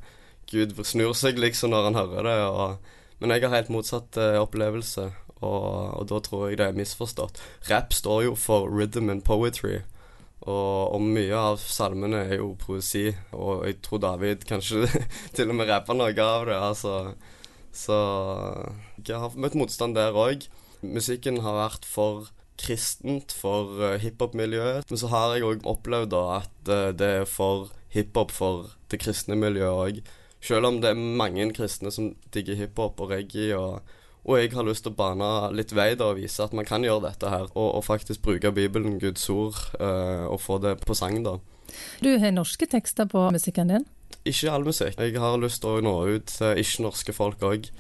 Gud 0.51 0.77
snur 0.87 1.17
seg 1.19 1.39
liksom 1.39 1.75
når 1.75 1.89
han 1.89 1.99
hører 1.99 2.29
det. 2.29 2.37
Og, 2.47 2.95
men 3.19 3.35
jeg 3.35 3.45
har 3.47 3.57
helt 3.57 3.73
motsatt 3.75 4.19
uh, 4.23 4.39
opplevelse. 4.43 5.09
Og, 5.41 5.67
og, 5.97 6.05
da 6.11 6.21
tror 6.23 6.47
jeg 6.47 6.61
det 6.61 6.69
er 6.69 6.79
misforstått. 6.79 7.41
Rap 7.71 7.95
står 7.97 8.29
jo 8.29 8.37
for 8.39 8.71
rhythm 8.71 9.11
and 9.11 9.25
poetry. 9.27 9.81
Og, 10.41 10.95
og 10.95 11.03
mye 11.03 11.37
av 11.37 11.61
salmene 11.63 12.25
er 12.29 12.39
jo 12.39 12.55
poesi, 12.61 13.11
og 13.37 13.67
jeg 13.67 13.81
tror 13.85 14.01
David 14.07 14.47
kanskje 14.49 14.87
til 15.37 15.51
og 15.51 15.59
med 15.59 15.69
rapper 15.71 15.99
noe 15.99 16.15
av 16.15 16.47
det. 16.49 16.59
altså. 16.71 16.97
Så 17.75 17.97
jeg 19.03 19.19
har 19.19 19.35
møtt 19.39 19.59
motstand 19.59 19.99
der 19.99 20.15
òg. 20.15 20.47
Musikken 20.87 21.43
har 21.45 21.59
vært 21.59 21.87
for 21.89 22.31
kristent 22.61 23.35
for 23.37 23.81
uh, 23.81 23.99
hiphop-miljøet. 24.03 24.89
Men 24.91 25.01
så 25.01 25.11
har 25.13 25.35
jeg 25.35 25.47
òg 25.49 25.69
opplevd 25.69 26.13
da 26.15 26.25
at 26.41 26.73
uh, 26.73 26.91
det 26.97 27.13
er 27.23 27.29
for 27.29 27.71
hiphop 27.95 28.35
for 28.35 28.75
det 28.93 29.01
kristne 29.03 29.39
miljøet 29.39 29.87
òg. 29.87 30.03
Selv 30.41 30.71
om 30.71 30.81
det 30.81 30.93
er 30.93 31.01
mange 31.21 31.51
kristne 31.57 31.93
som 31.93 32.15
digger 32.35 32.59
hiphop 32.61 33.01
og 33.01 33.17
reggae 33.17 33.57
og 33.57 33.97
og 34.21 34.37
jeg 34.37 34.51
har 34.53 34.67
lyst 34.69 34.85
til 34.85 34.93
å 34.93 34.99
bane 34.99 35.29
litt 35.57 35.73
vei 35.73 35.95
da 35.97 36.11
og 36.13 36.19
vise 36.21 36.45
at 36.45 36.53
man 36.57 36.67
kan 36.69 36.85
gjøre 36.85 37.07
dette 37.09 37.31
her, 37.33 37.47
og, 37.55 37.69
og 37.79 37.85
faktisk 37.87 38.21
bruke 38.27 38.53
Bibelen, 38.53 38.99
Guds 39.01 39.25
ord, 39.33 39.57
uh, 39.81 40.29
og 40.29 40.43
få 40.45 40.59
det 40.61 40.75
på 40.85 40.97
sang, 40.97 41.23
da. 41.25 41.39
Du 42.05 42.11
har 42.21 42.35
norske 42.35 42.69
tekster 42.69 43.09
på 43.09 43.31
musikken 43.33 43.73
din? 43.73 43.87
Ikke 44.29 44.53
all 44.53 44.67
musikk. 44.67 44.99
Jeg 45.01 45.17
har 45.23 45.41
lyst 45.41 45.63
til 45.63 45.79
å 45.79 45.85
nå 45.85 45.95
ut 46.11 46.29
til 46.29 46.61
ikke-norske 46.61 47.15
folk 47.17 47.41
òg. 47.47 47.71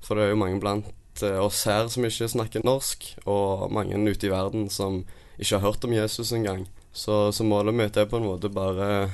For 0.00 0.16
det 0.16 0.24
er 0.24 0.32
jo 0.32 0.40
mange 0.40 0.60
blant 0.62 0.88
uh, 1.22 1.38
oss 1.44 1.64
her 1.68 1.88
som 1.92 2.06
ikke 2.06 2.28
snakker 2.30 2.64
norsk, 2.66 3.14
og 3.26 3.70
mange 3.72 3.98
ute 4.08 4.28
i 4.28 4.32
verden 4.32 4.68
som 4.72 5.02
ikke 5.40 5.56
har 5.56 5.64
hørt 5.64 5.84
om 5.84 5.94
Jesus 5.96 6.32
engang. 6.36 6.66
Så, 6.92 7.30
så 7.32 7.46
målet 7.46 7.76
mitt 7.76 7.96
er 7.96 8.08
på 8.10 8.18
en 8.18 8.26
måte 8.26 8.50
bare 8.52 9.10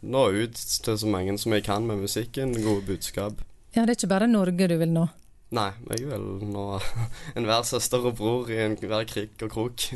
nå 0.00 0.24
ut 0.30 0.56
til 0.56 0.98
så 0.98 1.10
mange 1.10 1.36
som 1.38 1.52
jeg 1.52 1.66
kan 1.66 1.86
med 1.86 2.02
musikken, 2.04 2.54
gode 2.62 2.86
budskap. 2.86 3.42
Ja, 3.74 3.84
det 3.84 3.92
er 3.92 3.98
ikke 3.98 4.14
bare 4.14 4.30
Norge 4.30 4.68
du 4.70 4.76
vil 4.80 4.92
nå? 4.94 5.06
Nei, 5.54 5.70
jeg 5.94 6.08
vil 6.10 6.26
nå 6.52 6.66
enhver 7.38 7.64
søster 7.68 8.04
og 8.04 8.18
bror 8.20 8.50
i 8.52 8.60
enhver 8.64 9.06
krik 9.08 9.40
og 9.44 9.52
krok. 9.54 9.86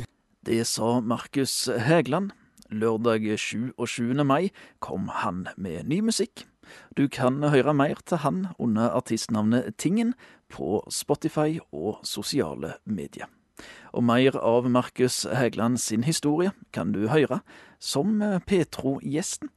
Det 0.43 0.63
sa 0.67 0.99
Markus 0.99 1.69
Hægland. 1.87 2.31
Lørdag 2.73 3.27
7. 3.39 3.73
og 3.77 3.87
7. 3.87 4.23
mai 4.25 4.49
kom 4.81 5.09
han 5.13 5.45
med 5.57 5.85
ny 5.85 5.99
musikk. 6.01 6.47
Du 6.97 7.07
kan 7.07 7.41
høre 7.43 7.73
mer 7.73 8.01
til 8.05 8.21
han 8.23 8.47
under 8.59 8.93
artistnavnet 8.97 9.73
Tingen 9.77 10.13
på 10.49 10.83
Spotify 10.91 11.59
og 11.71 12.03
sosiale 12.07 12.75
medier. 12.85 13.29
Og 13.93 14.03
mer 14.03 14.37
av 14.41 14.69
Markus 14.69 15.23
Hægland 15.29 15.77
sin 15.77 16.03
historie 16.03 16.51
kan 16.73 16.91
du 16.93 17.07
høre 17.07 17.41
som 17.79 18.21
Petro-gjesten. 18.47 19.51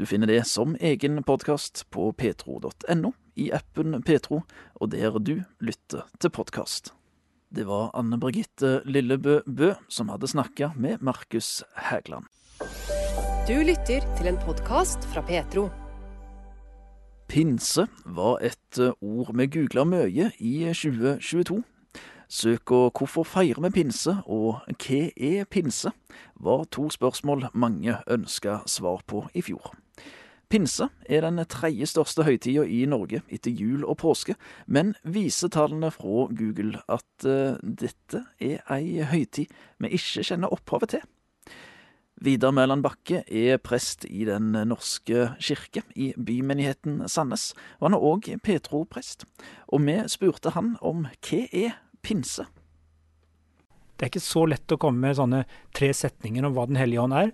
Du 0.00 0.06
finner 0.08 0.30
det 0.30 0.46
som 0.48 0.78
egen 0.80 1.20
podkast 1.28 1.84
på 1.92 2.06
petro.no 2.16 3.12
i 3.36 3.50
appen 3.52 4.00
Petro, 4.02 4.42
og 4.80 4.92
der 4.94 5.18
du 5.20 5.42
lytter 5.60 6.08
til 6.20 6.32
podkast. 6.32 6.94
Det 7.50 7.66
var 7.68 7.90
Anne 7.98 8.16
Birgitte 8.16 8.80
Lillebø 8.86 9.40
Bø 9.44 9.72
som 9.88 10.08
hadde 10.08 10.30
snakka 10.30 10.70
med 10.76 11.02
Markus 11.02 11.64
Hægland. 11.76 12.24
Du 13.48 13.56
lytter 13.66 14.04
til 14.16 14.30
en 14.30 14.38
podkast 14.38 15.04
fra 15.12 15.24
Petro. 15.26 15.68
Pinse 17.30 17.84
var 18.04 18.40
et 18.42 18.78
eh, 18.82 18.90
ord 19.06 19.28
vi 19.38 19.44
googla 19.46 19.84
mye 19.86 20.32
i 20.42 20.54
2022. 20.74 21.60
Søk 22.26 22.72
og 22.74 22.96
hvorfor 22.98 23.22
feirer 23.22 23.62
vi 23.62 23.70
pinse, 23.76 24.16
og 24.26 24.64
hva 24.66 24.98
er 25.14 25.46
pinse, 25.46 25.92
var 26.34 26.64
to 26.74 26.88
spørsmål 26.90 27.46
mange 27.54 27.94
ønska 28.10 28.56
svar 28.66 29.04
på 29.06 29.22
i 29.30 29.44
fjor. 29.46 29.76
Pinse 30.50 30.88
er 31.06 31.22
den 31.22 31.38
tredje 31.46 31.86
største 31.86 32.26
høytida 32.26 32.66
i 32.66 32.82
Norge 32.90 33.22
etter 33.30 33.54
jul 33.54 33.86
og 33.86 34.00
påske, 34.02 34.34
men 34.66 34.96
viser 35.04 35.54
tallene 35.54 35.92
fra 35.94 36.26
Google 36.34 36.82
at 36.90 37.30
uh, 37.30 37.62
dette 37.62 38.24
er 38.42 38.58
ei 38.74 39.06
høytid 39.06 39.54
vi 39.78 39.94
ikke 39.94 40.26
kjenner 40.26 40.50
opphavet 40.50 40.96
til. 40.96 41.06
Vidar 42.20 42.52
Mæland 42.52 42.84
Bakke 42.84 43.22
er 43.24 43.56
prest 43.64 44.04
i 44.04 44.26
Den 44.28 44.52
norske 44.68 45.30
kirke 45.40 45.80
i 45.96 46.10
bymenigheten 46.20 47.06
Sandnes, 47.08 47.54
og 47.78 47.88
han 47.88 47.96
er 47.96 48.04
òg 48.10 48.28
Petro-prest. 48.44 49.24
Og 49.72 49.86
vi 49.86 49.96
spurte 50.12 50.52
han 50.52 50.74
om 50.84 51.06
hva 51.08 51.40
er 51.48 51.78
pinse? 52.04 52.44
Det 53.96 54.04
er 54.04 54.12
ikke 54.12 54.24
så 54.24 54.44
lett 54.48 54.72
å 54.72 54.78
komme 54.80 55.00
med 55.06 55.16
sånne 55.16 55.46
tre 55.76 55.90
setninger 55.96 56.44
om 56.44 56.52
hva 56.56 56.66
Den 56.68 56.80
hellige 56.80 57.06
ånd 57.06 57.16
er, 57.16 57.32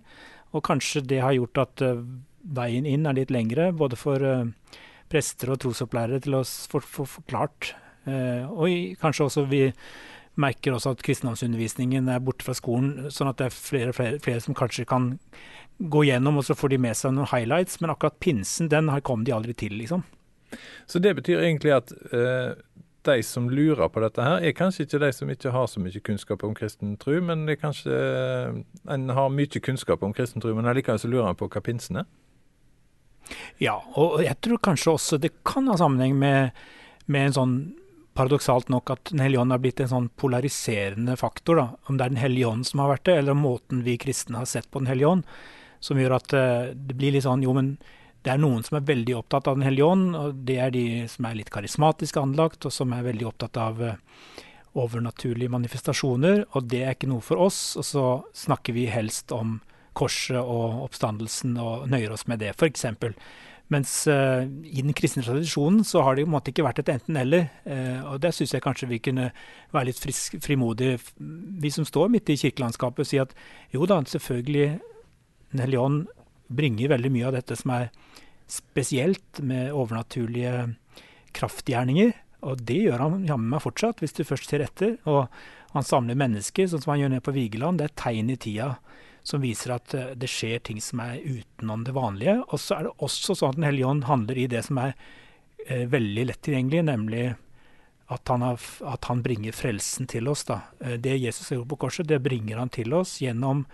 og 0.55 0.63
kanskje 0.67 1.03
det 1.03 1.19
har 1.23 1.35
gjort 1.35 1.65
at 1.65 1.83
uh, 1.83 2.07
veien 2.43 2.87
inn 2.87 3.11
er 3.11 3.19
litt 3.19 3.35
lengre, 3.35 3.73
både 3.75 3.99
for 3.99 4.23
uh, 4.23 4.47
prester 5.11 5.51
og 5.51 5.65
trosopplærere 5.67 6.23
til 6.23 6.39
å 6.39 6.45
få 6.47 7.07
forklart. 7.11 7.75
Uh, 8.07 8.47
og 8.55 8.99
kanskje 9.03 9.27
også 9.27 9.47
vi 9.51 9.65
merker 10.41 10.77
også 10.77 10.95
at 10.95 11.03
kristendomsundervisningen 11.05 12.11
er 12.13 12.23
borte 12.25 12.45
fra 12.47 12.55
skolen, 12.57 13.09
sånn 13.13 13.31
at 13.31 13.41
det 13.41 13.49
er 13.49 13.57
flere 13.57 13.95
flere, 13.97 14.21
flere, 14.23 14.43
som 14.45 14.57
kanskje 14.57 14.87
kan 14.89 15.15
gå 15.79 16.07
gjennom, 16.09 16.39
og 16.41 16.47
så 16.47 16.57
får 16.57 16.73
de 16.73 16.83
med 16.87 16.97
seg 16.97 17.15
noen 17.17 17.31
highlights. 17.33 17.81
Men 17.81 17.93
akkurat 17.93 18.19
pinsen, 18.21 18.71
den 18.73 18.93
kom 19.05 19.25
de 19.27 19.35
aldri 19.37 19.57
til, 19.57 19.77
liksom. 19.81 20.05
Så 20.87 21.01
det 21.03 21.17
betyr 21.19 21.43
egentlig 21.43 21.75
at 21.75 21.91
eh, 22.15 22.55
de 23.07 23.23
som 23.23 23.49
lurer 23.51 23.89
på 23.93 24.03
dette 24.03 24.23
her, 24.23 24.43
er 24.43 24.55
kanskje 24.57 24.87
ikke 24.87 25.01
de 25.03 25.11
som 25.15 25.31
ikke 25.31 25.53
har 25.55 25.67
så 25.71 25.83
mye 25.83 26.03
kunnskap 26.05 26.45
om 26.47 26.55
kristen 26.57 26.97
tro, 27.01 27.17
men 27.23 27.47
det 27.47 27.57
er 27.57 27.63
kanskje 27.63 27.97
en 28.93 29.09
har 29.17 29.33
mye 29.33 29.63
kunnskap 29.63 30.05
om 30.07 30.15
kristen 30.17 30.45
tro, 30.45 30.55
men 30.57 30.69
allikevel 30.69 31.01
så 31.03 31.11
lurer 31.11 31.31
en 31.31 31.39
på 31.39 31.49
hva 31.51 31.63
pinsen 31.65 32.03
er? 32.03 32.09
Ja, 33.63 33.81
og 33.99 34.21
jeg 34.23 34.37
tror 34.45 34.63
kanskje 34.63 34.95
også 34.95 35.19
det 35.19 35.33
kan 35.47 35.67
ha 35.71 35.79
sammenheng 35.81 36.15
med, 36.19 36.55
med 37.11 37.31
en 37.31 37.37
sånn 37.37 37.57
paradoksalt 38.17 38.71
nok 38.73 38.91
at 38.95 39.13
Den 39.13 39.21
hellige 39.21 39.43
ånd 39.43 39.55
har 39.55 39.61
blitt 39.63 39.81
en 39.81 39.93
sånn 39.93 40.09
polariserende 40.17 41.17
faktor. 41.21 41.57
da, 41.57 41.69
Om 41.87 41.97
det 41.97 42.05
er 42.05 42.15
Den 42.15 42.23
hellige 42.25 42.49
ånd 42.49 42.67
som 42.67 42.81
har 42.81 42.95
vært 42.95 43.05
det, 43.05 43.19
eller 43.19 43.37
om 43.37 43.45
måten 43.45 43.85
vi 43.85 43.99
kristne 43.99 44.41
har 44.41 44.47
sett 44.47 44.71
på 44.71 44.81
Den 44.81 44.91
hellige 44.91 45.09
ånd, 45.09 45.25
som 45.81 45.99
gjør 46.01 46.17
at 46.17 46.33
uh, 46.33 46.73
det 46.73 46.97
blir 46.97 47.13
litt 47.13 47.27
sånn 47.27 47.45
Jo, 47.45 47.53
men 47.53 47.77
det 48.25 48.33
er 48.33 48.43
noen 48.43 48.65
som 48.67 48.79
er 48.79 48.89
veldig 48.89 49.15
opptatt 49.21 49.47
av 49.47 49.57
Den 49.57 49.67
hellige 49.69 49.87
ånd, 49.87 50.17
og 50.17 50.35
det 50.49 50.59
er 50.59 50.71
de 50.75 51.07
som 51.09 51.29
er 51.29 51.39
litt 51.39 51.53
karismatisk 51.55 52.17
anlagt, 52.17 52.65
og 52.67 52.73
som 52.73 52.93
er 52.93 53.07
veldig 53.07 53.29
opptatt 53.29 53.57
av 53.57 53.83
uh, 53.83 53.95
overnaturlige 54.77 55.53
manifestasjoner, 55.53 56.45
og 56.53 56.69
det 56.69 56.83
er 56.85 56.97
ikke 56.97 57.09
noe 57.09 57.25
for 57.25 57.41
oss. 57.41 57.77
Og 57.81 57.87
så 57.87 58.07
snakker 58.37 58.77
vi 58.77 58.89
helst 58.91 59.33
om 59.33 59.61
korset 59.97 60.41
og 60.41 60.83
oppstandelsen 60.85 61.57
og 61.63 61.87
nøyer 61.89 62.13
oss 62.13 62.27
med 62.29 62.43
det, 62.43 62.53
f.eks. 62.53 62.85
Mens 63.75 63.93
uh, 64.07 64.47
i 64.47 64.83
den 64.85 64.95
kristne 64.95 65.25
tradisjonen 65.27 65.83
så 65.87 66.05
har 66.07 66.15
det 66.15 66.23
jo 66.23 66.31
måte 66.31 66.53
ikke 66.53 66.65
vært 66.67 66.85
et 66.85 66.93
enten-eller. 66.93 67.49
Uh, 67.67 68.13
og 68.13 68.21
der 68.23 68.35
syns 68.35 68.55
jeg 68.55 68.63
kanskje 68.63 68.89
vi 68.91 69.01
kunne 69.03 69.31
være 69.75 69.89
litt 69.89 70.03
frisk, 70.03 70.37
frimodige, 70.45 71.01
vi 71.19 71.73
som 71.75 71.87
står 71.89 72.13
midt 72.15 72.31
i 72.31 72.39
kirkelandskapet, 72.39 73.03
og 73.03 73.11
si 73.11 73.19
at 73.23 73.35
jo 73.75 73.89
da, 73.89 73.99
selvfølgelig 74.07 74.79
Den 75.57 76.07
bringer 76.49 76.89
veldig 76.89 77.11
mye 77.11 77.27
av 77.27 77.35
dette 77.35 77.57
som 77.57 77.73
er 77.75 77.89
spesielt 78.51 79.41
med 79.43 79.73
overnaturlige 79.75 80.77
kraftgjerninger. 81.35 82.13
Og 82.47 82.63
det 82.63 82.79
gjør 82.85 83.03
han 83.03 83.25
jammen 83.27 83.51
meg 83.51 83.63
fortsatt, 83.65 84.03
hvis 84.03 84.15
du 84.15 84.23
først 84.27 84.51
ser 84.51 84.63
etter. 84.63 84.97
Og 85.11 85.27
han 85.73 85.87
samler 85.87 86.19
mennesker, 86.19 86.69
sånn 86.69 86.83
som 86.85 86.95
han 86.95 87.03
gjør 87.03 87.15
nede 87.17 87.27
på 87.27 87.35
Vigeland. 87.35 87.81
Det 87.81 87.89
er 87.89 87.97
tegn 87.99 88.31
i 88.31 88.39
tida 88.41 88.75
som 89.27 89.43
viser 89.43 89.75
at 89.75 89.95
eh, 89.97 90.13
det 90.19 90.31
skjer 90.31 90.63
ting 90.67 90.79
som 90.83 91.03
er 91.05 91.19
utenom 91.25 91.83
det 91.87 91.97
vanlige. 91.97 92.39
Og 92.47 92.63
så 92.63 92.79
er 92.79 92.87
det 92.87 92.95
også 93.03 93.35
sånn 93.35 93.55
at 93.55 93.61
Den 93.61 93.69
hellige 93.71 93.91
ånd 93.91 94.07
handler 94.07 94.39
i 94.39 94.47
det 94.51 94.63
som 94.69 94.79
er 94.83 94.95
eh, 95.67 95.85
veldig 95.91 96.29
lett 96.31 96.43
tilgjengelig, 96.47 96.87
nemlig 96.93 97.27
at 98.07 98.29
han, 98.29 98.43
har, 98.43 98.61
at 98.87 99.05
han, 99.11 99.23
bringer 99.23 99.55
frelsen 99.57 100.07
til 100.11 100.29
oss. 100.31 100.45
Da. 100.47 100.61
Eh, 100.81 100.95
det 101.03 101.19
Jesus 101.19 101.51
gjort 101.51 101.69
på 101.73 101.81
korset, 101.87 102.07
det 102.09 102.23
bringer 102.23 102.63
han 102.63 102.71
til 102.71 102.95
oss 102.95 103.19
gjennom 103.23 103.65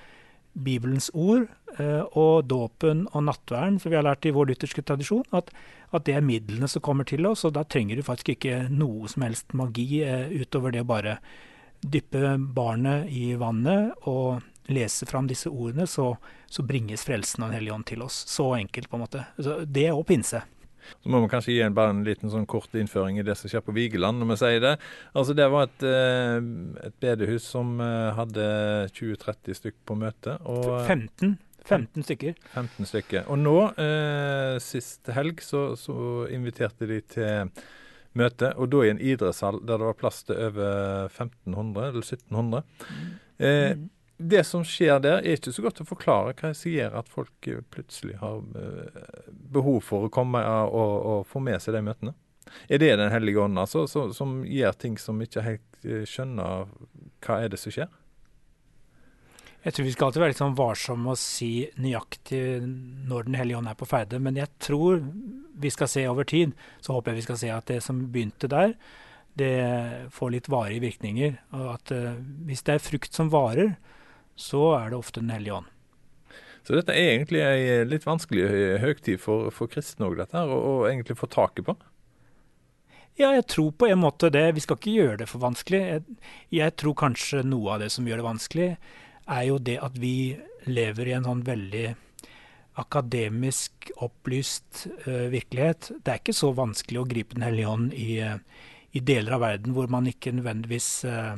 Bibelens 0.52 1.08
ord 1.16 1.46
eh, 1.78 2.02
og 2.18 2.44
dåpen 2.48 3.06
og 3.12 3.24
nattverden, 3.28 3.78
For 3.80 3.92
vi 3.92 3.96
har 3.96 4.04
lært 4.04 4.26
i 4.28 4.34
vår 4.34 4.50
lutherske 4.52 4.84
tradisjon, 4.84 5.24
at, 5.32 5.52
at, 5.90 6.04
det 6.04 6.16
er 6.16 6.24
midlene 6.24 6.68
som 6.68 6.84
kommer 6.84 7.08
til 7.08 7.26
oss. 7.28 7.44
Og 7.48 7.54
da 7.56 7.64
trenger 7.64 7.96
du 7.96 8.06
faktisk 8.06 8.34
ikke 8.34 8.66
noe 8.72 9.08
som 9.12 9.26
helst 9.26 9.52
magi 9.56 10.02
eh, 10.04 10.32
utover 10.32 10.72
det 10.72 10.84
å 10.84 10.88
bare 10.88 11.18
dyppe 11.82 12.36
barnet 12.54 13.10
i 13.10 13.32
vannet 13.34 14.06
og 14.06 14.44
lese 14.70 15.06
fram 15.06 15.26
disse 15.30 15.50
ordene, 15.50 15.86
så, 15.90 16.12
så 16.46 16.62
bringes 16.62 17.04
frelsen 17.04 17.44
av 17.44 17.50
Den 17.50 17.60
hellige 17.60 17.74
ånd 17.74 17.86
til 17.88 18.02
oss. 18.04 18.22
Så 18.30 18.52
enkelt, 18.56 18.90
på 18.90 18.98
en 18.98 19.04
måte. 19.06 19.24
Det 19.66 19.88
er 19.88 19.96
òg 19.96 20.06
pinse. 20.08 20.42
Så 21.02 21.10
må 21.10 21.20
vi 21.22 21.30
kanskje 21.30 21.54
gi 21.54 21.60
en, 21.62 21.74
bare 21.76 21.92
en 21.94 22.02
liten 22.06 22.30
sånn 22.30 22.46
kort 22.50 22.72
innføring 22.78 23.20
i 23.20 23.24
det 23.26 23.36
som 23.38 23.50
skjer 23.50 23.62
på 23.64 23.74
Vigeland, 23.76 24.18
når 24.18 24.32
vi 24.32 24.38
sier 24.40 24.64
det. 24.64 24.72
Altså 25.18 25.36
Det 25.38 25.46
var 25.52 25.68
et, 25.68 25.86
eh, 25.86 26.38
et 26.88 26.96
bedehus 27.02 27.46
som 27.54 27.76
eh, 27.82 28.10
hadde 28.16 28.46
20-30 28.90 29.60
stykk 29.60 29.78
på 29.88 29.98
møte. 29.98 30.36
Og, 30.42 30.82
15. 30.86 31.36
15 31.62 32.02
stykker. 32.08 32.34
15 32.50 32.90
stykker. 32.90 33.28
Og 33.30 33.38
nå, 33.38 33.56
eh, 33.78 34.56
sist 34.62 35.12
helg, 35.14 35.42
så, 35.46 35.72
så, 35.78 35.94
inviterte 36.34 36.88
de 36.90 36.98
til 37.06 37.52
møte, 38.18 38.50
og 38.58 38.68
da 38.74 38.82
i 38.82 38.90
en 38.92 39.00
idrettshall 39.00 39.62
der 39.62 39.78
det 39.78 39.86
var 39.86 39.96
plass 39.96 40.24
til 40.26 40.36
over 40.36 41.06
1500 41.06 41.92
eller 41.92 42.02
1700. 42.02 42.64
Mm. 42.90 43.12
Eh, 43.38 43.68
mm 43.78 43.90
det 44.28 44.44
som 44.46 44.64
skjer 44.66 45.00
der, 45.02 45.20
er 45.20 45.38
ikke 45.38 45.52
så 45.54 45.64
godt 45.64 45.82
å 45.82 45.88
forklare 45.88 46.34
hva 46.38 46.52
som 46.56 46.72
gjør 46.72 46.98
at 47.00 47.08
folk 47.12 47.48
eh, 47.50 47.62
plutselig 47.72 48.18
har 48.22 48.42
eh, 48.58 49.00
behov 49.54 49.80
for 49.86 50.06
å 50.06 50.12
komme 50.12 50.42
og, 50.42 50.92
og 51.12 51.24
få 51.30 51.42
med 51.44 51.62
seg 51.62 51.76
de 51.76 51.82
møtene. 51.86 52.14
Er 52.68 52.82
det 52.82 52.96
Den 52.98 53.12
hellige 53.12 53.40
ånd 53.40 53.58
altså, 53.58 53.86
som 53.88 54.42
gjør 54.44 54.76
ting 54.78 54.98
som 55.00 55.20
ikke 55.22 55.44
helt 55.46 55.84
eh, 55.86 56.06
skjønner 56.08 56.70
hva 57.22 57.38
er 57.38 57.52
det 57.52 57.60
som 57.62 57.74
skjer? 57.74 57.90
Jeg 59.62 59.76
tror 59.76 59.86
vi 59.86 59.92
skal 59.94 60.08
alltid 60.08 60.22
være 60.24 60.32
litt 60.32 60.40
sånn 60.40 60.58
varsomme 60.58 61.06
med 61.06 61.14
å 61.14 61.20
si 61.22 61.52
nøyaktig 61.78 62.42
når 63.06 63.28
Den 63.28 63.36
hellige 63.38 63.60
ånd 63.60 63.70
er 63.70 63.78
på 63.78 63.86
ferde. 63.86 64.18
Men 64.18 64.40
jeg 64.40 64.50
tror 64.58 64.98
vi 65.62 65.70
skal 65.70 65.90
se 65.90 66.02
over 66.10 66.26
tid, 66.26 66.56
så 66.82 66.96
håper 66.96 67.12
jeg 67.12 67.20
vi 67.20 67.26
skal 67.28 67.38
se 67.38 67.52
at 67.54 67.70
det 67.70 67.78
som 67.86 68.00
begynte 68.10 68.50
der, 68.50 68.74
det 69.38 69.52
får 70.12 70.32
litt 70.34 70.50
varige 70.50 70.82
virkninger. 70.82 71.38
Og 71.54 71.68
at 71.76 71.94
hvis 72.42 72.66
det 72.66 72.74
er 72.74 72.82
frukt 72.82 73.14
som 73.14 73.30
varer, 73.30 73.76
så 74.38 74.72
er 74.78 74.90
det 74.90 74.98
ofte 74.98 75.20
Den 75.20 75.32
hellige 75.34 75.60
ånd. 75.60 75.70
Så 76.62 76.76
dette 76.76 76.94
er 76.94 77.16
egentlig 77.16 77.42
ei 77.42 77.82
litt 77.88 78.04
vanskelig 78.06 78.78
høgtid 78.82 79.18
for, 79.20 79.50
for 79.54 79.70
kristne 79.70 80.06
òg, 80.06 80.20
dette 80.20 80.38
her, 80.38 80.50
å 80.50 80.84
egentlig 80.86 81.18
få 81.18 81.26
taket 81.30 81.66
på? 81.66 81.74
Ja, 83.18 83.34
jeg 83.34 83.44
tror 83.50 83.74
på 83.76 83.88
en 83.90 84.00
måte 84.00 84.30
det. 84.32 84.46
Vi 84.56 84.62
skal 84.64 84.78
ikke 84.78 84.94
gjøre 84.94 85.18
det 85.20 85.28
for 85.28 85.42
vanskelig. 85.42 85.80
Jeg, 85.90 86.04
jeg, 86.54 86.74
tror 86.80 86.96
kanskje 87.02 87.42
noe 87.44 87.74
av 87.74 87.82
det 87.82 87.90
som 87.92 88.06
gjør 88.08 88.22
det 88.22 88.28
vanskelig, 88.28 88.68
er 89.32 89.42
jo 89.50 89.58
det 89.60 89.76
at 89.84 89.98
vi 90.00 90.14
lever 90.70 91.10
i 91.10 91.16
en 91.18 91.26
sånn 91.28 91.42
veldig 91.44 91.84
akademisk 92.80 93.90
opplyst 94.00 94.86
uh, 95.04 95.28
virkelighet. 95.34 95.90
Det 96.00 96.14
er 96.14 96.22
ikke 96.22 96.36
så 96.36 96.54
vanskelig 96.56 97.02
å 97.02 97.08
gripe 97.10 97.36
Den 97.36 97.44
hellige 97.44 97.74
ånd 97.74 97.92
i, 97.92 98.22
uh, 98.24 98.38
i 98.96 99.02
deler 99.04 99.36
av 99.36 99.44
verden 99.44 99.76
hvor 99.76 99.90
man 99.92 100.08
ikke 100.08 100.32
nødvendigvis 100.32 100.88
uh, 101.10 101.34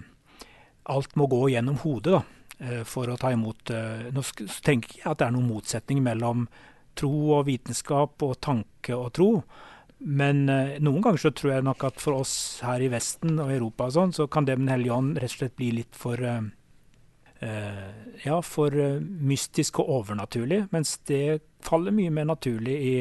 Alt 0.85 1.15
må 1.17 1.25
gå 1.33 1.47
gjennom 1.49 1.79
hodet, 1.81 2.13
da. 2.13 2.44
Eh, 2.59 2.83
for 2.87 3.11
å 3.11 3.19
ta 3.19 3.33
imot 3.35 3.71
eh, 3.75 4.11
Nå 4.15 4.23
tenker 4.63 5.01
jeg 5.01 5.07
at 5.11 5.19
det 5.19 5.27
er 5.27 5.35
noen 5.35 5.51
motsetning 5.51 6.03
mellom 6.05 6.47
tro 6.95 7.11
og 7.35 7.49
vitenskap 7.49 8.23
og 8.23 8.37
tanke 8.45 8.95
og 8.95 9.09
tro. 9.19 9.31
Men 9.99 10.45
eh, 10.53 10.77
noen 10.79 11.03
ganger 11.03 11.25
så 11.25 11.33
tror 11.35 11.57
jeg 11.57 11.67
nok 11.67 11.87
at 11.89 12.03
for 12.03 12.21
oss 12.23 12.37
her 12.63 12.85
i 12.85 12.91
Vesten 12.93 13.41
og 13.43 13.51
Europa 13.51 13.89
og 13.89 13.97
sånn, 13.97 14.15
så 14.15 14.29
kan 14.31 14.47
det 14.47 14.59
med 14.59 14.69
Den 14.69 14.77
hellige 14.77 14.99
ånd 15.01 15.19
rett 15.19 15.35
og 15.35 15.41
slett 15.41 15.57
bli 15.59 15.73
litt 15.81 15.99
for 15.99 16.29
ja, 17.45 18.37
for 18.41 18.73
mystisk 19.29 19.83
og 19.83 19.91
overnaturlig. 19.99 20.63
Mens 20.73 20.95
det 21.11 21.43
faller 21.67 21.93
mye 21.93 22.13
mer 22.15 22.31
naturlig 22.31 22.77
i, 22.79 22.95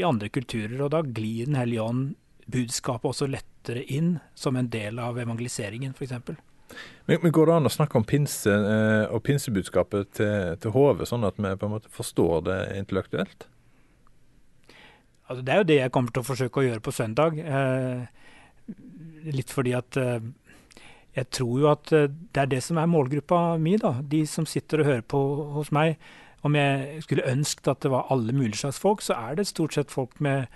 i 0.00 0.06
andre 0.06 0.30
kulturer. 0.32 0.78
Og 0.80 0.94
da 0.94 1.02
glir 1.04 1.50
Den 1.50 1.58
hellige 1.58 1.84
ånd 1.84 2.14
budskapet 2.46 3.10
også 3.10 3.28
lettere 3.28 3.82
inn 3.92 4.14
som 4.38 4.56
en 4.56 4.70
del 4.72 5.02
av 5.02 5.20
evangeliseringen, 5.20 5.92
f.eks. 5.92 6.40
Men, 7.06 7.18
men, 7.22 7.32
Går 7.34 7.48
det 7.48 7.56
an 7.56 7.70
å 7.70 7.72
snakke 7.72 7.98
om 7.98 8.06
pinse 8.06 8.52
eh, 8.52 9.06
og 9.12 9.24
pinsebudskapet 9.26 10.12
til, 10.18 10.58
til 10.62 10.74
HV, 10.74 11.06
sånn 11.08 11.26
at 11.28 11.40
vi 11.40 11.54
på 11.58 11.68
en 11.68 11.74
måte 11.76 11.92
forstår 11.92 12.46
det 12.48 12.60
intellektuelt? 12.78 13.48
Altså, 15.28 15.42
det 15.46 15.52
er 15.52 15.62
jo 15.62 15.68
det 15.70 15.78
jeg 15.78 15.92
kommer 15.94 16.12
til 16.12 16.22
å 16.22 16.28
forsøke 16.28 16.60
å 16.60 16.66
gjøre 16.66 16.84
på 16.84 16.94
søndag. 16.94 17.38
Eh, 17.40 18.72
litt 19.32 19.52
fordi 19.54 19.72
at 19.78 19.96
eh, 20.00 20.24
jeg 21.16 21.28
tror 21.32 21.54
jo 21.60 21.70
at 21.70 21.92
eh, 21.96 22.10
det 22.10 22.42
er 22.42 22.50
det 22.50 22.62
som 22.64 22.80
er 22.80 22.90
målgruppa 22.90 23.56
mi, 23.62 23.76
da. 23.80 23.94
De 24.02 24.24
som 24.28 24.48
sitter 24.48 24.82
og 24.82 24.90
hører 24.90 25.06
på 25.08 25.22
hos 25.56 25.72
meg. 25.74 25.96
Om 26.42 26.58
jeg 26.58 27.04
skulle 27.06 27.30
ønsket 27.30 27.70
at 27.70 27.84
det 27.84 27.92
var 27.92 28.10
alle 28.10 28.34
mulige 28.34 28.64
slags 28.64 28.80
folk, 28.82 29.02
så 29.04 29.14
er 29.14 29.38
det 29.38 29.46
stort 29.46 29.76
sett 29.76 29.94
folk 29.94 30.18
med 30.20 30.50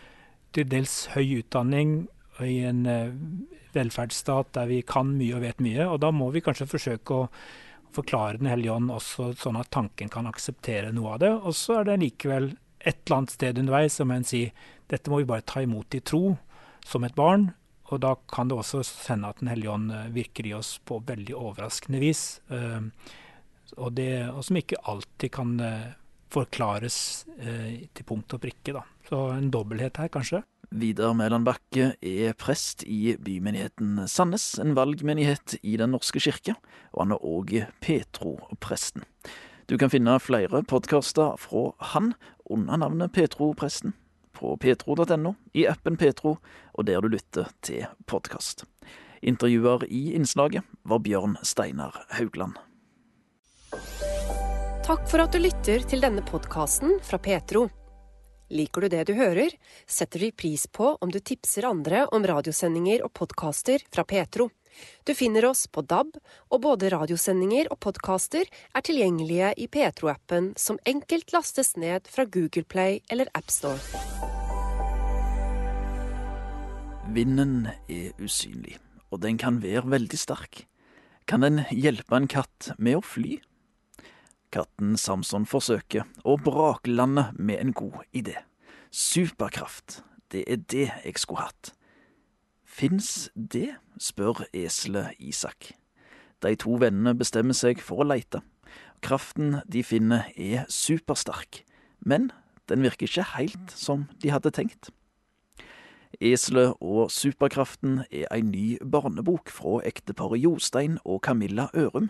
til 0.57 0.67
dels 0.69 1.07
høy 1.15 1.39
utdanning 1.43 2.09
i 2.45 2.59
en 2.69 2.87
eh, 2.87 3.13
velferdsstat 3.77 4.53
der 4.57 4.69
vi 4.71 4.83
kan 4.87 5.15
mye 5.17 5.37
og 5.39 5.45
vet 5.45 5.63
mye. 5.65 5.87
Og 5.89 6.01
da 6.03 6.13
må 6.15 6.31
vi 6.35 6.45
kanskje 6.45 6.69
forsøke 6.69 7.23
å 7.23 7.29
forklare 7.97 8.37
Den 8.37 8.51
hellige 8.51 8.75
ånd 8.75 8.91
også 8.93 9.31
sånn 9.41 9.57
at 9.57 9.71
tanken 9.73 10.11
kan 10.13 10.27
akseptere 10.29 10.91
noe 10.93 11.15
av 11.15 11.21
det. 11.23 11.31
Og 11.33 11.55
så 11.57 11.79
er 11.81 11.87
det 11.89 12.01
likevel 12.03 12.51
et 12.81 12.99
eller 13.07 13.17
annet 13.17 13.33
sted 13.33 13.61
underveis 13.63 13.97
som 13.97 14.11
en 14.13 14.27
sier 14.27 14.51
dette 14.91 15.09
må 15.11 15.23
vi 15.23 15.29
bare 15.31 15.47
ta 15.49 15.63
imot 15.65 15.97
i 15.97 16.03
tro, 16.05 16.37
som 16.85 17.07
et 17.09 17.17
barn. 17.17 17.49
Og 17.89 18.03
da 18.05 18.13
kan 18.29 18.51
det 18.51 18.59
også 18.59 18.83
hende 19.09 19.31
at 19.31 19.41
Den 19.41 19.49
hellige 19.49 19.73
ånd 19.73 19.95
eh, 19.95 20.11
virker 20.13 20.51
i 20.51 20.53
oss 20.59 20.77
på 20.85 21.01
veldig 21.09 21.39
overraskende 21.39 22.03
vis. 22.03 22.43
Eh, 22.53 22.85
og, 23.79 23.95
det, 23.97 24.29
og 24.29 24.45
som 24.45 24.61
ikke 24.61 24.83
alltid 24.85 25.33
kan 25.33 25.57
forklares 26.31 26.99
til 27.39 28.05
punkt 28.07 28.35
og 28.37 28.43
prikke. 28.43 28.77
Da. 28.77 28.85
Så 29.09 29.23
en 29.33 29.49
dobbelthet 29.51 29.99
her, 30.03 30.13
kanskje. 30.13 30.43
Vidar 30.71 31.15
Mæland 31.15 31.47
Bakke 31.47 31.93
er 32.03 32.35
prest 32.39 32.83
i 32.87 33.15
bymenigheten 33.23 34.03
Sandnes, 34.11 34.59
en 34.59 34.75
valgmenighet 34.77 35.57
i 35.63 35.77
Den 35.79 35.95
norske 35.95 36.21
kirke, 36.21 36.57
og 36.93 37.05
han 37.05 37.15
er 37.15 37.23
òg 37.23 37.53
Petro-presten. 37.81 39.05
Du 39.71 39.77
kan 39.79 39.91
finne 39.91 40.19
flere 40.23 40.63
podkaster 40.67 41.39
fra 41.43 41.71
han 41.93 42.13
under 42.51 42.83
navnet 42.83 43.15
Petro-presten 43.15 43.95
på 44.37 44.57
petro.no, 44.61 45.35
i 45.55 45.67
appen 45.67 45.97
Petro 45.97 46.37
og 46.75 46.87
der 46.87 47.01
du 47.01 47.09
lytter 47.15 47.49
til 47.65 47.87
podkast. 48.07 48.67
Intervjuer 49.23 49.87
i 49.89 50.13
innslaget 50.15 50.67
var 50.85 51.01
Bjørn 51.03 51.39
Steinar 51.43 52.05
Haugland. 52.19 52.59
Takk 54.87 55.09
for 55.11 55.25
at 55.25 55.35
du 55.35 55.41
lytter 55.43 55.83
til 55.89 56.05
denne 56.05 56.23
podkasten 56.23 57.01
fra 57.03 57.19
Petro. 57.19 57.67
Liker 58.49 58.81
du 58.81 58.89
det 58.89 59.05
du 59.09 59.15
hører, 59.19 59.51
setter 59.91 60.23
vi 60.23 60.31
pris 60.31 60.67
på 60.71 60.93
om 61.01 61.11
du 61.11 61.19
tipser 61.19 61.67
andre 61.67 62.05
om 62.15 62.27
radiosendinger 62.27 63.03
og 63.03 63.11
podkaster 63.19 63.83
fra 63.91 64.05
Petro. 64.07 64.51
Du 65.09 65.15
finner 65.17 65.49
oss 65.49 65.65
på 65.67 65.83
DAB, 65.83 66.13
og 66.53 66.63
både 66.63 66.93
radiosendinger 66.93 67.71
og 67.73 67.81
podkaster 67.83 68.47
er 68.47 68.85
tilgjengelige 68.87 69.51
i 69.57 69.67
Petro-appen, 69.73 70.53
som 70.55 70.79
enkelt 70.87 71.33
lastes 71.35 71.75
ned 71.81 72.07
fra 72.13 72.27
Google 72.29 72.63
Play 72.69 73.01
eller 73.11 73.33
AppStore. 73.35 73.81
Vinden 77.17 77.71
er 77.89 78.15
usynlig, 78.23 78.77
og 79.11 79.25
den 79.25 79.41
kan 79.43 79.63
være 79.65 79.89
veldig 79.91 80.19
sterk. 80.21 80.67
Kan 81.27 81.43
den 81.43 81.65
hjelpe 81.75 82.15
en 82.15 82.31
katt 82.31 82.71
med 82.79 83.01
å 83.01 83.03
fly? 83.03 83.41
Katten 84.57 84.95
Samson 84.97 85.45
forsøker 85.45 86.07
å 86.25 86.39
braklande 86.41 87.27
med 87.37 87.61
en 87.61 87.75
god 87.77 87.99
idé. 88.17 88.39
Superkraft, 88.89 89.99
det 90.33 90.47
er 90.49 90.63
det 90.73 90.87
jeg 91.05 91.19
skulle 91.21 91.45
hatt. 91.45 91.75
Fins 92.65 93.29
det? 93.37 93.75
spør 94.01 94.47
eselet 94.57 95.13
Isak. 95.21 95.75
De 96.41 96.55
to 96.57 96.79
vennene 96.81 97.13
bestemmer 97.17 97.57
seg 97.57 97.83
for 97.85 98.01
å 98.01 98.07
leite. 98.09 98.41
Kraften 99.05 99.59
de 99.69 99.83
finner 99.85 100.31
er 100.33 100.65
supersterk, 100.73 101.61
men 102.01 102.31
den 102.73 102.87
virker 102.87 103.11
ikke 103.11 103.27
helt 103.35 103.77
som 103.77 104.07
de 104.25 104.33
hadde 104.33 104.55
tenkt. 104.57 104.89
Eselet 106.17 106.81
og 106.81 107.13
superkraften 107.13 108.07
er 108.09 108.25
ei 108.33 108.41
ny 108.41 108.65
barnebok 108.81 109.53
fra 109.53 109.83
ekteparet 109.85 110.41
Jostein 110.41 110.97
og 111.05 111.21
Camilla 111.29 111.69
Ørum, 111.77 112.09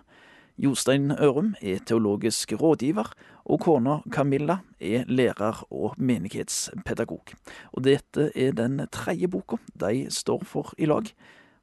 Jostein 0.56 1.10
Ørum 1.12 1.50
er 1.60 1.82
teologisk 1.84 2.54
rådgiver, 2.56 3.10
og 3.44 3.60
kona 3.60 3.98
Camilla 4.12 4.58
er 4.80 5.04
lærer 5.08 5.62
og 5.70 5.98
menighetspedagog. 5.98 7.34
Og 7.76 7.84
dette 7.84 8.30
er 8.34 8.56
den 8.56 8.80
tredje 8.92 9.28
boka 9.28 9.60
de 9.76 10.06
står 10.10 10.46
for 10.48 10.72
i 10.78 10.88
lag. 10.88 11.10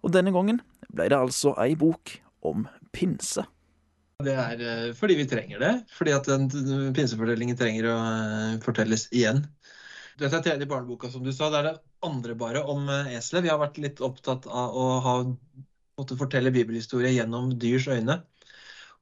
Og 0.04 0.14
denne 0.14 0.34
gangen 0.36 0.62
ble 0.94 1.10
det 1.10 1.18
altså 1.18 1.56
ei 1.64 1.74
bok 1.80 2.20
om 2.46 2.68
pinse. 2.94 3.46
Det 4.24 4.36
er 4.38 4.62
eh, 4.62 4.92
fordi 4.96 5.18
vi 5.20 5.28
trenger 5.28 5.60
det. 5.64 5.74
Fordi 5.98 6.14
at 6.16 6.30
den 6.30 6.94
pinsefortellingen 6.96 7.58
trenger 7.60 7.90
å 7.90 7.98
eh, 7.98 8.60
fortelles 8.64 9.08
igjen. 9.12 9.42
Dette 10.20 10.38
er 10.38 10.46
tredje 10.46 10.70
barneboka, 10.70 11.10
som 11.10 11.26
du 11.26 11.32
sa. 11.34 11.50
Det 11.50 11.64
er 11.64 11.70
det 11.72 11.78
andre 12.06 12.38
bare 12.38 12.62
om 12.70 12.86
eh, 12.94 13.16
eselet. 13.18 13.48
Vi 13.48 13.52
har 13.52 13.62
vært 13.62 13.82
litt 13.82 14.04
opptatt 14.06 14.46
av 14.48 14.78
å 14.78 14.86
ha, 15.04 15.16
måtte 16.00 16.20
fortelle 16.20 16.54
bibelhistorie 16.54 17.16
gjennom 17.16 17.52
dyrs 17.60 17.90
øyne. 17.90 18.22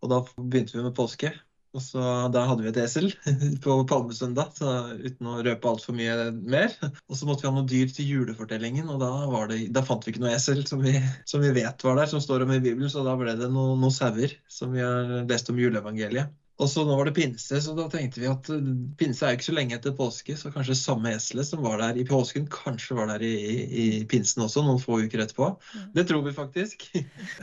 Og 0.02 0.12
da 0.12 0.22
begynte 0.38 0.78
vi 0.78 0.84
med 0.84 0.96
påske. 0.98 1.32
Og 1.72 1.80
så 1.80 2.02
Da 2.34 2.44
hadde 2.50 2.66
vi 2.66 2.72
et 2.72 2.80
esel 2.84 3.08
på 3.64 3.76
palmesøndag, 3.88 4.52
så 4.58 4.74
uten 5.00 5.30
å 5.32 5.38
røpe 5.46 5.70
altfor 5.70 5.96
mye 5.96 6.28
mer. 6.36 6.74
Og 7.08 7.16
så 7.16 7.28
måtte 7.28 7.46
vi 7.46 7.52
ha 7.52 7.54
noe 7.56 7.70
dyr 7.70 7.94
til 7.96 8.10
julefortellingen, 8.12 8.90
og 8.92 9.00
da, 9.00 9.12
det, 9.54 9.62
da 9.72 9.86
fant 9.88 10.04
vi 10.04 10.14
ikke 10.14 10.26
noe 10.26 10.36
esel 10.36 10.66
som 10.68 10.84
vi, 10.84 10.98
som 11.30 11.44
vi, 11.44 11.54
vet 11.56 11.88
var 11.88 12.02
der, 12.02 12.12
som 12.12 12.24
står 12.24 12.44
om 12.46 12.52
i 12.58 12.60
Bibelen, 12.60 12.92
så 12.92 13.06
da 13.08 13.16
ble 13.20 13.38
det 13.40 13.48
noen 13.54 13.80
noe 13.80 13.96
sauer 13.96 14.36
som 14.52 14.76
vi 14.76 14.84
har 14.84 15.22
lest 15.30 15.52
om 15.54 15.64
juleevangeliet. 15.64 16.36
Og 16.62 16.70
så 16.70 16.84
nå 16.86 16.96
var 16.98 17.08
det 17.08 17.16
pinse, 17.16 17.58
så 17.64 17.74
da 17.78 17.88
tenkte 17.90 18.22
vi 18.22 18.28
at 18.30 18.50
eh, 18.54 18.66
pinse 19.00 19.26
er 19.26 19.34
jo 19.34 19.40
ikke 19.40 19.48
så 19.48 19.56
lenge 19.56 19.78
etter 19.78 19.96
påske, 19.98 20.36
så 20.38 20.52
kanskje 20.54 20.78
samme 20.78 21.14
eselet 21.16 21.48
som 21.48 21.64
var 21.66 21.80
der 21.82 21.98
i 21.98 22.06
påsken, 22.06 22.46
kanskje 22.52 22.98
var 23.00 23.10
der 23.14 23.26
i, 23.26 23.34
i, 23.66 23.86
pinsen 24.10 24.44
også, 24.46 24.62
noen 24.66 24.82
få 24.82 25.00
uker 25.06 25.24
etterpå. 25.24 25.50
Det 25.96 26.06
tror 26.10 26.22
vi 26.28 26.36
faktisk. 26.36 26.86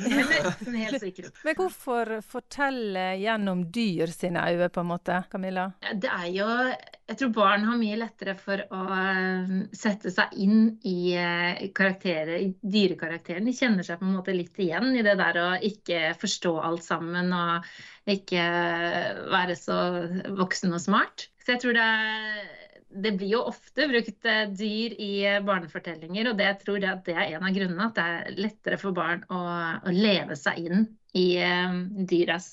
Helt 0.82 1.02
sikkert. 1.02 1.42
Men 1.46 1.58
hvorfor 1.58 2.14
fortelle 2.26 3.08
gjennom 3.18 3.66
dyr 3.74 4.14
sine 4.14 4.44
øyne, 4.52 4.70
på 4.70 4.84
en 4.84 4.92
måte, 4.92 5.18
Camilla? 5.32 5.70
Det 5.98 6.10
er 6.12 6.30
jo 6.34 6.48
Jeg 7.08 7.16
tror 7.18 7.30
barn 7.32 7.62
har 7.64 7.78
mye 7.80 7.96
lettere 7.96 8.34
for 8.36 8.60
å 8.60 8.80
eh, 8.92 9.52
sette 9.72 10.12
seg 10.12 10.34
inn 10.44 10.74
i 10.86 11.14
eh, 11.16 11.68
karakterer, 11.74 12.36
i 12.44 12.50
dyrekarakterene. 12.60 13.48
De 13.48 13.56
kjenner 13.56 13.86
seg 13.86 13.98
på 13.98 14.06
en 14.06 14.18
måte 14.18 14.36
litt 14.36 14.60
igjen 14.60 14.92
i 14.92 15.04
det 15.06 15.16
der 15.18 15.40
å 15.40 15.46
ikke 15.64 16.12
forstå 16.20 16.58
alt 16.68 16.84
sammen. 16.84 17.32
og 17.32 17.64
ikke 18.14 18.44
være 19.32 19.56
så 19.58 19.78
voksen 20.38 20.74
og 20.76 20.82
smart. 20.82 21.28
Så 21.44 21.54
jeg 21.54 21.62
tror 21.62 21.76
det, 21.76 21.88
det 23.04 23.14
blir 23.20 23.34
jo 23.36 23.44
ofte 23.50 23.88
brukt 23.90 24.28
eh, 24.28 24.44
dyr 24.52 24.94
i 24.98 25.12
barnefortellinger, 25.44 26.30
og 26.30 26.38
det 26.38 26.46
jeg 26.48 26.60
tror 26.64 26.82
det, 26.84 26.92
er 27.14 27.24
en 27.36 27.48
av 27.48 27.56
grunnene 27.56 27.88
at 27.88 27.98
det 27.98 28.06
er 28.12 28.38
lettere 28.46 28.80
for 28.80 28.96
barn 28.96 29.24
å, 29.32 29.40
å 29.84 29.94
leve 29.94 30.38
seg 30.38 30.62
inn 30.66 30.86
i 31.16 31.26
um, 31.40 31.82
dyras 32.08 32.48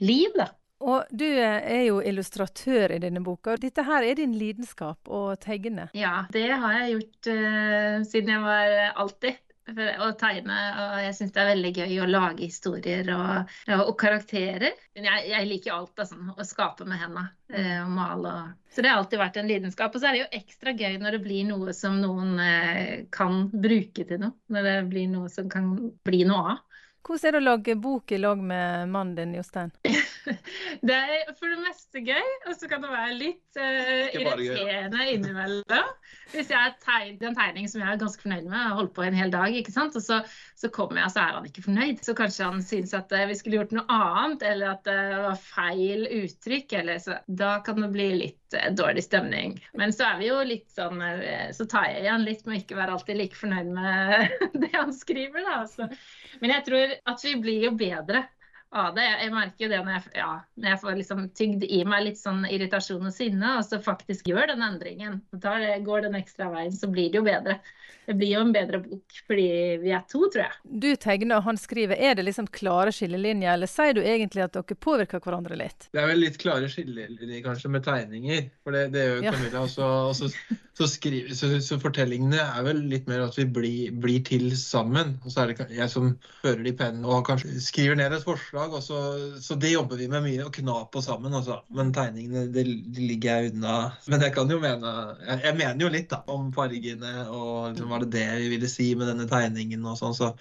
liv. 0.00 0.32
da. 0.36 0.50
Og 0.82 1.06
du 1.14 1.28
er 1.28 1.84
jo 1.86 2.00
illustratør 2.02 2.96
i 2.96 3.00
denne 3.04 3.22
boka. 3.22 3.54
Dette 3.60 3.84
her 3.86 4.02
er 4.02 4.18
din 4.18 4.34
lidenskap 4.34 5.06
å 5.06 5.28
tegne? 5.38 5.86
Ja, 5.94 6.24
det 6.34 6.48
har 6.50 6.78
jeg 6.80 6.96
gjort 6.96 7.30
uh, 7.30 8.02
siden 8.08 8.34
jeg 8.34 8.44
var 8.48 8.78
alltid 9.04 9.38
å 9.70 10.08
tegne. 10.18 10.56
Og 10.82 10.96
jeg 11.04 11.14
syns 11.16 11.34
det 11.34 11.42
er 11.42 11.50
veldig 11.52 11.72
gøy 11.76 12.00
å 12.02 12.08
lage 12.10 12.46
historier 12.46 13.08
og, 13.14 13.52
og 13.76 13.92
karakterer. 14.00 14.74
Men 14.96 15.08
jeg, 15.08 15.28
jeg 15.32 15.48
liker 15.50 15.76
alt 15.76 16.02
altså, 16.04 16.18
å 16.18 16.46
skape 16.46 16.86
med 16.88 17.00
hendene 17.00 17.28
eh, 17.52 17.78
og 17.84 17.92
male. 17.94 18.32
Og, 18.32 18.72
så 18.72 18.82
det 18.82 18.92
har 18.92 19.02
alltid 19.02 19.22
vært 19.22 19.38
en 19.40 19.50
lidenskap. 19.50 19.94
Og 19.94 20.02
så 20.02 20.10
er 20.10 20.16
det 20.16 20.24
jo 20.24 20.40
ekstra 20.40 20.74
gøy 20.76 20.98
når 21.02 21.16
det 21.18 21.22
blir 21.26 21.48
noe 21.48 21.76
som 21.76 22.00
noen 22.02 22.36
eh, 22.42 23.06
kan 23.14 23.46
bruke 23.52 24.06
til 24.08 24.22
noe. 24.22 24.36
Når 24.52 24.68
det 24.68 24.76
blir 24.92 25.08
noe 25.12 25.32
som 25.32 25.50
kan 25.52 25.72
bli 26.06 26.24
noe 26.28 26.56
av. 26.56 26.62
Hvordan 27.02 27.26
er 27.26 27.34
det 27.34 27.38
å 27.40 27.44
lage 27.44 27.74
bok 27.82 28.12
i 28.14 28.18
lag 28.20 28.38
med 28.38 28.90
mannen 28.92 29.16
din, 29.16 29.32
Jostein? 29.34 29.72
det 30.86 30.94
er 30.94 31.32
for 31.34 31.50
det 31.50 31.58
meste 31.64 32.02
gøy, 32.06 32.28
og 32.46 32.54
så 32.54 32.68
kan 32.70 32.84
det 32.84 32.92
være 32.92 33.16
litt 33.18 33.58
uh, 33.58 34.14
irriterende 34.14 35.08
innimellom. 35.10 35.88
Hvis 36.32 36.52
jeg 36.52 36.56
har 36.56 36.76
tegnet 36.84 37.24
en 37.26 37.36
tegning 37.36 37.66
som 37.68 37.82
jeg 37.82 37.90
er 37.90 37.98
ganske 38.00 38.22
fornøyd 38.22 38.46
med, 38.46 38.60
og 38.70 38.78
holdt 38.78 38.94
på 38.94 39.06
en 39.06 39.18
hel 39.18 39.32
dag, 39.34 39.50
ikke 39.58 39.74
sant? 39.74 39.98
og 39.98 40.04
så, 40.04 40.20
så 40.58 40.70
kommer 40.72 41.02
jeg, 41.02 41.14
så 41.16 41.24
er 41.24 41.40
han 41.40 41.48
ikke 41.50 41.64
fornøyd. 41.66 42.04
Så 42.06 42.14
kanskje 42.18 42.52
han 42.52 42.62
syns 42.64 42.94
at 42.94 43.10
uh, 43.10 43.24
vi 43.32 43.38
skulle 43.40 43.58
gjort 43.58 43.74
noe 43.74 43.98
annet, 43.98 44.46
eller 44.52 44.76
at 44.76 44.86
det 44.86 44.98
var 45.26 45.42
feil 45.42 46.06
uttrykk. 46.20 46.78
Eller 46.84 47.02
så, 47.02 47.18
da 47.26 47.56
kan 47.66 47.82
det 47.82 47.90
bli 47.96 48.08
litt 48.20 48.58
uh, 48.60 48.70
dårlig 48.78 49.08
stemning. 49.08 49.58
Men 49.74 49.90
så 49.90 50.06
er 50.12 50.22
vi 50.22 50.30
jo 50.30 50.38
litt 50.46 50.70
sånn 50.70 51.02
Så 51.56 51.66
tar 51.66 51.90
jeg 51.90 52.04
igjen 52.04 52.24
litt 52.28 52.46
med 52.46 52.54
å 52.54 52.62
ikke 52.62 52.78
være 52.78 52.94
alltid 52.94 53.18
like 53.18 53.42
fornøyd 53.42 53.74
med 53.74 54.38
det 54.62 54.72
han 54.78 54.94
skriver, 54.94 55.42
da. 55.50 55.64
Så. 55.66 55.90
Men 56.38 56.54
jeg 56.54 56.68
tror 56.70 56.91
at 57.04 57.24
vi 57.24 57.34
blir 57.40 57.68
jo 57.68 57.74
bedre 57.78 58.26
av 58.72 58.94
det. 58.96 59.04
Jeg 59.04 59.32
merker 59.34 59.66
jo 59.66 59.70
det 59.72 59.80
når 59.84 59.94
jeg, 59.96 60.12
ja, 60.22 60.30
når 60.56 60.72
jeg 60.72 60.80
får 60.82 60.98
liksom 61.00 61.22
tygd 61.36 61.66
i 61.68 61.82
meg 61.88 62.06
litt 62.06 62.20
sånn 62.20 62.46
irritasjon 62.48 63.08
og 63.08 63.14
sinne, 63.14 63.56
og 63.58 63.66
så 63.66 63.80
faktisk 63.84 64.32
gjør 64.32 64.54
den 64.54 64.64
endringen, 64.64 65.20
Da 65.32 65.58
det, 65.60 65.76
går 65.86 66.06
den 66.06 66.18
ekstra 66.18 66.48
veien, 66.52 66.72
så 66.72 66.88
blir 66.90 67.12
det 67.12 67.20
jo 67.20 67.26
bedre. 67.26 67.58
Det 68.06 68.16
blir 68.18 68.32
jo 68.32 68.40
en 68.42 68.50
bedre 68.54 68.80
bok 68.82 69.18
fordi 69.28 69.44
vi 69.78 69.92
er 69.94 70.02
to, 70.10 70.24
tror 70.32 70.42
jeg. 70.42 70.56
Du 70.64 70.88
tegner 70.98 71.38
og 71.38 71.46
han 71.46 71.60
skriver. 71.60 71.94
Er 71.94 72.16
det 72.18 72.24
liksom 72.26 72.48
klare 72.50 72.90
skillelinjer, 72.94 73.52
eller 73.54 73.70
sier 73.70 73.94
du 73.94 74.02
egentlig 74.02 74.42
at 74.42 74.56
dere 74.56 74.78
påvirker 74.88 75.22
hverandre 75.22 75.58
litt? 75.60 75.86
Det 75.94 76.02
er 76.02 76.10
vel 76.10 76.24
litt 76.24 76.40
klare 76.42 76.70
skillelinjer 76.72 77.44
kanskje 77.44 77.70
med 77.70 77.86
tegninger, 77.86 78.48
for 78.64 78.74
det, 78.74 78.88
det 78.96 79.06
gjør 79.06 79.20
jo 79.20 79.28
Camilla. 79.28 79.62
Ja. 79.62 79.92
Og 80.08 80.16
så, 80.18 80.32
så, 80.78 80.86
skriver, 80.88 81.34
så, 81.36 81.48
så, 81.60 81.76
fortellingene 81.80 82.38
er 82.40 82.64
vel 82.64 82.78
litt 82.88 83.08
mer 83.10 83.26
at 83.26 83.36
vi 83.36 83.44
blir, 83.44 83.92
blir, 84.00 84.22
til 84.24 84.46
sammen. 84.56 85.18
Og 85.20 85.34
så 85.34 85.42
er 85.42 85.52
det 85.52 85.66
jeg 85.76 85.92
som 85.92 86.14
fører 86.40 86.62
de 86.64 86.72
pennen 86.78 87.04
og 87.04 87.26
kanskje 87.28 87.60
skriver 87.60 87.98
ned 88.00 88.16
et 88.16 88.24
forslag. 88.24 88.72
og 88.72 88.84
så, 88.84 89.02
så 89.44 89.58
det 89.60 89.74
jobber 89.74 90.00
vi 90.00 90.08
med 90.12 90.24
mye, 90.24 90.46
å 90.46 90.54
kna 90.54 90.78
på 90.92 91.04
sammen. 91.04 91.36
Også. 91.36 91.60
Men 91.76 91.92
tegningene 91.92 92.46
det, 92.54 92.64
det 92.96 93.04
ligger 93.10 93.44
jeg 93.44 93.52
unna. 93.52 93.76
Men 94.08 94.24
jeg 94.24 94.36
kan 94.38 94.52
jo 94.52 94.60
mene 94.62 94.96
jeg, 95.26 95.38
jeg 95.44 95.58
mener 95.60 95.84
jo 95.84 95.92
litt 95.92 96.10
da, 96.12 96.22
om 96.32 96.48
fargene 96.56 97.14
og 97.28 97.72
liksom, 97.74 97.92
var 97.92 98.06
det 98.06 98.12
det 98.16 98.28
vi 98.40 98.52
ville 98.56 98.70
si 98.70 98.92
med 98.96 99.12
denne 99.12 99.28
tegningen 99.28 99.84
og 99.92 100.00
sånn. 100.00 100.16
Så 100.16 100.32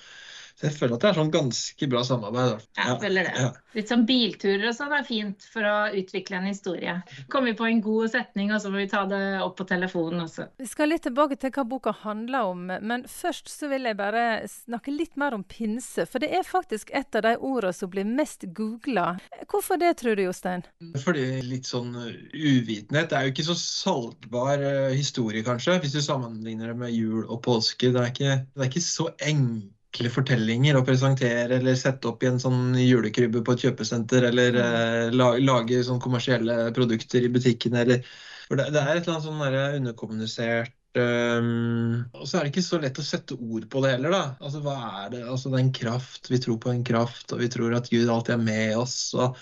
så 0.62 0.68
jeg 0.68 0.78
føler 0.78 0.94
at 0.94 1.02
det 1.02 1.08
er 1.10 1.16
sånn 1.18 1.30
ganske 1.34 1.88
bra 1.90 2.02
samarbeid. 2.06 2.66
Jeg 2.78 2.98
føler 3.02 3.26
det. 3.26 3.32
Ja. 3.42 3.48
Litt 3.74 3.90
sånn 3.90 4.04
bilturer 4.06 4.68
og 4.70 4.76
sånn 4.78 4.92
er 4.94 5.06
fint 5.08 5.46
for 5.50 5.66
å 5.66 5.78
utvikle 5.98 6.38
en 6.38 6.46
historie. 6.46 6.94
Kommer 7.34 7.50
vi 7.50 7.58
på 7.58 7.66
en 7.66 7.82
god 7.82 8.12
setning, 8.14 8.52
og 8.54 8.62
så 8.62 8.70
må 8.70 8.84
vi 8.84 8.90
ta 8.92 9.02
det 9.10 9.22
opp 9.42 9.56
på 9.58 9.66
telefonen 9.72 10.22
også. 10.28 10.46
Vi 10.62 10.68
skal 10.70 10.94
litt 10.94 11.02
tilbake 11.08 11.40
til 11.42 11.50
hva 11.56 11.66
boka 11.72 11.96
handler 12.04 12.52
om, 12.52 12.70
men 12.70 13.08
først 13.10 13.50
så 13.50 13.72
vil 13.72 13.90
jeg 13.90 13.98
bare 14.04 14.28
snakke 14.52 14.94
litt 14.94 15.18
mer 15.18 15.34
om 15.40 15.42
pinse. 15.42 16.06
For 16.06 16.22
det 16.22 16.30
er 16.30 16.46
faktisk 16.46 16.94
et 16.94 17.18
av 17.18 17.26
de 17.26 17.34
ordene 17.40 17.74
som 17.74 17.90
blir 17.90 18.06
mest 18.06 18.46
googla. 18.54 19.16
Hvorfor 19.50 19.82
det, 19.82 19.96
tror 20.04 20.20
du, 20.20 20.28
Jostein? 20.28 20.68
Fordi 21.02 21.26
litt 21.48 21.66
sånn 21.66 21.96
uvitenhet. 21.98 23.10
Det 23.10 23.18
er 23.18 23.26
jo 23.26 23.34
ikke 23.34 23.50
så 23.50 23.58
salgbar 23.58 24.62
eh, 24.62 24.94
historie, 24.94 25.42
kanskje, 25.48 25.82
hvis 25.82 25.98
du 25.98 26.06
sammenligner 26.06 26.76
det 26.76 26.80
med 26.86 26.94
jul 26.94 27.24
og 27.26 27.42
påske. 27.50 27.90
Det 27.90 28.06
er 28.06 28.14
ikke, 28.14 28.42
det 28.54 28.68
er 28.68 28.76
ikke 28.76 28.90
så 28.92 29.10
enkelt 29.18 29.72
enkle 29.92 30.10
fortellinger 30.10 30.78
å 30.80 30.86
presentere, 30.88 31.58
eller 31.60 31.76
sette 31.76 32.08
opp 32.08 32.24
i 32.24 32.30
en 32.30 32.40
sånn 32.40 32.76
julekrybbe 32.80 33.44
på 33.44 33.56
et 33.56 33.66
kjøpesenter, 33.68 34.24
eller 34.32 34.56
mm. 34.56 34.62
eh, 34.66 35.08
lage, 35.12 35.42
lage 35.44 35.82
sånn 35.84 36.00
kommersielle 36.00 36.72
produkter 36.76 37.28
i 37.28 37.32
butikkene, 37.32 37.82
eller 37.84 38.06
For 38.48 38.60
det, 38.60 38.72
det 38.72 38.80
er 38.82 38.98
et 38.98 39.06
eller 39.06 39.18
annet 39.18 39.28
sånn 39.28 39.82
underkommunisert 39.82 40.78
Um, 40.92 42.04
og 42.20 42.26
så 42.28 42.36
er 42.38 42.44
det 42.44 42.50
ikke 42.52 42.66
så 42.66 42.78
lett 42.84 42.98
å 43.00 43.04
sette 43.06 43.38
ord 43.40 43.64
på 43.72 43.80
det 43.80 43.94
heller, 43.94 44.12
da. 44.12 44.24
Altså 44.44 44.60
hva 44.66 44.74
er 45.06 45.14
det? 45.14 45.22
Altså 45.24 45.48
det 45.48 45.56
er 45.56 45.64
en 45.64 45.76
kraft. 45.78 46.28
Vi 46.28 46.40
tror 46.44 46.58
på 46.60 46.74
en 46.74 46.84
kraft, 46.84 47.32
og 47.32 47.40
vi 47.40 47.48
tror 47.54 47.78
at 47.78 47.88
Gud 47.88 48.12
alltid 48.12 48.36
er 48.36 48.42
med 48.44 48.76
oss. 48.76 48.98
og 49.16 49.40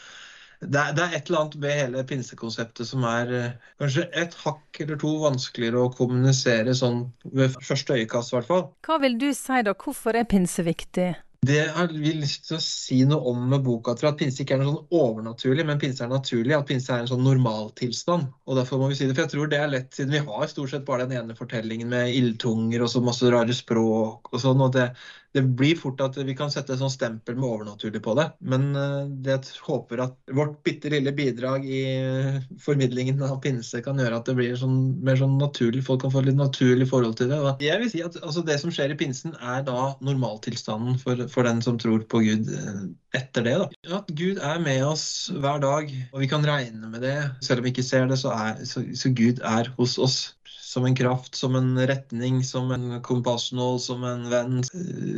det 0.59 0.79
er, 0.79 0.91
det 0.95 1.03
er, 1.05 1.13
et 1.15 1.29
eller 1.29 1.39
annet 1.39 1.55
med 1.63 1.77
hele 1.77 2.03
pinsekonseptet 2.07 2.87
som 2.89 3.05
er 3.07 3.31
eh, 3.35 3.55
kanskje 3.79 4.09
et 4.11 4.35
hakk 4.41 4.81
eller 4.83 4.99
to 4.99 5.13
vanskeligere 5.23 5.85
å 5.85 5.93
kommunisere 5.95 6.75
sånn 6.75 7.05
ved 7.23 7.55
første 7.63 7.95
øyekast, 7.95 8.33
i 8.33 8.37
hvert 8.37 8.49
fall. 8.49 8.67
Hva 8.87 8.99
vil 8.99 9.15
du 9.21 9.29
si 9.35 9.63
da, 9.63 9.75
hvorfor 9.85 10.19
er 10.19 10.27
pinse 10.27 10.65
viktig? 10.67 11.13
Det 11.47 11.61
har 11.71 11.87
vi 11.87 12.11
lyst 12.19 12.49
til 12.49 12.57
å 12.57 12.63
si 12.63 12.97
noe 13.07 13.31
om 13.31 13.45
med 13.47 13.63
boka. 13.63 13.93
tror 13.95 14.09
At 14.09 14.17
pinse 14.19 14.43
ikke 14.43 14.57
er 14.57 14.59
noe 14.59 14.73
sånn 14.73 14.97
overnaturlig, 14.99 15.63
men 15.69 15.79
pinse 15.79 16.03
er 16.03 16.11
naturlig. 16.11 16.51
At 16.57 16.67
pinse 16.67 16.91
er 16.91 17.05
en 17.05 17.11
sånn 17.13 17.23
normaltilstand. 17.23 18.27
Og 18.43 18.59
derfor 18.59 18.81
må 18.81 18.89
vi 18.91 18.97
si 18.99 19.07
det. 19.07 19.15
For 19.15 19.23
jeg 19.23 19.31
tror 19.37 19.51
det 19.53 19.61
er 19.61 19.71
lett, 19.71 19.87
siden 19.95 20.17
vi 20.17 20.21
har 20.25 20.51
stort 20.51 20.73
sett 20.73 20.83
bare 20.89 21.07
den 21.07 21.21
ene 21.21 21.37
fortellingen 21.39 21.87
med 21.95 22.11
ildtunger 22.11 22.83
og 22.83 22.91
så 22.91 23.03
masse 23.05 23.31
rare 23.31 23.55
språk 23.55 24.33
og 24.33 24.43
sånn. 24.43 24.65
og 24.67 24.75
det, 24.75 24.89
det 25.35 25.43
blir 25.59 25.77
fort 25.77 26.01
at 26.01 26.17
vi 26.17 26.33
kan 26.37 26.49
sette 26.49 26.73
et 26.73 26.81
sånt 26.81 26.95
stempel 26.95 27.37
med 27.37 27.45
overnaturlig 27.47 28.01
på 28.05 28.15
det. 28.17 28.25
Men 28.41 28.69
eh, 28.77 29.11
jeg 29.27 29.61
håper 29.65 30.01
at 30.05 30.15
vårt 30.35 30.57
bitte 30.65 30.89
lille 30.89 31.13
bidrag 31.15 31.65
i 31.69 31.81
formidlingen 32.63 33.21
av 33.25 33.37
pinse 33.43 33.83
kan 33.85 33.99
gjøre 34.01 34.21
at 34.21 34.29
det 34.29 34.37
blir 34.39 34.55
sånn, 34.57 34.79
mer 35.05 35.19
sånn 35.19 35.37
naturlig. 35.41 35.83
Folk 35.85 36.01
kan 36.05 36.13
få 36.13 36.23
litt 36.25 36.39
naturlig 36.39 36.89
forhold 36.89 37.19
til 37.19 37.29
det. 37.31 37.39
Jeg 37.65 37.83
vil 37.83 37.93
si 37.93 38.03
at 38.05 38.17
altså, 38.23 38.43
Det 38.49 38.57
som 38.61 38.73
skjer 38.73 38.95
i 38.95 38.97
pinsen, 38.97 39.35
er 39.37 39.61
da 39.67 39.91
normaltilstanden 40.05 40.97
for, 41.01 41.21
for 41.29 41.45
den 41.45 41.61
som 41.65 41.77
tror 41.81 42.01
på 42.09 42.23
Gud 42.25 42.49
eh, 42.49 42.81
etter 43.19 43.45
det. 43.45 43.55
da. 43.61 43.99
At 43.99 44.09
Gud 44.17 44.41
er 44.41 44.59
med 44.63 44.81
oss 44.87 45.29
hver 45.29 45.61
dag, 45.61 45.93
og 46.13 46.23
vi 46.23 46.31
kan 46.31 46.45
regne 46.45 46.89
med 46.89 47.05
det. 47.05 47.17
Selv 47.45 47.61
om 47.61 47.69
vi 47.69 47.73
ikke 47.75 47.85
ser 47.85 48.09
det, 48.09 48.17
så 48.21 48.33
er 48.33 48.65
så, 48.65 48.83
så 48.97 49.13
Gud 49.13 49.43
er 49.45 49.69
hos 49.77 49.97
oss 50.01 50.19
som 50.69 50.85
en 50.85 50.95
kraft, 50.95 51.35
som 51.35 51.55
en 51.55 51.87
retning, 51.87 52.43
som 52.43 52.71
en 52.71 53.01
kompassnål, 53.01 53.79
som 53.79 54.03
en 54.03 54.27
venn, 54.29 54.59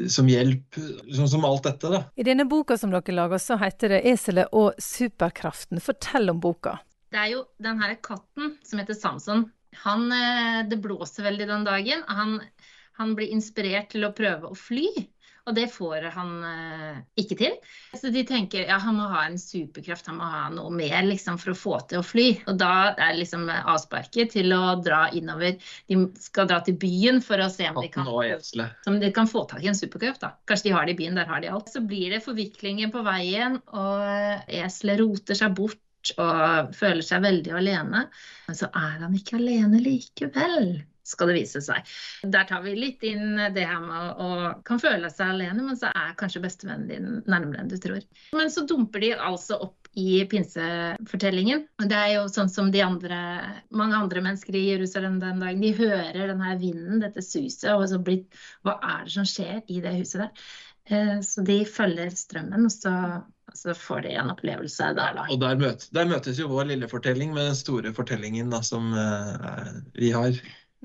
som 0.10 0.30
hjelp. 0.32 0.78
Som, 1.12 1.28
som 1.28 1.46
alt 1.46 1.66
dette, 1.68 1.92
da. 1.92 2.00
I 2.16 2.24
denne 2.24 2.46
boka 2.48 2.78
som 2.80 2.94
dere 2.94 3.16
lager, 3.18 3.42
så 3.42 3.58
heter 3.60 3.98
det 3.98 4.00
'Eselet 4.08 4.56
og 4.56 4.80
superkraften'. 4.80 5.84
Fortell 5.84 6.32
om 6.32 6.40
boka. 6.40 6.78
Det 7.12 7.20
er 7.20 7.34
jo 7.34 7.44
den 7.60 7.84
her 7.84 7.98
katten 8.00 8.56
som 8.64 8.80
heter 8.80 8.96
Samson. 8.96 9.50
Han, 9.84 10.08
eh, 10.12 10.64
det 10.72 10.80
blåser 10.80 11.28
veldig 11.28 11.48
den 11.48 11.68
dagen. 11.68 12.04
Han, 12.08 12.40
han 12.96 13.16
blir 13.16 13.36
inspirert 13.36 13.92
til 13.92 14.08
å 14.08 14.14
prøve 14.16 14.54
å 14.54 14.56
fly. 14.56 14.88
Og 15.50 15.56
det 15.58 15.68
får 15.74 16.06
han 16.14 16.32
eh, 16.46 16.98
ikke 17.22 17.38
til. 17.40 17.56
Så 17.98 18.12
de 18.14 18.24
tenker 18.28 18.68
ja, 18.70 18.78
han 18.82 18.98
må 19.00 19.08
ha 19.12 19.24
en 19.28 19.40
superkraft, 19.42 20.10
han 20.12 20.20
må 20.20 20.28
ha 20.30 20.44
noe 20.54 20.72
mer 20.76 21.02
liksom, 21.08 21.40
for 21.42 21.54
å 21.54 21.58
få 21.58 21.78
til 21.90 22.02
å 22.02 22.06
fly. 22.06 22.28
Og 22.52 22.60
da 22.62 22.94
er 22.94 23.18
liksom 23.18 23.48
avsparket 23.50 24.36
til 24.36 24.54
å 24.56 24.76
dra 24.84 25.04
innover. 25.18 25.58
De 25.90 26.00
skal 26.22 26.50
dra 26.52 26.62
til 26.66 26.78
byen 26.82 27.22
for 27.26 27.42
å 27.42 27.50
se 27.52 27.70
om 27.72 27.82
de 27.82 27.90
kan, 27.94 28.08
om 28.08 29.00
de 29.02 29.14
kan 29.16 29.30
få 29.30 29.46
tak 29.50 29.66
i 29.66 29.72
en 29.72 29.78
superkraft. 29.78 30.22
Da. 30.24 30.36
Kanskje 30.50 30.70
de 30.70 30.76
har 30.78 30.88
det 30.88 30.96
i 30.96 31.02
byen, 31.02 31.18
der 31.18 31.30
har 31.32 31.42
de 31.42 31.50
alt. 31.52 31.72
Så 31.74 31.84
blir 31.86 32.14
det 32.14 32.24
forviklinger 32.26 32.94
på 32.94 33.06
veien, 33.08 33.58
og 33.74 34.52
eselet 34.62 35.02
roter 35.02 35.38
seg 35.38 35.58
bort 35.58 36.14
og 36.18 36.72
føler 36.78 37.04
seg 37.06 37.26
veldig 37.26 37.58
alene. 37.58 38.06
Men 38.48 38.58
så 38.58 38.70
er 38.74 39.02
han 39.04 39.18
ikke 39.18 39.38
alene 39.42 39.82
likevel 39.82 40.82
skal 41.12 41.32
det 41.32 41.38
vise 41.40 41.62
seg. 41.64 41.92
Der 42.24 42.48
tar 42.50 42.64
vi 42.66 42.76
litt 42.78 43.04
inn 43.08 43.38
det 43.56 43.68
her 43.68 43.84
med 43.84 44.22
å 44.22 44.32
kan 44.68 44.82
føle 44.82 45.12
seg 45.12 45.36
alene, 45.36 45.66
men 45.66 45.78
så 45.80 45.92
er 45.92 46.18
kanskje 46.20 46.44
bestevennen 46.46 46.90
din 46.90 47.22
nærmere 47.30 47.64
enn 47.64 47.72
du 47.72 47.78
tror. 47.82 48.02
Men 48.38 48.52
så 48.54 48.66
dumper 48.70 49.04
de 49.04 49.14
altså 49.18 49.60
opp 49.68 49.92
i 50.00 50.22
pinsefortellingen. 50.32 51.66
Det 51.84 51.98
er 51.98 52.14
jo 52.16 52.28
sånn 52.32 52.50
som 52.52 52.72
de 52.72 52.84
andre, 52.86 53.20
mange 53.76 53.98
andre 53.98 54.24
mennesker 54.24 54.56
i 54.56 54.68
Jerusalem 54.70 55.20
den 55.24 55.44
dagen. 55.44 55.64
De 55.64 55.74
hører 55.76 56.32
denne 56.32 56.56
vinden, 56.62 57.04
dette 57.04 57.24
suset, 57.26 57.74
og 57.76 57.88
så 57.92 58.00
blir 58.00 58.24
Hva 58.64 58.78
er 58.80 59.08
det 59.08 59.16
som 59.18 59.28
skjer 59.28 59.60
i 59.68 59.82
det 59.84 59.98
huset 59.98 60.24
der? 60.24 60.48
Eh, 60.92 61.18
så 61.26 61.44
de 61.46 61.62
følger 61.68 62.14
strømmen, 62.16 62.68
og 62.70 62.74
så 62.74 62.96
så 63.54 63.74
får 63.74 64.02
de 64.02 64.14
en 64.16 64.32
opplevelse 64.32 64.94
der, 64.96 65.16
da. 65.16 65.26
Og 65.32 65.40
der, 65.42 65.58
møtes, 65.60 65.90
der 65.92 66.08
møtes 66.10 66.40
jo 66.40 66.48
vår 66.52 66.70
lille 66.72 66.88
fortelling 66.92 67.34
med 67.36 67.50
den 67.50 67.58
store 67.60 67.94
fortellingen 67.96 68.52
da, 68.54 68.62
som 68.64 68.94
uh, 68.96 69.82
vi 69.98 70.14
har. 70.16 70.38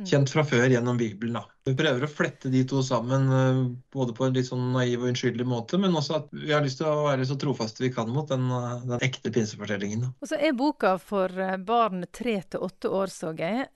Kjent 0.05 0.31
fra 0.31 0.45
før 0.45 0.69
gjennom 0.69 0.99
Bibelen. 1.01 1.39
da. 1.41 1.56
Vi 1.67 1.75
prøver 1.75 2.05
å 2.07 2.11
flette 2.11 2.51
de 2.53 2.61
to 2.69 2.79
sammen 2.87 3.25
eh, 3.35 3.57
både 3.95 4.14
på 4.14 4.27
en 4.27 4.37
litt 4.37 4.47
sånn 4.47 4.69
naiv 4.71 5.03
og 5.03 5.09
unnskyldig 5.11 5.47
måte, 5.51 5.81
men 5.83 5.97
også 5.99 6.21
at 6.21 6.29
vi 6.31 6.53
har 6.55 6.62
lyst 6.62 6.79
til 6.79 6.87
å 6.87 7.09
være 7.09 7.27
så 7.27 7.35
trofaste 7.43 7.83
vi 7.83 7.91
kan 7.95 8.12
mot 8.14 8.29
den, 8.31 8.45
eh, 8.55 8.85
den 8.87 9.03
ekte 9.03 9.33
pinsefortellingen. 9.35 10.05
Og 10.23 10.31
så 10.31 10.39
er 10.39 10.55
boka 10.55 10.95
for 11.03 11.33
eh, 11.43 11.57
barn 11.59 12.07
tre 12.14 12.37
til 12.47 12.62
åtte 12.62 12.93
år, 12.95 13.11
så 13.11 13.33
jeg. 13.37 13.67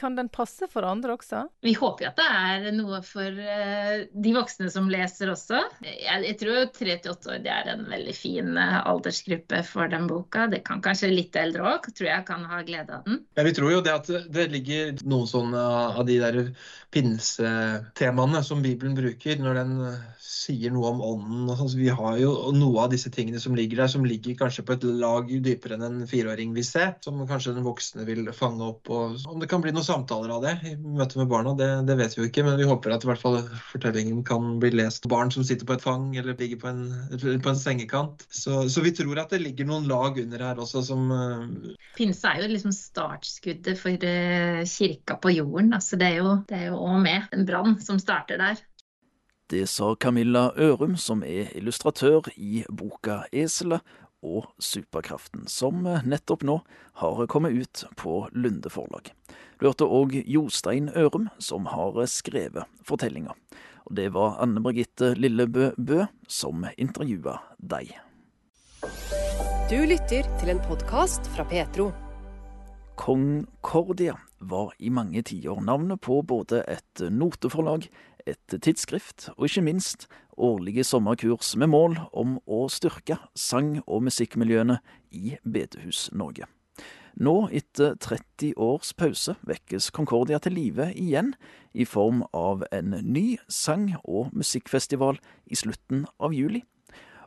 Kan 0.00 0.16
den 0.16 0.30
passe 0.32 0.66
for 0.72 0.86
andre 0.88 1.14
også? 1.18 1.42
Vi 1.62 1.74
håper 1.76 2.08
at 2.08 2.16
det 2.18 2.24
er 2.24 2.64
noe 2.74 3.00
for 3.04 3.36
de 4.24 4.32
voksne 4.34 4.70
som 4.72 4.88
leser 4.90 5.30
også. 5.30 5.60
Jeg, 5.84 6.34
tror 6.40 6.70
tre 6.74 6.96
til 7.02 7.12
åtte 7.12 7.34
år 7.34 7.42
det 7.44 7.52
er 7.52 7.70
en 7.74 7.84
veldig 7.90 8.14
fin 8.16 8.56
aldersgruppe 8.56 9.60
for 9.68 9.92
den 9.92 10.08
boka. 10.10 10.46
Det 10.50 10.62
kan 10.66 10.82
kanskje 10.84 11.12
litt 11.12 11.36
eldre 11.38 11.66
òg, 11.74 11.90
tror 11.92 12.08
jeg 12.08 12.26
kan 12.28 12.48
ha 12.48 12.62
glede 12.66 12.98
av 12.98 13.04
den. 13.06 13.20
Ja, 13.36 13.44
vi 13.46 13.54
tror 13.56 13.74
jo 13.74 13.84
det 13.84 13.94
at 13.94 14.10
det 14.34 14.48
ligger 14.54 14.96
noen 15.04 15.28
sånne 15.30 15.68
av 16.00 16.02
de 16.08 16.18
der 16.22 16.40
pinsetemaene 17.34 18.42
som 18.44 18.62
Bibelen 18.62 18.94
bruker 18.94 19.38
når 19.40 19.54
den 19.58 19.72
eh, 19.88 20.02
sier 20.18 20.72
noe 20.72 20.90
om 20.92 21.00
ånden. 21.04 21.48
og 21.50 21.58
sånn. 21.58 21.70
Så 21.72 21.78
vi 21.78 21.88
har 21.88 22.18
jo 22.18 22.32
noe 22.54 22.84
av 22.84 22.90
disse 22.92 23.10
tingene 23.10 23.40
som 23.40 23.54
ligger 23.56 23.82
der, 23.82 23.88
som 23.88 24.04
ligger 24.04 24.36
kanskje 24.38 24.64
på 24.66 24.74
et 24.74 24.84
lag 24.84 25.28
dypere 25.28 25.76
enn 25.76 25.84
en 25.86 26.08
fireåring 26.08 26.54
vil 26.54 26.66
se. 26.66 26.90
Som 27.04 27.22
kanskje 27.28 27.54
den 27.56 27.66
voksne 27.66 28.06
vil 28.08 28.30
fange 28.36 28.64
opp. 28.64 28.90
og 28.90 29.18
Om 29.30 29.40
det 29.40 29.48
kan 29.50 29.62
bli 29.64 29.72
noen 29.74 29.86
samtaler 29.86 30.34
av 30.34 30.44
det 30.44 30.54
i 30.70 30.74
møte 30.76 31.20
med 31.20 31.30
barna, 31.30 31.54
det, 31.58 31.70
det 31.88 31.98
vet 32.00 32.16
vi 32.16 32.24
jo 32.24 32.30
ikke. 32.30 32.46
Men 32.46 32.58
vi 32.60 32.68
håper 32.68 32.94
at 32.94 33.06
i 33.06 33.10
hvert 33.10 33.22
fall 33.22 33.40
fortellingen 33.72 34.24
kan 34.26 34.58
bli 34.62 34.74
lest 34.74 35.08
barn 35.10 35.32
som 35.34 35.46
sitter 35.46 35.68
på 35.68 35.78
et 35.78 35.84
fang 35.84 36.10
eller 36.16 36.36
ligger 36.38 36.60
på 36.62 36.70
en, 36.72 36.84
på 37.18 37.52
en 37.52 37.60
sengekant. 37.60 38.26
Så, 38.30 38.64
så, 38.68 38.84
vi 38.84 38.94
tror 38.96 39.22
at 39.22 39.32
det 39.32 39.42
ligger 39.42 39.68
noen 39.68 39.88
lag 39.88 40.18
under 40.20 40.48
her 40.48 40.60
også 40.60 40.84
som 40.84 41.08
uh... 41.12 41.72
Pinse 41.96 42.28
er 42.28 42.42
jo 42.42 42.50
liksom 42.50 42.74
startskuddet 42.74 43.78
for 43.80 44.08
kirka 44.68 45.16
på 45.22 45.32
jorden. 45.34 45.72
altså 45.76 45.96
Det 46.00 46.10
er 46.10 46.66
jo 46.68 46.80
òg 46.80 46.98
med 47.04 47.23
en 47.32 47.44
brann 47.46 47.78
som 47.80 47.98
starter 47.98 48.40
der. 48.40 48.62
Det 49.50 49.66
sa 49.68 49.94
Camilla 49.94 50.50
Ørum, 50.56 50.96
som 50.96 51.22
er 51.22 51.52
illustratør 51.54 52.30
i 52.36 52.64
boka 52.68 53.24
'Eselet 53.32 53.80
og 54.22 54.46
superkraften', 54.58 55.48
som 55.48 55.84
nettopp 55.84 56.42
nå 56.42 56.60
har 56.94 57.26
kommet 57.26 57.52
ut 57.52 57.84
på 57.96 58.28
Lunde 58.32 58.70
forlag. 58.70 59.12
Du 59.60 59.66
hørte 59.66 59.84
òg 59.84 60.24
Jostein 60.26 60.88
Ørum, 60.96 61.28
som 61.38 61.66
har 61.66 62.06
skrevet 62.06 62.64
fortellinga. 62.82 63.36
Og 63.84 63.96
det 63.96 64.12
var 64.14 64.40
Anne 64.40 64.62
Birgitte 64.64 65.14
Lillebø 65.14 65.70
Bø 65.76 66.06
som 66.28 66.64
intervjua 66.78 67.38
deg. 67.60 67.92
Du 69.70 69.76
lytter 69.76 70.24
til 70.40 70.50
en 70.52 70.60
podkast 70.60 71.28
fra 71.36 71.44
Petro. 71.44 71.92
Concordia 72.96 74.16
var 74.50 74.74
i 74.78 74.90
mange 74.92 75.22
tiår 75.26 75.62
navnet 75.64 76.02
på 76.04 76.20
både 76.26 76.62
et 76.70 77.04
noteforlag, 77.10 77.88
et 78.26 78.56
tidsskrift 78.64 79.28
og 79.36 79.48
ikke 79.48 79.64
minst 79.66 80.06
årlige 80.40 80.84
sommerkurs 80.84 81.54
med 81.60 81.72
mål 81.72 81.96
om 82.12 82.38
å 82.46 82.64
styrke 82.72 83.18
sang- 83.36 83.82
og 83.86 84.04
musikkmiljøene 84.08 84.78
i 85.12 85.36
Bedehus-Norge. 85.44 86.48
Nå, 87.14 87.34
etter 87.54 87.94
30 88.02 88.56
års 88.58 88.90
pause, 88.98 89.36
vekkes 89.46 89.92
Concordia 89.94 90.40
til 90.42 90.56
live 90.56 90.88
igjen 90.98 91.34
i 91.70 91.86
form 91.86 92.24
av 92.34 92.64
en 92.74 92.96
ny 93.06 93.38
sang- 93.46 93.94
og 94.02 94.32
musikkfestival 94.34 95.20
i 95.46 95.54
slutten 95.54 96.08
av 96.18 96.34
juli. 96.34 96.64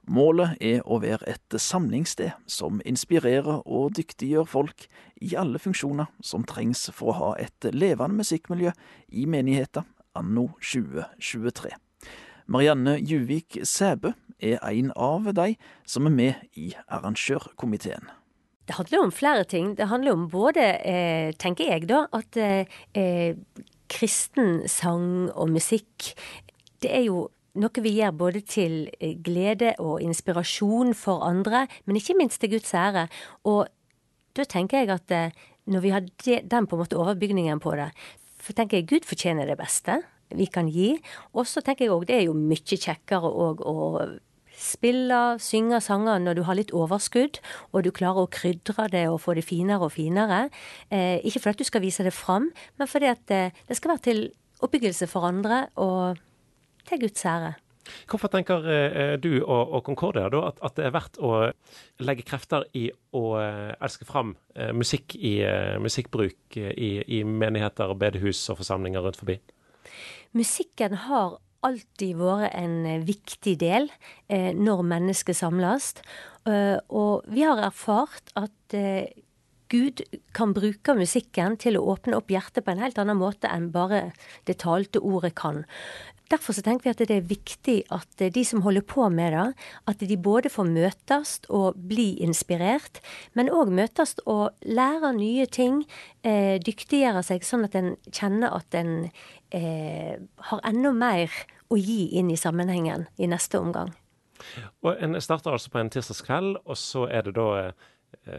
Målet 0.07 0.55
er 0.63 0.85
å 0.87 1.01
være 1.03 1.27
et 1.27 1.55
samlingssted 1.59 2.31
som 2.47 2.79
inspirerer 2.87 3.59
og 3.65 3.97
dyktiggjør 3.97 4.47
folk 4.47 4.85
i 5.19 5.33
alle 5.35 5.59
funksjoner 5.59 6.07
som 6.23 6.45
trengs 6.47 6.85
for 6.95 7.11
å 7.11 7.17
ha 7.17 7.31
et 7.43 7.67
levende 7.75 8.21
musikkmiljø 8.21 8.71
i 9.11 9.25
menigheten 9.27 9.83
anno 10.15 10.47
2023. 10.63 11.73
Marianne 12.47 12.95
Juvik 13.03 13.59
Sæbø 13.67 14.13
er 14.39 14.63
en 14.63 14.93
av 14.95 15.27
de 15.35 15.57
som 15.83 16.07
er 16.07 16.15
med 16.15 16.55
i 16.55 16.69
arrangørkomiteen. 16.87 18.07
Det 18.67 18.75
handler 18.75 19.03
om 19.03 19.11
flere 19.11 19.43
ting. 19.43 19.75
Det 19.75 19.87
handler 19.87 20.15
om 20.15 20.27
både, 20.31 20.63
eh, 20.87 21.33
tenker 21.39 21.67
jeg 21.71 21.87
da, 21.89 22.05
at 22.13 22.37
eh, 22.37 23.35
kristen 23.87 24.67
sang 24.67 25.31
og 25.35 25.49
musikk 25.49 26.13
det 26.83 26.91
er 26.93 27.07
jo 27.07 27.27
noe 27.57 27.83
vi 27.83 27.95
gjør 27.97 28.13
både 28.17 28.43
til 28.45 28.77
eh, 28.99 29.15
glede 29.23 29.73
og 29.83 30.01
inspirasjon 30.05 30.93
for 30.97 31.25
andre, 31.27 31.65
men 31.85 31.99
ikke 31.99 32.17
minst 32.17 32.41
til 32.41 32.55
Guds 32.55 32.73
ære. 32.77 33.07
Og 33.49 33.67
da 34.37 34.45
tenker 34.45 34.83
jeg 34.83 34.93
at 34.93 35.15
eh, 35.15 35.35
når 35.67 35.83
vi 35.83 35.91
har 35.91 36.05
den 36.25 36.67
på 36.67 36.77
en 36.77 36.83
måte 36.83 36.99
overbygningen 36.99 37.59
på 37.59 37.75
det, 37.79 37.89
for 38.39 38.55
tenker 38.55 38.79
jeg 38.79 38.87
Gud 38.87 39.07
fortjener 39.07 39.49
det 39.49 39.57
beste 39.59 40.01
vi 40.35 40.47
kan 40.51 40.69
gi. 40.71 40.93
Og 41.35 41.47
så 41.47 41.63
tenker 41.63 41.87
jeg 41.87 41.95
òg 41.95 42.07
det 42.07 42.17
er 42.17 42.25
jo 42.27 42.37
mye 42.37 42.79
kjekkere 42.79 43.29
òg 43.31 43.63
å 43.67 43.75
spille, 44.57 45.37
synge 45.43 45.79
sanger 45.85 46.19
når 46.21 46.39
du 46.39 46.43
har 46.47 46.57
litt 46.57 46.73
overskudd, 46.75 47.39
og 47.71 47.85
du 47.85 47.91
klarer 47.93 48.25
å 48.25 48.31
krydre 48.31 48.87
det 48.93 49.05
og 49.11 49.21
få 49.21 49.37
det 49.37 49.45
finere 49.45 49.85
og 49.85 49.93
finere. 49.93 50.47
Eh, 50.89 51.21
ikke 51.27 51.43
fordi 51.43 51.61
du 51.61 51.69
skal 51.69 51.83
vise 51.85 52.05
det 52.07 52.15
fram, 52.15 52.49
men 52.77 52.89
fordi 52.89 53.11
at 53.11 53.33
eh, 53.33 53.53
det 53.69 53.77
skal 53.77 53.93
være 53.93 54.05
til 54.09 54.23
oppbyggelse 54.65 55.07
for 55.11 55.27
andre. 55.27 55.67
og 55.75 56.17
til 56.87 57.01
Guds 57.05 57.25
ære. 57.27 57.55
Hvorfor 58.07 58.31
tenker 58.31 58.65
eh, 58.67 59.15
du 59.21 59.29
og, 59.39 59.73
og 59.77 59.83
Concordia 59.85 60.29
da, 60.31 60.43
at, 60.51 60.75
det 60.77 60.87
er 60.87 60.95
verdt 60.95 61.19
å 61.23 61.33
legge 62.03 62.25
krefter 62.27 62.65
i 62.77 62.87
å 63.15 63.23
eh, 63.39 63.73
elske 63.83 64.07
fram 64.07 64.35
eh, 64.55 64.73
musikk 64.75 65.15
i, 65.15 65.39
musikkbruk 65.83 66.57
i, 66.59 66.91
i, 67.03 67.21
menigheter, 67.23 67.93
bedehus 67.99 68.43
og 68.51 68.61
forsamlinger 68.61 69.05
rundt 69.05 69.19
forbi? 69.21 69.37
Musikken 70.37 70.97
har 71.07 71.37
alltid 71.65 72.19
vært 72.19 72.53
en 72.55 73.05
viktig 73.07 73.55
del 73.63 73.87
eh, 74.27 74.51
når 74.55 74.83
mennesker 74.87 75.35
samles. 75.35 75.95
Og 76.47 77.25
vi 77.27 77.41
har 77.43 77.59
erfart 77.59 78.29
at 78.39 78.75
Gud 79.67 79.99
kan 80.31 80.53
bruke 80.55 80.95
musikken 80.95 81.57
til 81.59 81.75
å 81.75 81.83
åpne 81.91 82.15
opp 82.15 82.31
hjertet 82.31 82.63
på 82.63 82.71
en 82.71 82.79
helt 82.79 82.99
annen 83.01 83.19
måte 83.19 83.49
enn 83.51 83.67
bare 83.73 84.13
det 84.47 84.61
talte 84.63 85.01
ordet 85.03 85.33
kan. 85.35 85.65
Derfor 86.31 86.53
så 86.53 86.63
tenker 86.65 86.87
vi 86.87 86.91
at 86.91 87.01
det 87.07 87.15
er 87.15 87.27
viktig 87.27 87.77
at 87.93 88.23
de 88.33 88.43
som 88.45 88.63
holder 88.65 88.83
på 88.83 89.07
med 89.13 89.33
det, 89.35 89.45
at 89.87 90.01
de 90.09 90.17
både 90.19 90.51
får 90.51 90.67
møtes 90.69 91.35
og 91.47 91.77
bli 91.89 92.17
inspirert, 92.23 92.99
men 93.33 93.51
òg 93.53 93.71
møtes 93.71 94.17
og 94.25 94.57
lære 94.67 95.13
nye 95.15 95.45
ting, 95.47 95.83
eh, 96.27 96.57
dyktiggjøre 96.59 97.23
seg, 97.23 97.47
sånn 97.47 97.67
at 97.67 97.77
en 97.79 97.95
kjenner 98.11 98.51
at 98.59 98.75
en 98.75 99.09
eh, 99.55 100.17
har 100.49 100.65
enda 100.67 100.91
mer 100.91 101.31
å 101.71 101.79
gi 101.79 102.07
inn 102.19 102.31
i 102.31 102.39
sammenhengen 102.39 103.07
i 103.17 103.27
neste 103.27 103.59
omgang. 103.59 103.93
Og 104.85 104.95
En 105.01 105.17
starter 105.21 105.51
altså 105.51 105.71
på 105.73 105.79
en 105.79 105.89
tirsdagskveld, 105.89 106.57
og 106.65 106.77
så 106.77 107.07
er 107.09 107.25
det 107.25 107.35
da 107.39 107.47
eh, 107.59 107.71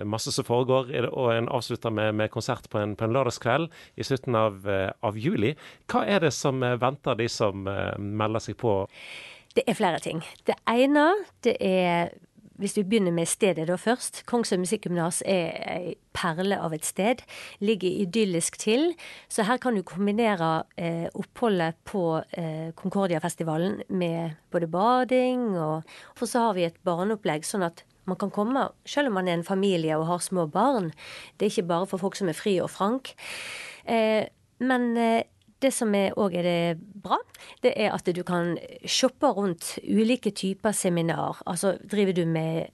masse 0.05 0.33
som 0.35 0.45
foregår, 0.45 0.91
og 1.09 1.33
en 1.33 1.49
avslutter 1.49 1.93
med, 1.95 2.13
med 2.19 2.31
konsert 2.33 2.69
på 2.69 2.81
en, 2.81 2.95
på 2.97 3.07
en, 3.07 3.15
lørdagskveld 3.17 3.69
i 3.97 4.05
slutten 4.05 4.37
av, 4.37 4.67
av, 4.69 5.17
juli. 5.17 5.55
Hva 5.89 6.05
er 6.05 6.27
det 6.27 6.35
som 6.37 6.61
venter 6.61 7.17
de 7.17 7.29
som 7.33 7.65
melder 7.65 8.45
seg 8.45 8.59
på? 8.61 8.75
Det 9.57 9.65
er 9.67 9.79
flere 9.79 10.01
ting. 10.05 10.21
Det 10.47 10.59
ene 10.69 11.07
det 11.47 11.57
er 11.65 12.13
hvis 12.59 12.75
vi 12.77 12.83
begynner 12.83 13.15
med 13.15 13.29
stedet 13.31 13.69
da 13.69 13.77
først. 13.79 14.25
Kongsøy 14.27 14.59
Musikkgymnas 14.59 15.21
er 15.31 15.53
ei 15.71 15.93
perle 16.17 16.59
av 16.59 16.75
et 16.75 16.87
sted. 16.87 17.23
Ligger 17.63 18.01
idyllisk 18.03 18.59
til. 18.59 18.93
Så 19.31 19.47
her 19.47 19.61
kan 19.63 19.79
du 19.79 19.85
kombinere 19.87 20.65
eh, 20.77 21.07
oppholdet 21.15 21.79
på 21.87 22.19
eh, 22.35 22.75
Concordia-festivalen 22.79 23.83
med 23.89 24.35
både 24.51 24.71
bading 24.71 25.53
og 25.55 25.87
For 26.19 26.27
så 26.27 26.49
har 26.49 26.59
vi 26.59 26.67
et 26.67 26.83
barneopplegg, 26.83 27.47
sånn 27.47 27.67
at 27.69 27.85
man 28.09 28.21
kan 28.21 28.33
komme 28.35 28.69
selv 28.89 29.11
om 29.11 29.19
man 29.21 29.29
er 29.29 29.39
en 29.39 29.47
familie 29.47 29.97
og 29.99 30.09
har 30.09 30.25
små 30.25 30.47
barn. 30.51 30.93
Det 31.37 31.47
er 31.47 31.53
ikke 31.53 31.71
bare 31.71 31.89
for 31.91 32.01
folk 32.03 32.19
som 32.19 32.31
er 32.31 32.39
fri 32.39 32.59
og 32.63 32.71
frank. 32.73 33.15
Eh, 33.89 34.25
men 34.59 34.97
eh, 34.97 35.23
det 35.63 35.73
som 35.75 35.95
òg 35.95 36.35
er, 36.39 36.47
er 36.47 36.49
det 36.49 37.03
bra, 37.03 37.19
det 37.63 37.75
er 37.77 37.95
at 37.95 38.07
du 38.15 38.23
kan 38.27 38.57
shoppe 38.87 39.31
rundt 39.35 39.77
ulike 39.83 40.31
typer 40.31 40.73
seminar. 40.73 41.43
Altså 41.47 41.77
driver 41.91 42.15
du 42.15 42.25
med 42.27 42.71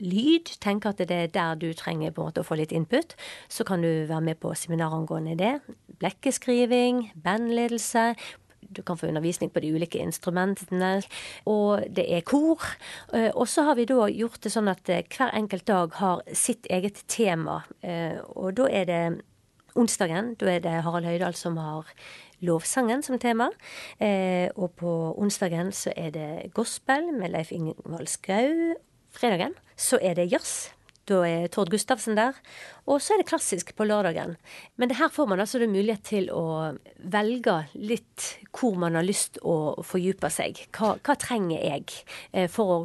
lyd, 0.00 0.56
tenker 0.60 0.90
at 0.90 0.98
det 0.98 1.14
er 1.14 1.30
der 1.30 1.58
du 1.58 1.68
trenger 1.76 2.14
på 2.14 2.22
en 2.22 2.30
måte 2.30 2.42
å 2.42 2.46
få 2.46 2.58
litt 2.58 2.72
input, 2.74 3.14
så 3.48 3.66
kan 3.66 3.84
du 3.84 4.06
være 4.08 4.24
med 4.24 4.40
på 4.42 4.54
seminar 4.58 4.94
angående 4.96 5.36
det. 5.38 5.52
Blekkeskriving, 6.00 7.10
bandledelse. 7.24 8.14
Du 8.70 8.82
kan 8.82 8.98
få 8.98 9.08
undervisning 9.10 9.52
på 9.52 9.60
de 9.60 9.72
ulike 9.74 9.98
instrumentene. 9.98 11.02
Og 11.50 11.84
det 11.96 12.06
er 12.08 12.24
kor. 12.26 12.62
Eh, 13.12 13.30
og 13.34 13.48
så 13.48 13.66
har 13.68 13.78
vi 13.78 13.86
da 13.88 14.08
gjort 14.08 14.42
det 14.44 14.52
sånn 14.54 14.70
at 14.72 14.88
eh, 14.88 15.04
hver 15.04 15.34
enkelt 15.34 15.66
dag 15.68 15.94
har 16.00 16.22
sitt 16.32 16.68
eget 16.70 17.04
tema. 17.08 17.62
Eh, 17.82 18.20
og 18.34 18.54
da 18.58 18.68
er 18.70 18.88
det 18.90 19.02
onsdagen. 19.74 20.34
Da 20.40 20.52
er 20.54 20.62
det 20.64 20.76
Harald 20.86 21.08
Høydahl 21.08 21.34
som 21.38 21.58
har 21.58 21.90
lovsangen 22.44 23.02
som 23.02 23.18
tema. 23.18 23.48
Og 24.54 24.74
på 24.76 24.92
onsdagen 25.18 25.72
så 25.72 25.94
er 25.96 26.12
det 26.14 26.28
gospel 26.54 27.08
med 27.16 27.32
Leif 27.32 27.50
Ingvald 27.54 28.10
Skau. 28.12 28.74
Fredagen 29.14 29.56
så 29.76 29.98
er 30.02 30.18
det 30.18 30.30
jazz. 30.30 30.74
Da 31.10 31.20
er 31.28 31.50
Tord 31.52 31.68
Gustavsen 31.72 32.16
der. 32.16 32.36
Og 32.88 33.02
så 33.02 33.14
er 33.14 33.20
det 33.20 33.28
klassisk 33.28 33.74
på 33.76 33.86
lørdagen. 33.88 34.36
Men 34.80 34.94
her 34.96 35.12
får 35.12 35.28
man 35.28 35.42
altså 35.42 35.60
mulighet 35.64 36.04
til 36.08 36.30
å 36.32 36.74
velge 36.98 37.58
litt 37.74 38.30
hvor 38.54 38.78
man 38.80 38.96
har 38.96 39.06
lyst 39.06 39.40
å 39.42 39.76
fordype 39.84 40.30
seg. 40.32 40.64
Hva, 40.72 40.94
hva 41.04 41.16
trenger 41.20 41.60
jeg 41.60 42.04
eh, 42.32 42.48
for 42.48 42.76
å 42.76 42.80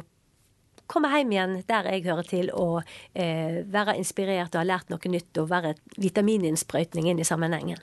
komme 0.90 1.10
hjem 1.14 1.32
igjen 1.36 1.56
der 1.68 1.86
jeg 1.92 2.06
hører 2.08 2.26
til, 2.26 2.50
og 2.56 2.82
eh, 3.14 3.62
være 3.70 3.96
inspirert 4.00 4.54
og 4.54 4.64
ha 4.64 4.66
lært 4.66 4.90
noe 4.90 5.12
nytt 5.12 5.38
og 5.40 5.50
være 5.52 5.76
vitamininnsprøytning 6.02 7.12
inn 7.12 7.22
i 7.22 7.28
sammenhengen. 7.28 7.80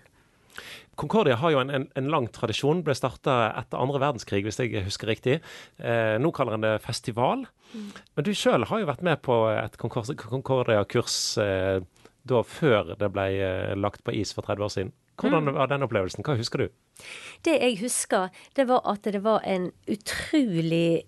Concordia 0.98 1.38
har 1.38 1.54
jo 1.54 1.62
en, 1.62 1.70
en, 1.74 1.86
en 2.00 2.10
lang 2.10 2.28
tradisjon. 2.34 2.82
Ble 2.86 2.96
starta 2.98 3.38
etter 3.60 3.82
andre 3.82 4.02
verdenskrig, 4.02 4.44
hvis 4.48 4.60
jeg 4.62 4.84
husker 4.88 5.12
riktig. 5.12 5.40
Eh, 5.78 6.16
nå 6.22 6.32
kaller 6.36 6.58
en 6.58 6.66
det 6.66 6.74
festival. 6.86 7.46
Mm. 7.74 7.90
Men 8.18 8.28
du 8.28 8.34
sjøl 8.34 8.66
har 8.70 8.82
jo 8.82 8.90
vært 8.90 9.06
med 9.06 9.22
på 9.26 9.44
et 9.54 9.78
Concordia-kurs 9.78 11.20
eh, 11.44 11.80
da 12.28 12.42
før 12.44 12.96
det 13.00 13.12
ble 13.14 13.28
eh, 13.38 13.76
lagt 13.78 14.04
på 14.04 14.16
is 14.18 14.34
for 14.36 14.48
30 14.48 14.66
år 14.68 14.74
siden. 14.74 14.96
Hvordan 15.18 15.50
mm. 15.50 15.54
var 15.58 15.70
den 15.72 15.86
opplevelsen? 15.86 16.26
Hva 16.26 16.38
husker 16.38 16.66
du? 16.66 17.04
Det 17.46 17.58
jeg 17.58 17.80
husker, 17.82 18.30
det 18.58 18.68
var 18.70 18.84
at 18.90 19.06
det 19.06 19.22
var 19.26 19.46
en 19.46 19.72
utrolig 19.90 21.06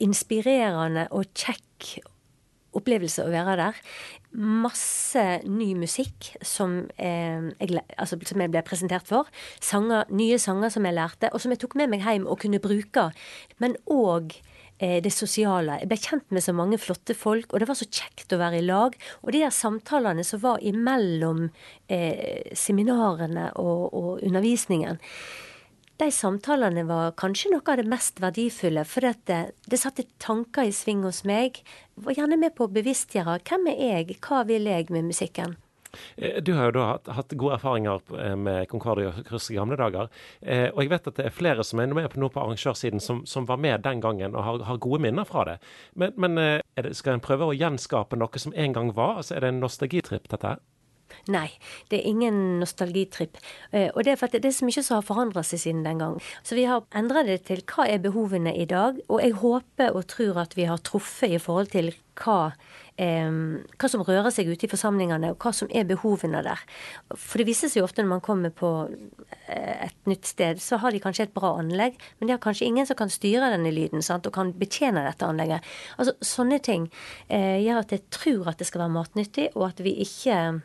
inspirerende 0.00 1.06
og 1.14 1.30
kjekk 1.36 2.00
opplevelse 2.76 3.24
å 3.26 3.32
være 3.32 3.56
der. 3.58 3.78
Masse 4.30 5.40
ny 5.42 5.72
musikk 5.74 6.36
som, 6.46 6.86
eh, 6.96 7.50
jeg, 7.58 7.82
altså, 7.98 8.18
som 8.26 8.40
jeg 8.40 8.52
ble 8.52 8.62
presentert 8.62 9.08
for. 9.08 9.26
Sanger, 9.60 10.06
nye 10.10 10.38
sanger 10.38 10.70
som 10.70 10.86
jeg 10.86 10.94
lærte, 10.94 11.32
og 11.32 11.40
som 11.40 11.50
jeg 11.50 11.58
tok 11.58 11.74
med 11.74 11.90
meg 11.90 12.04
hjem 12.06 12.28
og 12.30 12.38
kunne 12.38 12.62
bruke. 12.62 13.10
Men 13.58 13.74
òg 13.90 14.36
eh, 14.78 15.00
det 15.02 15.12
sosiale. 15.12 15.80
Jeg 15.82 15.90
ble 15.90 15.98
kjent 15.98 16.30
med 16.30 16.46
så 16.46 16.54
mange 16.54 16.78
flotte 16.78 17.14
folk, 17.14 17.52
og 17.52 17.60
det 17.60 17.68
var 17.68 17.78
så 17.80 17.90
kjekt 17.90 18.32
å 18.32 18.38
være 18.38 18.62
i 18.62 18.66
lag. 18.66 18.94
Og 19.22 19.34
de 19.34 19.42
der 19.42 19.50
samtalene 19.50 20.24
som 20.24 20.42
var 20.46 20.62
imellom 20.62 21.48
eh, 21.88 22.54
seminarene 22.54 23.50
og, 23.58 23.90
og 23.90 24.10
undervisningen 24.22 25.02
de 26.00 26.08
samtalene 26.14 26.86
var 26.88 27.12
kanskje 27.20 27.52
noe 27.52 27.64
av 27.68 27.80
det 27.80 27.88
mest 27.88 28.20
verdifulle, 28.22 28.86
for 28.88 29.04
det, 29.28 29.40
det 29.68 29.80
satte 29.80 30.06
tanker 30.22 30.68
i 30.68 30.74
sving 30.74 31.02
hos 31.04 31.22
meg. 31.28 31.60
Var 32.00 32.16
gjerne 32.16 32.38
med 32.40 32.54
på 32.56 32.66
å 32.66 32.72
bevisstgjøre 32.72 33.40
hvem 33.44 33.68
er 33.74 33.82
jeg, 33.84 34.16
hva 34.24 34.44
vil 34.48 34.70
jeg 34.70 34.88
med 34.94 35.10
musikken. 35.10 35.58
Eh, 36.16 36.38
du 36.42 36.52
har 36.54 36.70
jo 36.70 36.76
da 36.78 36.86
hatt, 36.92 37.10
hatt 37.18 37.34
gode 37.36 37.58
erfaringer 37.58 38.00
eh, 38.16 38.36
med 38.38 38.68
Concordia-kurs 38.70 39.50
i 39.50 39.58
gamle 39.58 39.76
dager. 39.80 40.08
Eh, 40.40 40.68
og 40.70 40.82
jeg 40.84 40.92
vet 40.94 41.10
at 41.10 41.20
det 41.20 41.28
er 41.28 41.36
flere 41.36 41.66
som 41.66 41.82
er 41.82 41.92
med 41.92 42.08
på 42.12 42.22
noe 42.22 42.32
på 42.32 42.42
arrangørsiden 42.42 43.02
som, 43.02 43.24
som 43.28 43.48
var 43.50 43.60
med 43.60 43.84
den 43.84 44.00
gangen 44.00 44.36
og 44.36 44.46
har, 44.46 44.64
har 44.70 44.82
gode 44.82 45.02
minner 45.04 45.28
fra 45.28 45.44
det. 45.48 45.58
Men, 45.94 46.16
men 46.16 46.40
det, 46.40 46.94
skal 46.96 47.18
en 47.18 47.24
prøve 47.24 47.50
å 47.50 47.56
gjenskape 47.56 48.18
noe 48.18 48.42
som 48.42 48.56
en 48.56 48.76
gang 48.76 48.94
var? 48.96 49.20
Altså, 49.20 49.36
er 49.36 49.44
det 49.44 49.54
en 49.54 49.64
nostalgitripp, 49.66 50.30
dette 50.32 50.54
her? 50.54 50.62
Nei, 51.30 51.48
det 51.90 52.00
er 52.00 52.10
ingen 52.10 52.60
nostalgitripp. 52.60 53.38
Eh, 53.72 53.88
og 53.94 54.04
det 54.04 54.14
er 54.14 54.20
for 54.20 54.30
at 54.30 54.38
det 54.38 54.50
er 54.50 54.56
så 54.56 54.68
mye 54.68 54.84
som 54.84 54.98
har 54.98 55.06
forandra 55.06 55.44
seg 55.46 55.62
siden 55.64 55.84
den 55.86 56.02
gang. 56.02 56.18
Så 56.42 56.58
vi 56.58 56.66
har 56.68 56.84
endra 56.96 57.24
det 57.26 57.42
til 57.48 57.64
hva 57.70 57.88
er 57.88 58.02
behovene 58.02 58.54
i 58.56 58.68
dag. 58.68 59.00
Og 59.08 59.22
jeg 59.24 59.38
håper 59.40 59.96
og 59.96 60.06
tror 60.10 60.44
at 60.44 60.56
vi 60.58 60.68
har 60.70 60.82
truffet 60.86 61.36
i 61.36 61.42
forhold 61.42 61.72
til 61.74 61.92
hva, 62.20 62.52
eh, 63.00 63.30
hva 63.80 63.90
som 63.90 64.02
rører 64.04 64.30
seg 64.34 64.50
ute 64.50 64.66
i 64.66 64.70
forsamlingene, 64.70 65.32
og 65.32 65.40
hva 65.42 65.52
som 65.56 65.70
er 65.72 65.88
behovene 65.88 66.42
der. 66.44 66.60
For 67.14 67.40
det 67.40 67.48
viser 67.48 67.70
seg 67.70 67.80
jo 67.80 67.88
ofte 67.88 68.04
når 68.04 68.12
man 68.14 68.24
kommer 68.24 68.54
på 68.54 68.70
eh, 69.46 69.86
et 69.88 70.10
nytt 70.10 70.28
sted, 70.28 70.60
så 70.62 70.80
har 70.82 70.92
de 70.92 71.02
kanskje 71.02 71.28
et 71.28 71.36
bra 71.36 71.54
anlegg, 71.60 71.98
men 72.18 72.28
de 72.28 72.36
har 72.36 72.42
kanskje 72.42 72.68
ingen 72.68 72.88
som 72.88 72.98
kan 72.98 73.12
styre 73.12 73.52
denne 73.54 73.72
lyden 73.74 74.04
sant, 74.04 74.26
og 74.26 74.36
kan 74.36 74.52
betjene 74.56 75.04
dette 75.06 75.26
anlegget. 75.26 75.66
Altså 75.98 76.16
Sånne 76.20 76.60
ting 76.62 76.88
eh, 77.28 77.60
gjør 77.64 77.82
at 77.82 77.94
jeg 77.94 78.06
tror 78.12 78.52
at 78.52 78.60
det 78.60 78.68
skal 78.68 78.84
være 78.84 78.96
matnyttig, 78.98 79.50
og 79.56 79.70
at 79.70 79.80
vi 79.84 79.96
ikke 80.04 80.60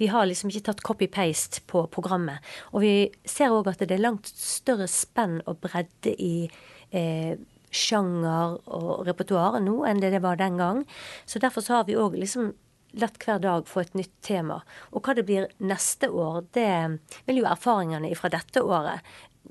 vi 0.00 0.10
har 0.12 0.26
liksom 0.28 0.50
ikke 0.50 0.66
tatt 0.70 0.82
copy-paste 0.86 1.64
på 1.70 1.84
programmet. 1.92 2.44
Og 2.72 2.84
vi 2.84 2.94
ser 3.28 3.54
òg 3.54 3.70
at 3.70 3.82
det 3.82 3.96
er 3.96 4.04
langt 4.04 4.30
større 4.30 4.88
spenn 4.90 5.40
og 5.46 5.60
bredde 5.64 6.14
i 6.16 6.50
eh, 6.90 7.36
sjanger 7.70 8.58
og 8.66 9.06
repertoar 9.06 9.60
nå 9.62 9.80
enn 9.86 10.02
det 10.02 10.12
det 10.14 10.22
var 10.24 10.40
den 10.40 10.58
gang. 10.60 10.84
Så 11.26 11.42
derfor 11.42 11.64
så 11.64 11.78
har 11.78 11.88
vi 11.88 11.98
òg 11.98 12.18
liksom 12.18 12.52
latt 12.98 13.20
hver 13.22 13.38
dag 13.42 13.68
få 13.70 13.84
et 13.84 13.94
nytt 13.94 14.14
tema. 14.26 14.60
Og 14.90 15.04
hva 15.04 15.14
det 15.14 15.26
blir 15.28 15.50
neste 15.62 16.10
år, 16.10 16.42
det 16.56 16.98
vil 17.28 17.42
jo 17.42 17.50
erfaringene 17.50 18.10
fra 18.18 18.32
dette 18.32 18.62
året 18.62 19.04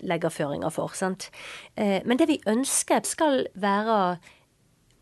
legge 0.06 0.32
føringer 0.32 0.72
for. 0.72 0.94
sant? 0.96 1.30
Eh, 1.76 2.02
men 2.06 2.18
det 2.18 2.28
vi 2.30 2.42
ønsker 2.48 3.04
skal 3.08 3.48
være 3.56 4.20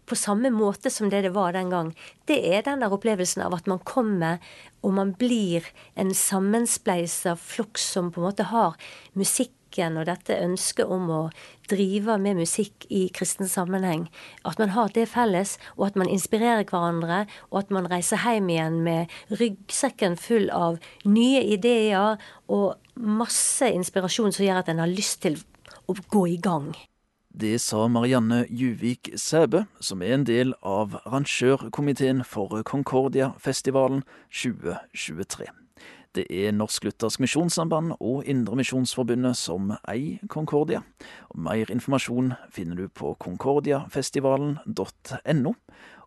på 0.08 0.16
samme 0.16 0.52
måte 0.56 0.92
som 0.94 1.12
det 1.12 1.26
det 1.26 1.34
var 1.36 1.54
den 1.54 1.70
gang, 1.74 1.92
det 2.28 2.40
er 2.48 2.64
den 2.64 2.84
der 2.84 2.94
opplevelsen 2.96 3.44
av 3.44 3.58
at 3.58 3.68
man 3.68 3.84
kommer 3.84 4.40
og 4.84 4.94
man 4.96 5.14
blir 5.20 5.66
en 6.00 6.14
sammenspleisa 6.16 7.36
flokk 7.40 7.80
som 7.82 8.12
på 8.12 8.22
en 8.22 8.28
måte 8.30 8.48
har 8.52 8.78
musikken 9.18 9.98
og 10.00 10.08
dette 10.08 10.38
ønsket 10.40 10.88
om 10.90 11.10
å 11.12 11.20
drive 11.70 12.16
med 12.22 12.40
musikk 12.40 12.88
i 12.90 13.08
kristen 13.14 13.50
sammenheng. 13.52 14.08
At 14.48 14.62
man 14.62 14.72
har 14.74 14.94
det 14.96 15.10
felles, 15.12 15.58
og 15.76 15.90
at 15.90 16.00
man 16.00 16.10
inspirerer 16.10 16.64
hverandre, 16.66 17.26
og 17.52 17.60
at 17.66 17.74
man 17.76 17.90
reiser 17.92 18.24
hjem 18.24 18.50
igjen 18.54 18.82
med 18.88 19.14
ryggsekken 19.42 20.18
full 20.18 20.50
av 20.56 20.80
nye 21.06 21.44
ideer 21.44 22.16
og 22.48 22.78
masse 22.96 23.70
inspirasjon 23.70 24.34
som 24.34 24.48
gjør 24.48 24.64
at 24.64 24.72
en 24.72 24.86
har 24.86 24.94
lyst 24.94 25.26
til 25.28 25.42
å 25.88 25.98
gå 26.10 26.28
i 26.32 26.40
gang. 26.42 26.72
Det 27.38 27.60
sa 27.62 27.86
Marianne 27.88 28.48
Juvik 28.50 29.10
Sæbø, 29.14 29.60
som 29.80 30.02
er 30.02 30.14
en 30.16 30.26
del 30.26 30.54
av 30.66 30.96
arrangørkomiteen 31.04 32.24
for 32.26 32.64
Concordia-festivalen 32.66 34.02
2023. 34.34 35.46
Det 36.18 36.26
er 36.34 36.50
Norsk-Luthersk 36.58 37.22
Misjonssamband 37.22 37.94
og 38.00 38.26
Indremisjonsforbundet 38.26 39.38
som 39.38 39.78
eier 39.86 40.18
Concordia. 40.34 40.82
Og 41.30 41.38
mer 41.46 41.70
informasjon 41.70 42.34
finner 42.50 42.76
du 42.82 42.90
på 42.90 43.14
concordiafestivalen.no. 43.22 45.54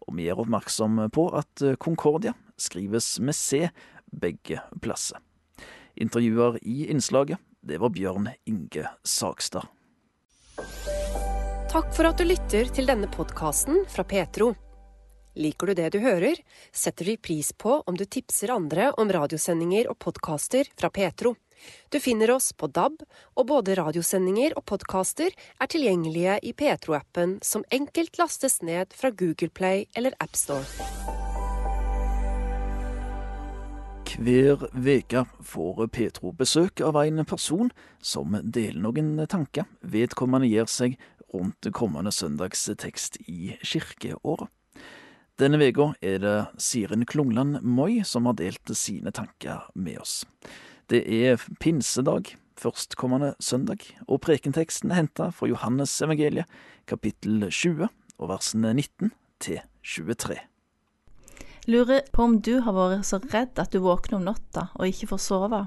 Og 0.01 0.11
vi 0.19 0.27
er 0.27 0.35
oppmerksom 0.35 1.15
på 1.15 1.31
at 1.31 1.79
Concordia 1.79 2.35
skrives 2.59 3.23
med 3.23 3.39
C 3.39 3.71
begge 4.11 4.59
plasser. 4.83 5.23
Intervjuer 5.95 6.59
i 6.63 6.91
innslaget, 6.91 7.39
det 7.63 7.79
var 7.79 7.95
Bjørn 7.95 8.29
Inge 8.51 8.91
Sagstad. 9.05 9.71
Takk 11.71 11.93
for 11.95 12.09
at 12.09 12.19
du 12.19 12.25
lytter 12.27 12.67
til 12.75 12.89
denne 12.91 13.07
podkasten 13.07 13.85
fra 13.87 14.03
Petro. 14.03 14.49
Liker 15.39 15.71
du 15.71 15.79
det 15.79 15.93
du 15.95 16.01
hører, 16.03 16.41
setter 16.75 17.07
vi 17.07 17.15
pris 17.15 17.53
på 17.55 17.77
om 17.87 17.95
du 17.95 18.03
tipser 18.11 18.51
andre 18.51 18.89
om 18.99 19.13
radiosendinger 19.15 19.87
og 19.93 20.01
podkaster 20.03 20.67
fra 20.75 20.91
Petro. 20.91 21.37
Du 21.95 22.01
finner 22.03 22.33
oss 22.35 22.51
på 22.59 22.67
DAB, 22.67 23.05
og 23.39 23.47
både 23.47 23.77
radiosendinger 23.79 24.57
og 24.59 24.65
podkaster 24.67 25.31
er 25.31 25.71
tilgjengelige 25.71 26.41
i 26.43 26.53
Petro-appen, 26.59 27.37
som 27.47 27.63
enkelt 27.71 28.19
lastes 28.19 28.59
ned 28.67 28.91
fra 28.91 29.13
Google 29.15 29.53
Play 29.55 29.87
eller 29.95 30.19
AppStore. 30.19 30.67
Hver 34.21 34.67
veke 34.75 35.23
får 35.47 35.87
Petro 35.95 36.35
besøk 36.37 36.83
av 36.85 36.99
en 37.01 37.23
person 37.25 37.71
som 38.03 38.35
deler 38.43 38.83
noen 38.83 39.15
tanker 39.31 39.71
vedkommende 39.81 40.51
gjør 40.51 40.69
seg 40.69 40.99
rundt 41.35 41.69
kommende 41.77 42.13
søndags 42.13 42.69
tekst 42.79 43.19
i 43.27 43.57
kirkeåret. 43.63 44.51
Denne 45.41 45.57
uka 45.57 45.95
er 46.05 46.19
det 46.21 46.37
Sirin 46.61 47.07
Klungland 47.09 47.63
Moi 47.65 48.03
som 48.05 48.27
har 48.29 48.37
delt 48.37 48.75
sine 48.77 49.13
tanker 49.15 49.71
med 49.75 50.03
oss. 50.03 50.27
Det 50.91 51.01
er 51.07 51.41
pinsedag 51.63 52.35
førstkommende 52.61 53.35
søndag, 53.41 53.81
og 54.09 54.21
prekenteksten 54.27 54.93
er 54.93 55.01
henta 55.01 55.31
fra 55.33 55.49
Johannes 55.49 55.95
evangeliet, 56.05 56.49
kapittel 56.91 57.47
20, 57.49 57.89
og 58.19 58.29
versene 58.29 58.75
19 58.75 59.13
til 59.41 59.61
23. 59.83 60.37
Lurer 61.71 62.03
på 62.13 62.25
om 62.25 62.41
du 62.41 62.59
har 62.65 62.77
vært 62.77 63.07
så 63.09 63.21
redd 63.31 63.61
at 63.61 63.73
du 63.73 63.81
våkner 63.85 64.19
om 64.19 64.27
natta 64.29 64.69
og 64.75 64.89
ikke 64.89 65.13
får 65.13 65.23
sove, 65.25 65.63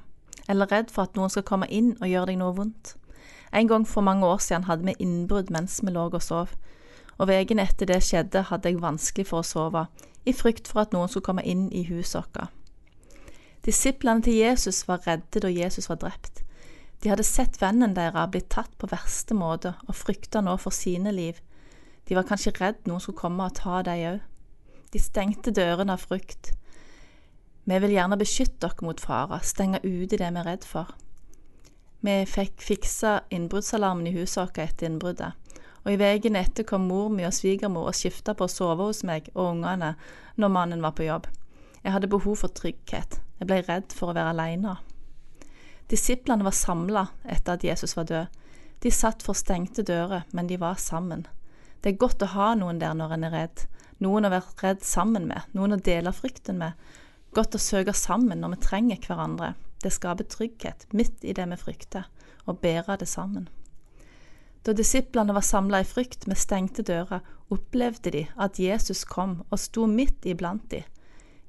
eller 0.50 0.70
redd 0.70 0.92
for 0.94 1.08
at 1.08 1.18
noen 1.18 1.32
skal 1.34 1.48
komme 1.48 1.70
inn 1.72 1.94
og 2.00 2.10
gjøre 2.10 2.34
deg 2.34 2.42
noe 2.42 2.58
vondt. 2.58 2.96
En 3.54 3.68
gang 3.70 3.86
for 3.88 4.02
mange 4.02 4.26
år 4.26 4.42
siden 4.42 4.66
hadde 4.66 4.86
vi 4.86 4.96
innbrudd 5.00 5.52
mens 5.54 5.80
vi 5.84 5.94
lå 5.94 6.08
og 6.10 6.22
sov, 6.22 6.56
og 7.18 7.30
veien 7.30 7.62
etter 7.62 7.86
det 7.86 8.02
skjedde 8.02 8.48
hadde 8.50 8.72
jeg 8.72 8.82
vanskelig 8.82 9.28
for 9.30 9.44
å 9.44 9.48
sove, 9.48 9.86
i 10.26 10.34
frykt 10.34 10.68
for 10.72 10.82
at 10.82 10.94
noen 10.96 11.12
skulle 11.12 11.28
komme 11.28 11.46
inn 11.46 11.68
i 11.72 11.84
huset 11.86 12.24
vårt. 12.24 12.50
Disiplene 13.64 14.24
til 14.26 14.42
Jesus 14.42 14.82
var 14.88 15.06
redde 15.08 15.40
da 15.40 15.52
Jesus 15.52 15.88
var 15.92 16.02
drept. 16.02 16.42
De 17.04 17.12
hadde 17.12 17.24
sett 17.28 17.60
vennen 17.62 17.94
deres 17.96 18.32
bli 18.32 18.42
tatt 18.42 18.74
på 18.80 18.90
verste 18.92 19.36
måte 19.36 19.76
og 19.88 19.96
frykta 19.96 20.42
nå 20.44 20.58
for 20.60 20.76
sine 20.76 21.12
liv. 21.12 21.40
De 22.08 22.16
var 22.16 22.28
kanskje 22.28 22.56
redd 22.58 22.84
noen 22.88 23.04
skulle 23.04 23.22
komme 23.22 23.48
og 23.48 23.56
ta 23.60 23.82
dem 23.86 24.04
òg. 24.10 24.20
De 24.92 25.00
stengte 25.00 25.54
dørene 25.56 25.96
av 25.96 26.04
frykt. 26.04 26.52
Vi 27.64 27.80
vil 27.80 27.96
gjerne 27.96 28.20
beskytte 28.20 28.68
dere 28.68 28.86
mot 28.86 29.00
farer, 29.00 29.40
stenge 29.44 29.80
ute 29.84 30.20
det 30.20 30.28
vi 30.28 30.42
er 30.42 30.48
redd 30.48 30.68
for. 30.68 30.92
Vi 32.04 32.26
fikk 32.28 32.62
fiksa 32.62 33.22
innbruddsalarmen 33.32 34.08
i 34.08 34.12
huset 34.18 34.42
vårt 34.42 34.58
etter 34.60 34.90
innbruddet, 34.90 35.38
og 35.86 35.94
i 35.94 36.00
veien 36.02 36.36
etter 36.36 36.66
kom 36.68 36.84
mor 36.90 37.08
mi 37.08 37.24
og 37.24 37.32
svigermor 37.32 37.88
og 37.88 37.96
skifta 37.96 38.34
på 38.36 38.44
å 38.44 38.52
sove 38.52 38.90
hos 38.90 39.06
meg 39.08 39.30
og 39.34 39.54
ungene 39.54 39.94
når 40.36 40.52
mannen 40.52 40.84
var 40.84 40.98
på 40.98 41.06
jobb. 41.08 41.30
Jeg 41.80 41.96
hadde 41.96 42.10
behov 42.12 42.42
for 42.42 42.52
trygghet, 42.52 43.22
jeg 43.40 43.48
ble 43.48 43.62
redd 43.70 43.96
for 43.96 44.12
å 44.12 44.18
være 44.18 44.34
aleine. 44.36 44.76
Disiplene 45.88 46.44
var 46.44 46.60
samla 46.60 47.06
etter 47.24 47.56
at 47.56 47.64
Jesus 47.64 47.96
var 47.96 48.12
død. 48.12 48.36
De 48.84 48.92
satt 48.92 49.24
for 49.24 49.40
stengte 49.40 49.88
dører, 49.88 50.28
men 50.36 50.52
de 50.52 50.60
var 50.60 50.84
sammen. 50.84 51.24
Det 51.80 51.94
er 51.94 52.02
godt 52.04 52.28
å 52.28 52.34
ha 52.36 52.50
noen 52.60 52.84
der 52.84 53.00
når 53.00 53.16
en 53.16 53.28
er 53.30 53.36
redd, 53.38 53.64
noen 54.04 54.28
å 54.28 54.34
være 54.36 54.60
redd 54.60 54.84
sammen 54.84 55.32
med, 55.32 55.48
noen 55.56 55.78
å 55.78 55.80
dele 55.80 56.12
frykten 56.12 56.60
med. 56.60 56.76
Godt 57.34 57.56
å 57.58 57.62
søke 57.62 57.96
sammen 57.98 58.44
når 58.44 58.52
vi 58.54 58.64
trenger 58.68 59.06
hverandre. 59.08 59.54
Det 59.82 59.92
skaper 59.92 60.28
trygghet 60.30 60.86
midt 60.94 61.26
i 61.26 61.34
det 61.34 61.48
vi 61.50 61.58
frykter, 61.58 62.06
og 62.46 62.60
bære 62.62 63.00
det 63.02 63.08
sammen. 63.10 63.48
Da 64.64 64.76
disiplene 64.78 65.34
var 65.36 65.44
samla 65.44 65.82
i 65.82 65.88
frykt 65.88 66.28
med 66.30 66.40
stengte 66.40 66.86
dører, 66.88 67.24
opplevde 67.52 68.14
de 68.14 68.28
at 68.40 68.60
Jesus 68.62 69.04
kom 69.10 69.42
og 69.50 69.60
sto 69.60 69.88
midt 69.90 70.28
iblant 70.30 70.70
de. 70.72 70.84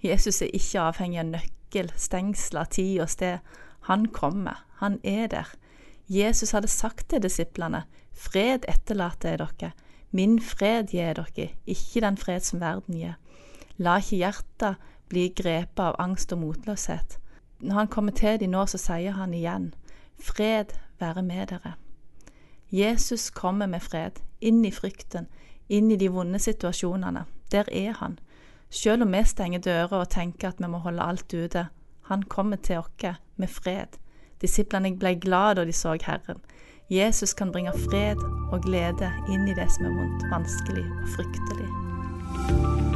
Jesus 0.03 0.41
er 0.43 0.57
ikke 0.57 0.83
avhengig 0.89 1.21
av 1.21 1.29
nøkkel, 1.31 1.93
stengsler, 2.01 2.67
tid 2.73 3.05
og 3.05 3.13
sted. 3.13 3.45
Han 3.87 4.09
kommer, 4.09 4.65
han 4.81 4.99
er 5.05 5.29
der. 5.31 5.53
Jesus 6.09 6.53
hadde 6.57 6.69
sagt 6.69 7.11
til 7.13 7.23
disiplene, 7.23 7.85
fred 8.13 8.67
etterlater 8.69 9.37
jeg 9.37 9.45
dere, 9.45 9.73
Min 10.15 10.39
fred 10.39 10.93
gir 10.95 11.17
dere, 11.19 11.49
ikke 11.67 12.01
den 12.01 12.17
fred 12.17 12.45
som 12.47 12.61
verden 12.61 12.99
gir. 12.99 13.17
La 13.83 13.97
ikke 13.99 14.21
hjertet 14.21 14.91
bli 15.09 15.29
grepet 15.37 15.81
av 15.81 15.97
angst 15.99 16.33
og 16.33 16.43
motløshet. 16.43 17.19
Når 17.61 17.75
han 17.75 17.89
kommer 17.89 18.13
til 18.13 18.41
dem 18.41 18.53
nå, 18.53 18.67
så 18.67 18.79
sier 18.79 19.17
han 19.17 19.35
igjen, 19.35 19.73
fred 20.21 20.75
være 21.01 21.23
med 21.23 21.47
dere. 21.53 21.75
Jesus 22.71 23.31
kommer 23.31 23.67
med 23.67 23.83
fred, 23.83 24.21
inn 24.41 24.65
i 24.65 24.73
frykten, 24.75 25.29
inn 25.69 25.91
i 25.91 25.97
de 25.97 26.09
vonde 26.13 26.39
situasjonene. 26.39 27.25
Der 27.53 27.69
er 27.73 27.93
han. 28.01 28.19
Selv 28.71 29.03
om 29.03 29.13
vi 29.13 29.23
stenger 29.25 29.61
dører 29.61 30.01
og 30.01 30.11
tenker 30.11 30.49
at 30.49 30.59
vi 30.59 30.69
må 30.69 30.81
holde 30.83 31.03
alt 31.03 31.35
ute, 31.35 31.69
han 32.11 32.23
kommer 32.23 32.57
til 32.57 32.79
oss 32.79 33.21
med 33.37 33.49
fred. 33.49 34.01
Disiplene 34.41 34.97
ble 34.99 35.15
glad 35.21 35.57
da 35.57 35.65
de 35.65 35.73
så 35.73 35.97
Herren. 36.03 36.43
Jesus 36.91 37.33
kan 37.35 37.53
bringe 37.53 37.73
fred 37.73 38.21
og 38.53 38.61
glede 38.67 39.13
inn 39.33 39.49
i 39.49 39.57
det 39.57 39.71
som 39.73 39.87
er 39.89 39.97
vondt, 39.97 40.29
vanskelig 40.35 40.85
og 40.85 41.09
fryktelig. 41.17 42.94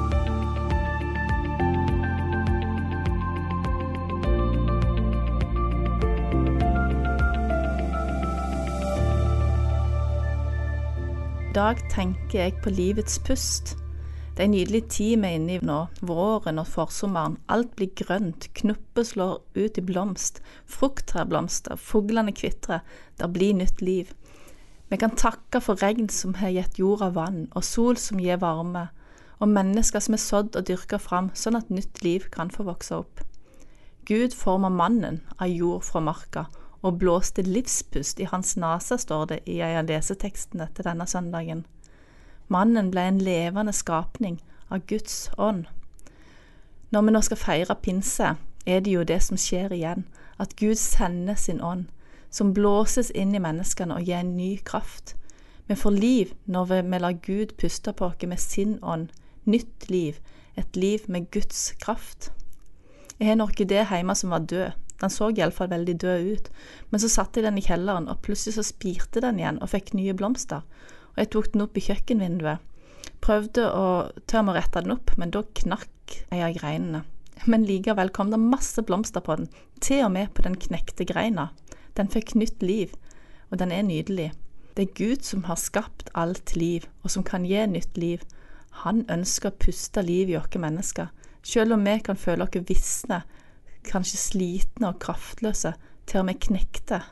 Dag 11.58 11.80
tenker 11.90 12.38
jeg 12.38 12.52
på 12.62 12.70
livets 12.70 13.16
pust. 13.26 13.72
Det 14.36 14.44
er 14.44 14.46
en 14.46 14.52
nydelig 14.54 14.84
tid 14.94 15.16
vi 15.18 15.26
er 15.26 15.38
inne 15.40 15.56
i 15.56 15.62
nå, 15.66 15.78
våren 16.06 16.60
og 16.62 16.68
forsommeren. 16.70 17.34
Alt 17.50 17.72
blir 17.74 17.90
grønt, 17.98 18.46
knopper 18.54 19.06
slår 19.08 19.40
ut 19.56 19.80
i 19.80 19.82
blomst, 19.82 20.38
frukttrær 20.70 21.26
blomster, 21.26 21.74
fuglene 21.74 22.30
kvitrer, 22.36 22.84
det 23.18 23.30
blir 23.34 23.56
nytt 23.58 23.82
liv. 23.82 24.12
Vi 24.92 25.00
kan 25.02 25.18
takke 25.18 25.58
for 25.64 25.82
regn 25.82 26.06
som 26.14 26.36
har 26.38 26.54
gitt 26.54 26.78
jorda 26.78 27.10
vann, 27.16 27.48
og 27.58 27.66
sol 27.66 27.98
som 27.98 28.22
gir 28.22 28.38
varme, 28.44 28.86
og 29.42 29.50
mennesker 29.50 30.04
som 30.04 30.14
er 30.14 30.22
sådd 30.22 30.54
og 30.60 30.68
dyrka 30.70 31.02
fram, 31.02 31.32
sånn 31.34 31.58
at 31.58 31.74
nytt 31.74 32.04
liv 32.06 32.30
kan 32.30 32.54
få 32.54 32.68
vokse 32.70 33.02
opp. 33.02 33.24
Gud 34.06 34.36
former 34.36 34.70
mannen 34.70 35.24
av 35.40 35.50
jord 35.50 35.82
fra 35.90 36.06
marka, 36.06 36.46
og 36.82 36.98
blåste 36.98 37.42
livspust 37.42 38.20
i 38.20 38.28
hans 38.30 38.56
nese, 38.56 38.98
står 38.98 39.24
det 39.32 39.40
i 39.46 39.58
en 39.60 39.80
av 39.82 39.90
lesetekstene 39.90 40.68
til 40.74 40.86
denne 40.86 41.06
søndagen. 41.06 41.64
Mannen 42.48 42.90
ble 42.90 43.08
en 43.08 43.18
levende 43.20 43.74
skapning 43.76 44.38
av 44.70 44.86
Guds 44.86 45.28
ånd. 45.36 45.66
Når 46.90 47.04
vi 47.04 47.12
nå 47.12 47.22
skal 47.24 47.40
feire 47.42 47.76
pinse, 47.82 48.36
er 48.66 48.80
det 48.80 48.94
jo 48.94 49.04
det 49.04 49.20
som 49.24 49.40
skjer 49.40 49.74
igjen, 49.74 50.06
at 50.38 50.56
Gud 50.56 50.78
sender 50.80 51.36
sin 51.36 51.60
ånd, 51.60 51.88
som 52.30 52.54
blåses 52.54 53.10
inn 53.10 53.34
i 53.34 53.42
menneskene 53.42 53.96
og 53.96 54.08
gir 54.08 54.22
en 54.22 54.36
ny 54.36 54.56
kraft. 54.64 55.14
Vi 55.68 55.76
får 55.76 55.96
liv 56.00 56.32
når 56.46 56.70
vi 56.70 57.00
lar 57.02 57.20
Gud 57.24 57.56
puste 57.60 57.92
på 57.92 58.08
oss 58.08 58.24
med 58.24 58.40
sin 58.40 58.78
ånd, 58.82 59.08
nytt 59.44 59.90
liv, 59.90 60.20
et 60.56 60.76
liv 60.76 61.04
med 61.08 61.30
Guds 61.30 61.72
kraft. 61.80 62.30
Jeg 63.18 63.26
har 63.26 63.36
en 63.36 63.44
orkidé 63.44 63.82
hjemme 63.84 64.14
som 64.14 64.30
var 64.30 64.46
død. 64.48 64.72
Den 64.98 65.12
så 65.14 65.28
iallfall 65.30 65.70
veldig 65.70 65.94
død 66.02 66.30
ut, 66.34 66.48
men 66.90 67.02
så 67.02 67.10
satte 67.12 67.38
jeg 67.38 67.46
den 67.46 67.60
i 67.60 67.64
kjelleren, 67.64 68.08
og 68.10 68.22
plutselig 68.26 68.56
så 68.56 68.66
spirte 68.66 69.22
den 69.22 69.38
igjen 69.38 69.60
og 69.62 69.70
fikk 69.70 69.92
nye 69.94 70.16
blomster 70.18 70.64
og 71.18 71.24
jeg 71.24 71.32
tok 71.34 71.46
den 71.50 71.64
opp 71.64 71.74
i 71.74 71.82
kjøkkenvinduet. 71.82 72.66
Prøvde 73.26 73.64
å 73.74 73.86
tørre 74.30 74.52
å 74.52 74.54
rette 74.54 74.82
den 74.84 74.94
opp, 74.94 75.10
men 75.18 75.32
da 75.34 75.40
knakk 75.60 76.14
ei 76.30 76.44
av 76.46 76.54
greinene. 76.54 77.00
Men 77.50 77.64
likevel 77.66 78.12
kom 78.14 78.30
det 78.30 78.38
masse 78.38 78.84
blomster 78.86 79.24
på 79.26 79.34
den, 79.40 79.48
til 79.82 80.04
og 80.06 80.12
med 80.14 80.30
på 80.34 80.44
den 80.46 80.54
knekte 80.54 81.06
greina. 81.10 81.48
Den 81.98 82.10
fikk 82.12 82.36
nytt 82.38 82.62
liv, 82.62 82.94
og 83.50 83.58
den 83.58 83.74
er 83.74 83.82
nydelig. 83.82 84.28
Det 84.78 84.84
er 84.84 84.94
Gud 84.94 85.26
som 85.26 85.42
har 85.50 85.58
skapt 85.58 86.06
alt 86.14 86.54
liv, 86.54 86.86
og 87.02 87.10
som 87.10 87.26
kan 87.26 87.46
gi 87.48 87.66
nytt 87.66 87.98
liv. 87.98 88.22
Han 88.84 89.02
ønsker 89.10 89.50
å 89.50 89.58
puste 89.58 90.06
liv 90.06 90.30
i 90.30 90.38
oss 90.38 90.54
mennesker, 90.54 91.10
selv 91.42 91.74
om 91.74 91.82
vi 91.82 91.98
kan 91.98 92.20
føle 92.20 92.46
oss 92.46 92.62
visne, 92.70 93.24
kanskje 93.88 94.20
slitne 94.20 94.92
og 94.92 95.00
kraftløse, 95.02 95.74
til 96.08 96.22
og 96.22 96.28
med 96.28 96.40
knekte. 96.40 97.02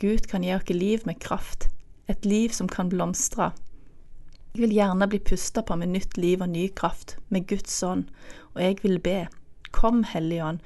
Gud 0.00 0.26
kan 0.28 0.44
gi 0.44 0.52
oss 0.54 0.72
liv 0.72 1.04
med 1.06 1.20
kraft, 1.22 1.68
et 2.08 2.24
liv 2.26 2.52
som 2.52 2.68
kan 2.68 2.90
blomstre. 2.92 3.52
Jeg 4.54 4.66
vil 4.66 4.74
gjerne 4.76 5.08
bli 5.10 5.18
pusta 5.18 5.64
på 5.66 5.76
med 5.80 5.90
nytt 5.94 6.18
liv 6.18 6.42
og 6.42 6.50
ny 6.52 6.68
kraft, 6.76 7.16
med 7.28 7.48
Guds 7.50 7.82
ånd, 7.82 8.04
og 8.54 8.62
jeg 8.62 8.78
vil 8.82 9.00
be. 9.02 9.24
Kom, 9.74 10.04
Hellige 10.06 10.44
Ånd, 10.44 10.60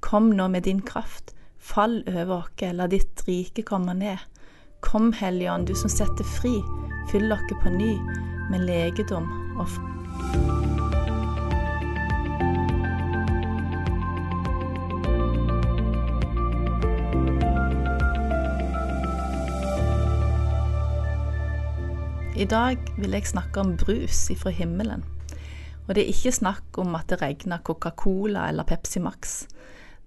kom 0.00 0.30
nå 0.32 0.48
med 0.48 0.64
din 0.64 0.80
kraft. 0.80 1.34
Fall 1.58 2.02
over 2.08 2.38
oss, 2.38 2.64
la 2.72 2.86
ditt 2.88 3.24
rike 3.28 3.64
komme 3.64 3.94
ned. 3.94 4.18
Kom, 4.80 5.12
Hellige 5.12 5.52
Ånd, 5.52 5.66
du 5.68 5.74
som 5.74 5.92
setter 5.92 6.24
fri. 6.38 6.56
Fyll 7.12 7.32
oss 7.32 7.44
på 7.62 7.72
ny 7.72 7.96
med 8.50 8.64
legedom 8.64 9.28
og 9.58 9.68
fred. 9.68 10.73
I 22.34 22.44
dag 22.50 22.80
vil 22.98 23.12
jeg 23.14 23.28
snakke 23.30 23.62
om 23.62 23.76
brus 23.78 24.24
ifra 24.32 24.50
himmelen. 24.50 25.04
Og 25.86 25.94
det 25.94 26.02
er 26.02 26.08
ikke 26.10 26.32
snakk 26.34 26.78
om 26.82 26.96
at 26.98 27.06
det 27.12 27.20
regner 27.20 27.62
Coca-Cola 27.62 28.48
eller 28.50 28.66
Pepsi 28.66 28.98
Max. 28.98 29.44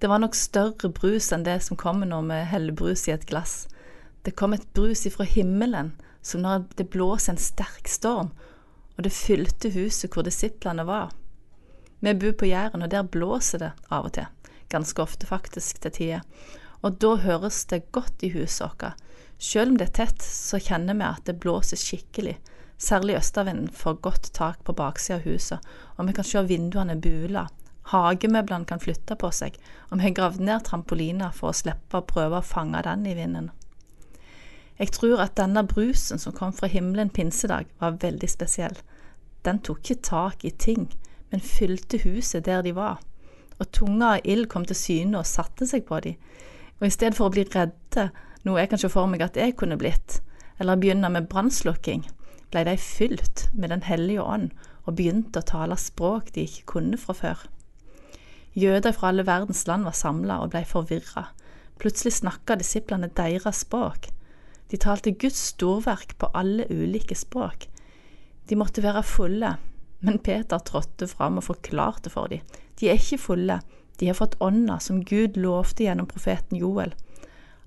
Det 0.02 0.10
var 0.12 0.20
nok 0.20 0.36
større 0.36 0.92
brus 0.92 1.30
enn 1.32 1.46
det 1.48 1.62
som 1.64 1.80
kommer 1.80 2.10
når 2.10 2.28
vi 2.28 2.42
heller 2.52 2.76
brus 2.76 3.06
i 3.08 3.14
et 3.16 3.24
glass. 3.32 3.70
Det 4.28 4.36
kom 4.36 4.58
et 4.58 4.68
brus 4.76 5.06
ifra 5.08 5.24
himmelen, 5.24 5.94
som 6.22 6.44
når 6.44 6.68
det 6.76 6.90
blåser 6.92 7.38
en 7.38 7.40
sterk 7.40 7.88
storm, 7.88 8.34
og 8.98 9.08
det 9.08 9.16
fylte 9.16 9.72
huset 9.72 10.12
hvor 10.12 10.28
disiplene 10.28 10.84
var. 10.84 11.16
Vi 12.04 12.12
bor 12.12 12.36
på 12.36 12.52
Jæren, 12.52 12.84
og 12.84 12.92
der 12.92 13.08
blåser 13.08 13.64
det 13.64 13.72
av 13.88 14.12
og 14.12 14.18
til. 14.20 14.28
ganske 14.68 15.02
ofte 15.02 15.26
faktisk 15.26 15.80
til 15.80 15.92
tider. 15.92 16.22
Og 16.82 17.00
da 17.02 17.16
høres 17.16 17.66
det 17.66 17.92
godt 17.92 18.20
i 18.20 18.36
huset 18.36 18.68
vårt. 18.68 19.07
Selv 19.38 19.72
om 19.72 19.78
det 19.78 19.90
er 19.90 19.98
tett, 20.06 20.24
så 20.24 20.60
kjenner 20.60 20.98
vi 20.98 21.06
at 21.06 21.26
det 21.30 21.38
blåser 21.42 21.78
skikkelig. 21.78 22.38
Særlig 22.78 23.18
østavinden 23.18 23.70
får 23.74 24.02
godt 24.06 24.32
tak 24.34 24.64
på 24.66 24.74
baksida 24.78 25.18
av 25.18 25.26
huset, 25.26 25.70
og 25.98 26.10
vi 26.10 26.18
kan 26.18 26.26
se 26.28 26.44
vinduene 26.46 26.98
bula. 27.02 27.48
Hagemøblene 27.88 28.68
kan 28.68 28.82
flytte 28.84 29.16
på 29.16 29.30
seg, 29.32 29.56
og 29.90 29.98
vi 29.98 30.08
har 30.08 30.18
gravd 30.18 30.44
ned 30.44 30.66
trampoliner 30.68 31.34
for 31.34 31.52
å 31.52 31.58
slippe 31.58 32.02
å 32.02 32.06
prøve 32.06 32.42
å 32.42 32.46
fange 32.46 32.82
den 32.86 33.06
i 33.08 33.16
vinden. 33.18 33.50
Jeg 34.78 34.94
tror 34.94 35.24
at 35.24 35.38
denne 35.40 35.64
brusen 35.66 36.22
som 36.22 36.36
kom 36.38 36.52
fra 36.54 36.70
himmelen 36.70 37.10
pinsedag, 37.10 37.70
var 37.80 37.98
veldig 38.02 38.30
spesiell. 38.30 38.76
Den 39.46 39.62
tok 39.66 39.80
ikke 39.82 40.04
tak 40.06 40.46
i 40.46 40.52
ting, 40.52 40.90
men 41.32 41.42
fylte 41.42 42.02
huset 42.04 42.46
der 42.46 42.62
de 42.66 42.76
var. 42.78 43.00
Og 43.58 43.72
tunga 43.74 44.18
av 44.18 44.28
ild 44.30 44.50
kom 44.52 44.68
til 44.70 44.78
syne 44.78 45.24
og 45.24 45.30
satte 45.30 45.66
seg 45.66 45.88
på 45.88 46.02
dem. 46.06 46.20
Og 46.78 46.86
i 46.86 46.94
stedet 46.94 47.18
for 47.18 47.30
å 47.30 47.34
bli 47.34 47.48
redde, 47.56 48.12
noe 48.48 48.64
jeg 48.64 48.72
kan 48.72 48.82
se 48.82 48.90
for 48.92 49.10
meg 49.12 49.24
at 49.26 49.38
jeg 49.38 49.58
kunne 49.60 49.78
blitt, 49.80 50.22
eller 50.58 50.80
begynne 50.80 51.12
med 51.14 51.28
brannslukking, 51.32 52.06
ble 52.52 52.64
de 52.64 52.78
fylt 52.80 53.50
med 53.54 53.70
Den 53.74 53.84
hellige 53.84 54.24
ånd 54.24 54.50
og 54.88 54.96
begynte 54.96 55.44
å 55.44 55.50
tale 55.52 55.78
språk 55.80 56.32
de 56.34 56.48
ikke 56.48 56.68
kunne 56.74 57.00
fra 57.00 57.16
før. 57.18 57.46
Jøder 58.58 58.96
fra 58.96 59.12
alle 59.12 59.26
verdens 59.28 59.66
land 59.68 59.86
var 59.86 59.94
samla 59.94 60.40
og 60.42 60.54
ble 60.54 60.64
forvirra. 60.66 61.28
Plutselig 61.78 62.16
snakka 62.18 62.56
disiplene 62.58 63.12
deres 63.20 63.62
språk. 63.68 64.08
De 64.72 64.80
talte 64.82 65.14
Guds 65.14 65.40
storverk 65.52 66.16
på 66.18 66.32
alle 66.34 66.66
ulike 66.72 67.16
språk. 67.16 67.68
De 68.50 68.58
måtte 68.58 68.82
være 68.82 69.04
fulle, 69.06 69.52
men 70.00 70.20
Peter 70.24 70.64
trådte 70.64 71.08
fram 71.12 71.38
og 71.38 71.46
forklarte 71.52 72.10
for 72.10 72.32
dem. 72.32 72.42
De 72.80 72.90
er 72.90 72.98
ikke 72.98 73.22
fulle, 73.22 73.60
de 74.00 74.10
har 74.10 74.18
fått 74.18 74.40
ånda 74.42 74.80
som 74.84 75.04
Gud 75.04 75.38
lovte 75.38 75.86
gjennom 75.86 76.10
profeten 76.10 76.58
Joel. 76.58 76.94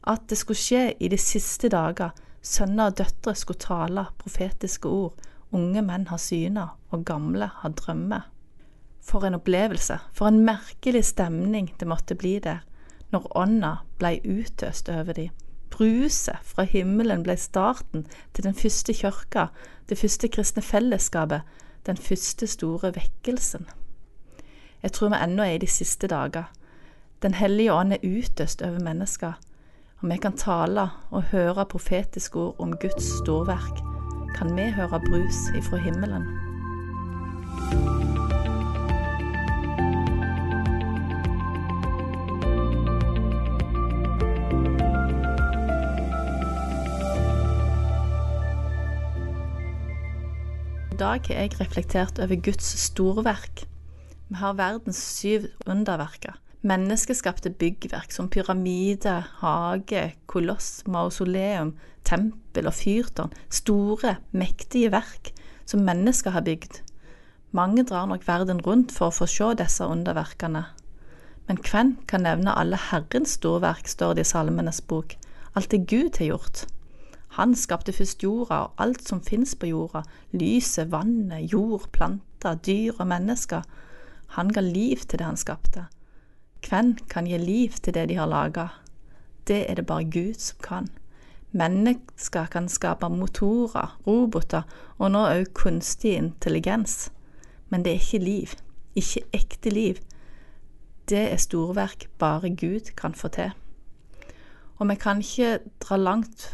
At 0.06 0.28
det 0.28 0.38
skulle 0.38 0.58
skje 0.58 0.94
i 1.00 1.08
de 1.08 1.18
siste 1.18 1.68
dager, 1.68 2.14
sønner 2.42 2.90
og 2.90 2.98
døtre 2.98 3.34
skulle 3.34 3.60
tale 3.60 4.06
profetiske 4.18 4.88
ord, 4.88 5.18
unge 5.52 5.82
menn 5.82 6.06
har 6.08 6.20
syner, 6.22 6.76
og 6.90 7.04
gamle 7.04 7.50
har 7.60 7.76
drømmer. 7.76 8.30
For 9.02 9.26
en 9.26 9.34
opplevelse, 9.34 9.98
for 10.12 10.28
en 10.28 10.44
merkelig 10.44 11.04
stemning 11.04 11.72
det 11.80 11.88
måtte 11.88 12.14
bli 12.14 12.38
der, 12.38 12.64
når 13.10 13.30
ånda 13.36 13.76
blei 13.98 14.20
utøst 14.24 14.88
over 14.88 15.12
dem 15.12 15.30
bruset 15.80 16.36
fra 16.44 16.66
himmelen 16.68 17.22
blei 17.24 17.38
starten 17.40 18.06
til 18.34 18.44
den 18.44 18.54
første 18.54 18.92
kirka, 18.94 19.46
det 19.88 19.98
første 19.98 20.28
kristne 20.28 20.62
fellesskapet, 20.62 21.40
den 21.86 21.96
første 21.96 22.46
store 22.46 22.92
vekkelsen. 22.94 23.68
Jeg 24.82 24.92
tror 24.92 25.08
vi 25.08 25.20
ennå 25.24 25.42
er 25.42 25.56
i 25.56 25.62
de 25.62 25.66
siste 25.66 26.06
dager. 26.06 26.50
Den 27.22 27.34
hellige 27.34 27.72
ånd 27.72 27.92
er 27.92 28.04
utøst 28.04 28.62
over 28.62 28.80
mennesker, 28.80 29.32
og 30.00 30.08
vi 30.08 30.16
kan 30.16 30.36
tale 30.36 30.86
og 31.12 31.28
høre 31.28 31.66
profetiske 31.68 32.38
ord 32.40 32.60
om 32.64 32.72
Guds 32.80 33.04
storverk. 33.20 33.82
Kan 34.32 34.54
vi 34.56 34.70
høre 34.72 35.00
brus 35.04 35.40
ifra 35.58 35.76
himmelen? 35.76 36.24
I 50.90 50.96
dag 51.00 51.20
har 51.28 51.42
jeg 51.42 51.60
reflektert 51.60 52.18
over 52.18 52.40
Guds 52.40 52.72
storverk. 52.88 53.66
Vi 54.28 54.34
har 54.40 54.56
verdens 54.56 54.96
syv 54.96 55.50
underverker. 55.66 56.40
Menneskeskapte 56.60 57.50
byggverk 57.56 58.12
som 58.12 58.28
pyramide, 58.28 59.14
hage, 59.40 60.10
koloss, 60.28 60.82
mausoleum, 60.84 61.72
tempel 62.04 62.68
og 62.68 62.74
fyrtårn. 62.76 63.32
Store, 63.48 64.18
mektige 64.36 64.90
verk 64.92 65.32
som 65.64 65.86
mennesker 65.86 66.34
har 66.34 66.44
bygd. 66.44 66.82
Mange 67.56 67.86
drar 67.88 68.10
nok 68.10 68.26
verden 68.28 68.60
rundt 68.66 68.92
for 68.92 69.08
å 69.08 69.16
få 69.22 69.28
se 69.30 69.48
disse 69.58 69.86
underverkene. 69.88 70.66
Men 71.48 71.58
hvem 71.64 71.94
kan 72.06 72.26
nevne 72.28 72.52
alle 72.54 72.78
Herrens 72.90 73.38
storverk, 73.40 73.88
står 73.88 74.18
det 74.18 74.26
i 74.26 74.30
Salmenes 74.30 74.82
bok. 74.84 75.16
Alt 75.56 75.72
det 75.72 75.86
Gud 75.90 76.20
har 76.20 76.28
gjort. 76.28 76.66
Han 77.38 77.56
skapte 77.56 77.94
først 77.94 78.22
jorda 78.22 78.58
og 78.66 78.82
alt 78.84 79.02
som 79.06 79.22
fins 79.24 79.54
på 79.56 79.70
jorda, 79.70 80.04
lyset, 80.36 80.92
vannet, 80.92 81.48
jord, 81.52 81.88
planter, 81.94 82.60
dyr 82.66 83.00
og 83.00 83.08
mennesker. 83.10 83.64
Han 84.36 84.52
ga 84.52 84.60
liv 84.60 85.06
til 85.06 85.22
det 85.22 85.26
han 85.26 85.40
skapte. 85.40 85.86
Hvem 86.68 86.94
kan 87.10 87.26
gi 87.26 87.38
liv 87.38 87.78
til 87.82 87.94
det 87.94 88.08
de 88.08 88.18
har 88.18 88.30
laga? 88.30 88.68
Det 89.46 89.64
er 89.70 89.74
det 89.74 89.86
bare 89.86 90.04
Gud 90.04 90.34
som 90.38 90.58
kan. 90.62 90.88
Mennesker 91.52 92.46
kan 92.46 92.68
skape 92.68 93.08
motorer, 93.08 93.96
roboter 94.06 94.62
og 94.98 95.10
nå 95.10 95.24
òg 95.32 95.50
kunstig 95.54 96.14
intelligens. 96.18 97.10
Men 97.68 97.84
det 97.84 97.92
er 97.92 98.04
ikke 98.04 98.24
liv. 98.24 98.54
Ikke 98.94 99.24
ekte 99.32 99.70
liv. 99.70 99.98
Det 101.08 101.26
er 101.32 101.42
storverk 101.42 102.06
bare 102.18 102.54
Gud 102.54 102.94
kan 102.96 103.14
få 103.14 103.28
til. 103.28 103.50
Og 104.78 104.88
vi 104.88 104.94
kan 104.94 105.18
ikke 105.20 105.58
dra 105.80 105.96
langt 105.96 106.50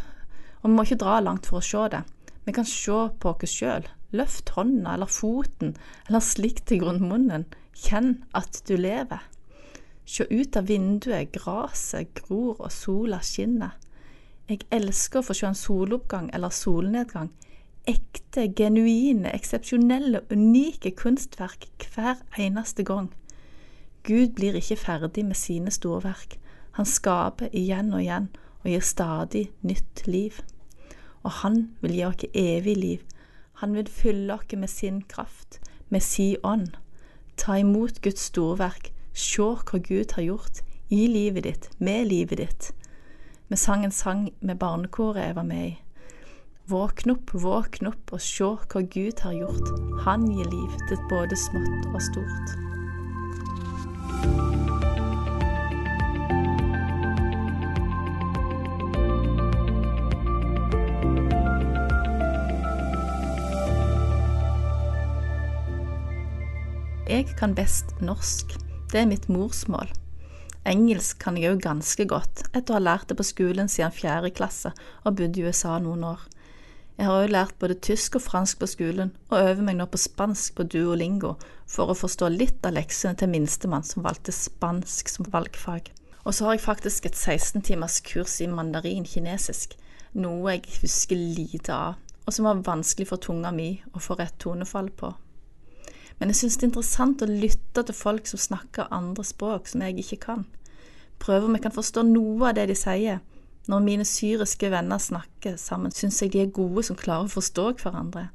og 0.67 0.71
vi 0.71 0.75
må 0.75 0.83
ikke 0.83 0.99
dra 0.99 1.21
langt 1.23 1.47
for 1.47 1.61
å 1.61 1.63
se 1.63 1.85
det. 1.93 2.01
Vi 2.43 2.53
kan 2.57 2.67
se 2.67 2.97
på 3.23 3.31
oss 3.31 3.53
sjøl. 3.55 3.85
Løft 4.19 4.51
hånda 4.57 4.97
eller 4.97 5.11
foten, 5.11 5.77
eller 6.09 6.23
slikk 6.23 6.65
til 6.67 6.81
grunn 6.83 7.05
munnen. 7.07 7.45
Kjenn 7.79 8.25
at 8.35 8.59
du 8.67 8.75
lever. 8.75 9.23
Se 10.07 10.27
ut 10.31 10.57
av 10.57 10.69
vinduet, 10.71 11.33
gresset 11.35 12.15
gror 12.15 12.61
og 12.61 12.73
sola 12.73 13.19
skinner. 13.27 13.75
Jeg 14.47 14.63
elsker 14.71 15.21
å 15.21 15.27
få 15.27 15.35
se 15.35 15.49
en 15.49 15.59
soloppgang 15.59 16.31
eller 16.35 16.55
solnedgang. 16.55 17.33
Ekte, 17.87 18.47
genuine, 18.55 19.33
eksepsjonelle, 19.35 20.23
unike 20.31 20.95
kunstverk 20.99 21.89
hver 21.95 22.23
eneste 22.39 22.87
gang. 22.87 23.11
Gud 24.07 24.37
blir 24.39 24.55
ikke 24.55 24.79
ferdig 24.79 25.27
med 25.27 25.39
sine 25.39 25.75
storverk. 25.75 26.39
Han 26.79 26.87
skaper 26.87 27.51
igjen 27.51 27.91
og 27.95 28.05
igjen 28.05 28.31
og 28.63 28.71
gir 28.71 28.87
stadig 28.87 29.49
nytt 29.67 30.07
liv 30.07 30.39
og 31.27 31.33
han 31.43 31.63
vil 31.83 31.97
gi 31.99 32.05
oss 32.07 32.27
evig 32.39 32.77
liv. 32.79 33.01
Han 33.61 33.75
vil 33.75 33.89
fylle 33.91 34.35
oss 34.35 34.53
med 34.55 34.71
sin 34.71 35.03
kraft, 35.11 35.61
med 35.89 36.01
sin 36.01 36.37
ånd. 36.45 36.77
Ta 37.37 37.59
imot 37.59 38.01
Guds 38.03 38.29
storverk, 38.31 38.93
se 39.17 39.43
hva 39.43 39.81
Gud 39.81 40.13
har 40.13 40.23
gjort 40.23 40.61
i 40.93 41.07
livet 41.09 41.45
ditt, 41.49 41.71
med 41.79 42.07
livet 42.11 42.39
ditt. 42.39 42.71
Vi 43.49 43.57
sang 43.57 43.85
en 43.85 43.95
sang 43.95 44.29
med 44.41 44.59
barnekoret 44.61 45.25
jeg 45.25 45.37
var 45.37 45.49
med 45.49 45.67
i. 45.71 45.75
Våkn 46.67 47.15
opp, 47.15 47.31
våkn 47.33 47.87
opp 47.93 48.13
og 48.13 48.21
se 48.21 48.45
hva 48.45 48.83
Gud 48.83 49.23
har 49.23 49.37
gjort. 49.39 49.73
Han 50.05 50.27
gir 50.29 50.51
liv 50.51 50.79
til 50.91 51.03
både 51.11 51.39
smått 51.39 51.91
og 51.95 52.03
stort. 52.11 52.57
Jeg 67.07 67.31
kan 67.39 67.55
best 67.55 67.95
norsk. 68.03 68.66
Det 68.87 69.01
er 69.01 69.09
mitt 69.11 69.25
morsmål. 69.27 69.89
Engelsk 70.67 71.19
kan 71.19 71.35
jeg 71.39 71.57
òg 71.57 71.65
ganske 71.65 72.05
godt, 72.07 72.45
etter 72.55 72.71
å 72.71 72.77
ha 72.77 72.85
lært 72.85 73.09
det 73.11 73.17
på 73.19 73.27
skolen 73.27 73.67
siden 73.71 73.95
fjerde 73.95 74.31
klasse 74.35 74.71
og 75.03 75.17
bodd 75.19 75.35
i 75.39 75.43
USA 75.43 75.81
noen 75.83 76.05
år. 76.07 76.23
Jeg 76.95 77.09
har 77.09 77.25
òg 77.25 77.33
lært 77.35 77.59
både 77.59 77.77
tysk 77.83 78.21
og 78.21 78.25
fransk 78.29 78.61
på 78.63 78.69
skolen, 78.71 79.11
og 79.27 79.43
øver 79.43 79.67
meg 79.67 79.77
nå 79.81 79.89
på 79.91 79.99
spansk 80.01 80.55
på 80.55 80.69
duolingo 80.71 81.35
for 81.67 81.91
å 81.91 81.99
forstå 81.99 82.31
litt 82.33 82.63
av 82.67 82.79
leksene 82.79 83.19
til 83.19 83.33
minstemann 83.35 83.85
som 83.85 84.07
valgte 84.07 84.33
spansk 84.33 85.11
som 85.13 85.29
valgfag. 85.35 85.91
Og 86.23 86.39
så 86.39 86.47
har 86.47 86.57
jeg 86.57 86.67
faktisk 86.69 87.11
et 87.11 87.19
16 87.19 87.67
timers 87.67 87.99
kurs 88.07 88.39
i 88.41 88.47
mandarin 88.47 89.07
kinesisk, 89.07 89.75
noe 90.15 90.55
jeg 90.55 90.79
husker 90.79 91.19
lite 91.19 91.75
av, 91.75 91.99
og 92.23 92.39
som 92.39 92.47
var 92.47 92.63
vanskelig 92.71 93.11
for 93.11 93.23
tunga 93.23 93.51
mi 93.51 93.73
å 93.95 94.03
få 94.03 94.15
rett 94.23 94.39
tonefall 94.43 94.95
på. 94.95 95.11
Men 96.19 96.33
jeg 96.33 96.41
syns 96.41 96.57
det 96.57 96.65
er 96.65 96.71
interessant 96.71 97.23
å 97.23 97.29
lytte 97.29 97.83
til 97.85 97.97
folk 97.97 98.29
som 98.31 98.41
snakker 98.41 98.93
andre 98.95 99.25
språk 99.27 99.69
som 99.69 99.83
jeg 99.85 99.99
ikke 100.01 100.21
kan. 100.29 100.47
Prøve 101.21 101.49
om 101.49 101.57
jeg 101.57 101.65
kan 101.67 101.75
forstå 101.77 102.05
noe 102.09 102.51
av 102.51 102.57
det 102.57 102.69
de 102.71 102.77
sier. 102.79 103.21
Når 103.67 103.83
mine 103.83 104.07
syriske 104.07 104.71
venner 104.71 105.01
snakker 105.03 105.57
sammen, 105.61 105.93
syns 105.93 106.21
jeg 106.23 106.33
de 106.33 106.45
er 106.45 106.55
gode 106.55 106.85
som 106.87 106.99
klarer 106.99 107.27
å 107.27 107.35
forstå 107.35 107.67
hverandre. 107.83 108.29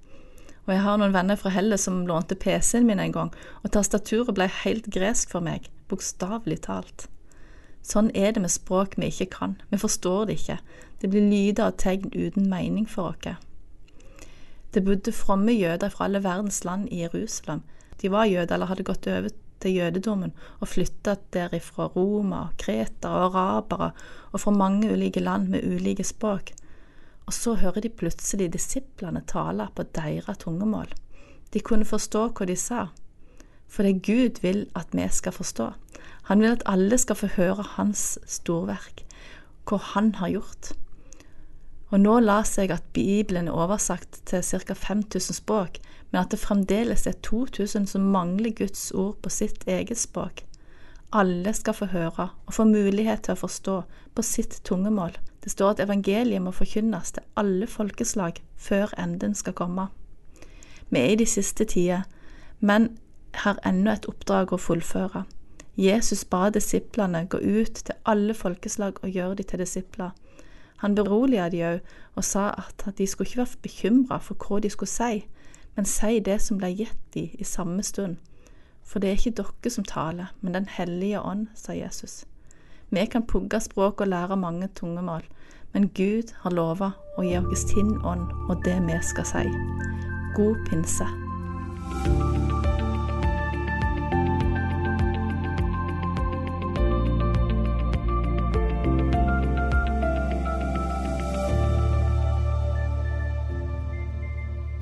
Og 0.67 0.73
jeg 0.75 0.83
har 0.85 0.99
noen 0.99 1.15
venner 1.15 1.39
fra 1.39 1.53
Hellas 1.53 1.87
som 1.87 2.03
lånte 2.05 2.37
PC-en 2.37 2.85
min 2.85 2.99
en 3.01 3.15
gang, 3.15 3.31
og 3.63 3.71
tastaturet 3.73 4.35
ble 4.37 4.49
helt 4.61 4.89
gresk 4.93 5.31
for 5.33 5.41
meg, 5.45 5.69
bokstavelig 5.89 6.59
talt. 6.67 7.07
Sånn 7.81 8.11
er 8.13 8.35
det 8.35 8.43
med 8.43 8.53
språk 8.53 8.99
vi 9.01 9.09
ikke 9.09 9.31
kan, 9.39 9.55
vi 9.71 9.79
forstår 9.81 10.27
det 10.29 10.37
ikke, 10.37 10.59
det 11.01 11.09
blir 11.09 11.25
lyder 11.31 11.71
og 11.71 11.79
tegn 11.81 12.11
uten 12.13 12.45
mening 12.51 12.85
for 12.89 13.15
oss. 13.15 13.39
Det 14.73 14.83
bodde 14.85 15.11
fromme 15.11 15.51
jøder 15.51 15.91
fra 15.91 16.05
alle 16.07 16.23
verdens 16.23 16.63
land 16.63 16.87
i 16.91 17.01
Jerusalem. 17.03 17.61
De 18.01 18.11
var 18.11 18.29
jøder 18.29 18.55
eller 18.55 18.71
hadde 18.71 18.87
gått 18.87 19.07
over 19.11 19.29
til 19.61 19.75
jødedommen 19.77 20.31
og 20.59 20.71
flytta 20.71 21.17
derifra 21.35 21.89
Roma, 21.95 22.47
kretere 22.57 23.27
og 23.27 23.35
arabere 23.35 23.91
og 24.31 24.41
fra 24.41 24.53
mange 24.55 24.89
ulike 24.93 25.19
land 25.19 25.51
med 25.53 25.67
ulike 25.67 26.05
språk. 26.07 26.53
Og 27.27 27.35
så 27.35 27.55
hører 27.59 27.83
de 27.83 27.93
plutselig 27.93 28.49
disiplene 28.53 29.21
tale 29.27 29.67
på 29.75 29.85
deres 29.95 30.41
tungemål. 30.41 30.89
De 31.53 31.59
kunne 31.59 31.85
forstå 31.85 32.29
hva 32.31 32.47
de 32.47 32.55
sa. 32.55 32.87
For 33.71 33.87
det 33.87 34.03
Gud 34.07 34.41
vil 34.43 34.65
at 34.75 34.95
vi 34.95 35.05
skal 35.11 35.35
forstå. 35.35 35.71
Han 36.31 36.41
vil 36.41 36.55
at 36.55 36.63
alle 36.65 36.97
skal 36.97 37.19
få 37.19 37.27
høre 37.35 37.63
hans 37.77 38.19
storverk, 38.27 39.03
hva 39.67 39.79
han 39.93 40.15
har 40.19 40.31
gjort. 40.33 40.73
Og 41.91 41.99
nå 41.99 42.19
leser 42.23 42.65
jeg 42.65 42.71
at 42.77 42.93
Bibelen 42.95 43.49
er 43.51 43.57
oversagt 43.57 44.21
til 44.25 44.43
ca. 44.43 44.73
5000 44.73 45.35
språk, 45.41 45.81
men 46.11 46.21
at 46.21 46.31
det 46.31 46.39
fremdeles 46.39 47.03
er 47.07 47.19
2000 47.23 47.87
som 47.91 48.07
mangler 48.13 48.55
Guds 48.55 48.91
ord 48.91 49.17
på 49.23 49.29
sitt 49.29 49.67
eget 49.67 49.99
språk. 49.99 50.45
Alle 51.11 51.51
skal 51.53 51.75
få 51.75 51.89
høre 51.91 52.29
og 52.47 52.53
få 52.55 52.63
mulighet 52.63 53.25
til 53.25 53.35
å 53.35 53.41
forstå 53.41 53.81
på 54.15 54.23
sitt 54.23 54.61
tungemål. 54.63 55.17
Det 55.43 55.51
står 55.51 55.75
at 55.75 55.83
evangeliet 55.83 56.43
må 56.43 56.53
forkynnes 56.55 57.11
til 57.11 57.27
alle 57.35 57.67
folkeslag 57.67 58.39
før 58.55 58.93
enden 58.99 59.35
skal 59.35 59.57
komme. 59.57 59.89
Vi 60.89 60.99
er 60.99 61.11
i 61.11 61.19
de 61.19 61.27
siste 61.27 61.65
tider, 61.65 62.07
men 62.59 62.93
har 63.43 63.59
ennå 63.67 63.91
et 63.91 64.07
oppdrag 64.07 64.53
å 64.53 64.59
fullføre. 64.59 65.25
Jesus 65.79 66.23
ba 66.27 66.49
disiplene 66.51 67.25
gå 67.31 67.39
ut 67.39 67.83
til 67.87 67.95
alle 68.05 68.35
folkeslag 68.35 68.99
og 69.01 69.09
gjøre 69.09 69.39
de 69.39 69.47
til 69.47 69.63
disipler. 69.63 70.11
Han 70.81 70.95
beroliget 70.95 71.51
de 71.53 71.61
òg 71.61 71.79
og 72.17 72.25
sa 72.25 72.49
at 72.57 72.87
de 72.97 73.07
skulle 73.07 73.29
ikke 73.29 73.37
være 73.37 73.61
bekymra 73.61 74.17
for 74.17 74.35
hva 74.35 74.59
de 74.59 74.69
skulle 74.69 74.89
si, 74.89 75.27
men 75.75 75.85
si 75.85 76.19
det 76.19 76.39
som 76.41 76.57
ble 76.57 76.71
gitt 76.75 76.97
de 77.13 77.29
i 77.37 77.45
samme 77.47 77.83
stund. 77.83 78.17
For 78.83 78.99
det 78.99 79.09
er 79.09 79.19
ikke 79.19 79.43
dere 79.43 79.71
som 79.71 79.85
taler, 79.85 80.33
men 80.41 80.53
Den 80.53 80.65
hellige 80.65 81.21
ånd, 81.21 81.47
sa 81.55 81.73
Jesus. 81.73 82.25
Vi 82.89 83.05
kan 83.05 83.27
pugge 83.27 83.59
språk 83.59 84.01
og 84.01 84.07
lære 84.07 84.37
mange 84.37 84.67
tungemål, 84.75 85.23
men 85.73 85.89
Gud 85.89 86.33
har 86.41 86.51
lova 86.51 86.91
å 87.17 87.23
gi 87.23 87.37
oss 87.37 87.69
sin 87.69 87.95
ånd 88.03 88.27
og 88.49 88.65
det 88.65 88.81
vi 88.87 88.99
skal 89.01 89.25
si. 89.25 89.45
God 90.35 90.65
pinse. 90.67 91.07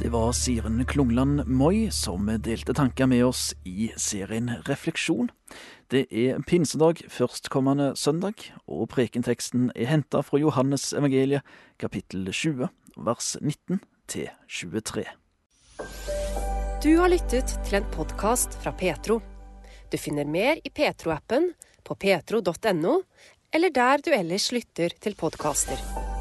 Det 0.09 0.13
var 0.13 0.31
Siren 0.31 0.85
Klungland 0.85 1.47
Moi 1.47 1.91
som 1.91 2.25
delte 2.41 2.73
tanker 2.73 3.05
med 3.05 3.27
oss 3.27 3.51
i 3.63 3.91
serien 3.93 4.49
Refleksjon. 4.65 5.29
Det 5.93 6.07
er 6.09 6.39
pinsedag 6.49 7.03
førstkommende 7.13 7.91
søndag, 7.93 8.41
og 8.65 8.89
prekenteksten 8.89 9.69
er 9.75 9.91
henta 9.91 10.23
fra 10.25 10.41
Johannes 10.41 10.87
evangeliet, 10.97 11.45
kapittel 11.77 12.25
20, 12.25 12.71
vers 13.05 13.29
19 13.37 13.83
til 14.09 14.33
23. 14.49 15.05
Du 16.81 16.91
har 16.97 17.13
lyttet 17.13 17.59
til 17.61 17.77
en 17.83 17.89
podkast 17.93 18.57
fra 18.65 18.73
Petro. 18.73 19.21
Du 19.93 20.01
finner 20.01 20.25
mer 20.25 20.57
i 20.57 20.73
Petro-appen, 20.73 21.51
på 21.85 22.01
petro.no, 22.01 23.01
eller 23.53 23.77
der 23.77 24.01
du 24.01 24.15
ellers 24.17 24.49
lytter 24.57 24.97
til 25.05 25.13
podkaster. 25.21 26.17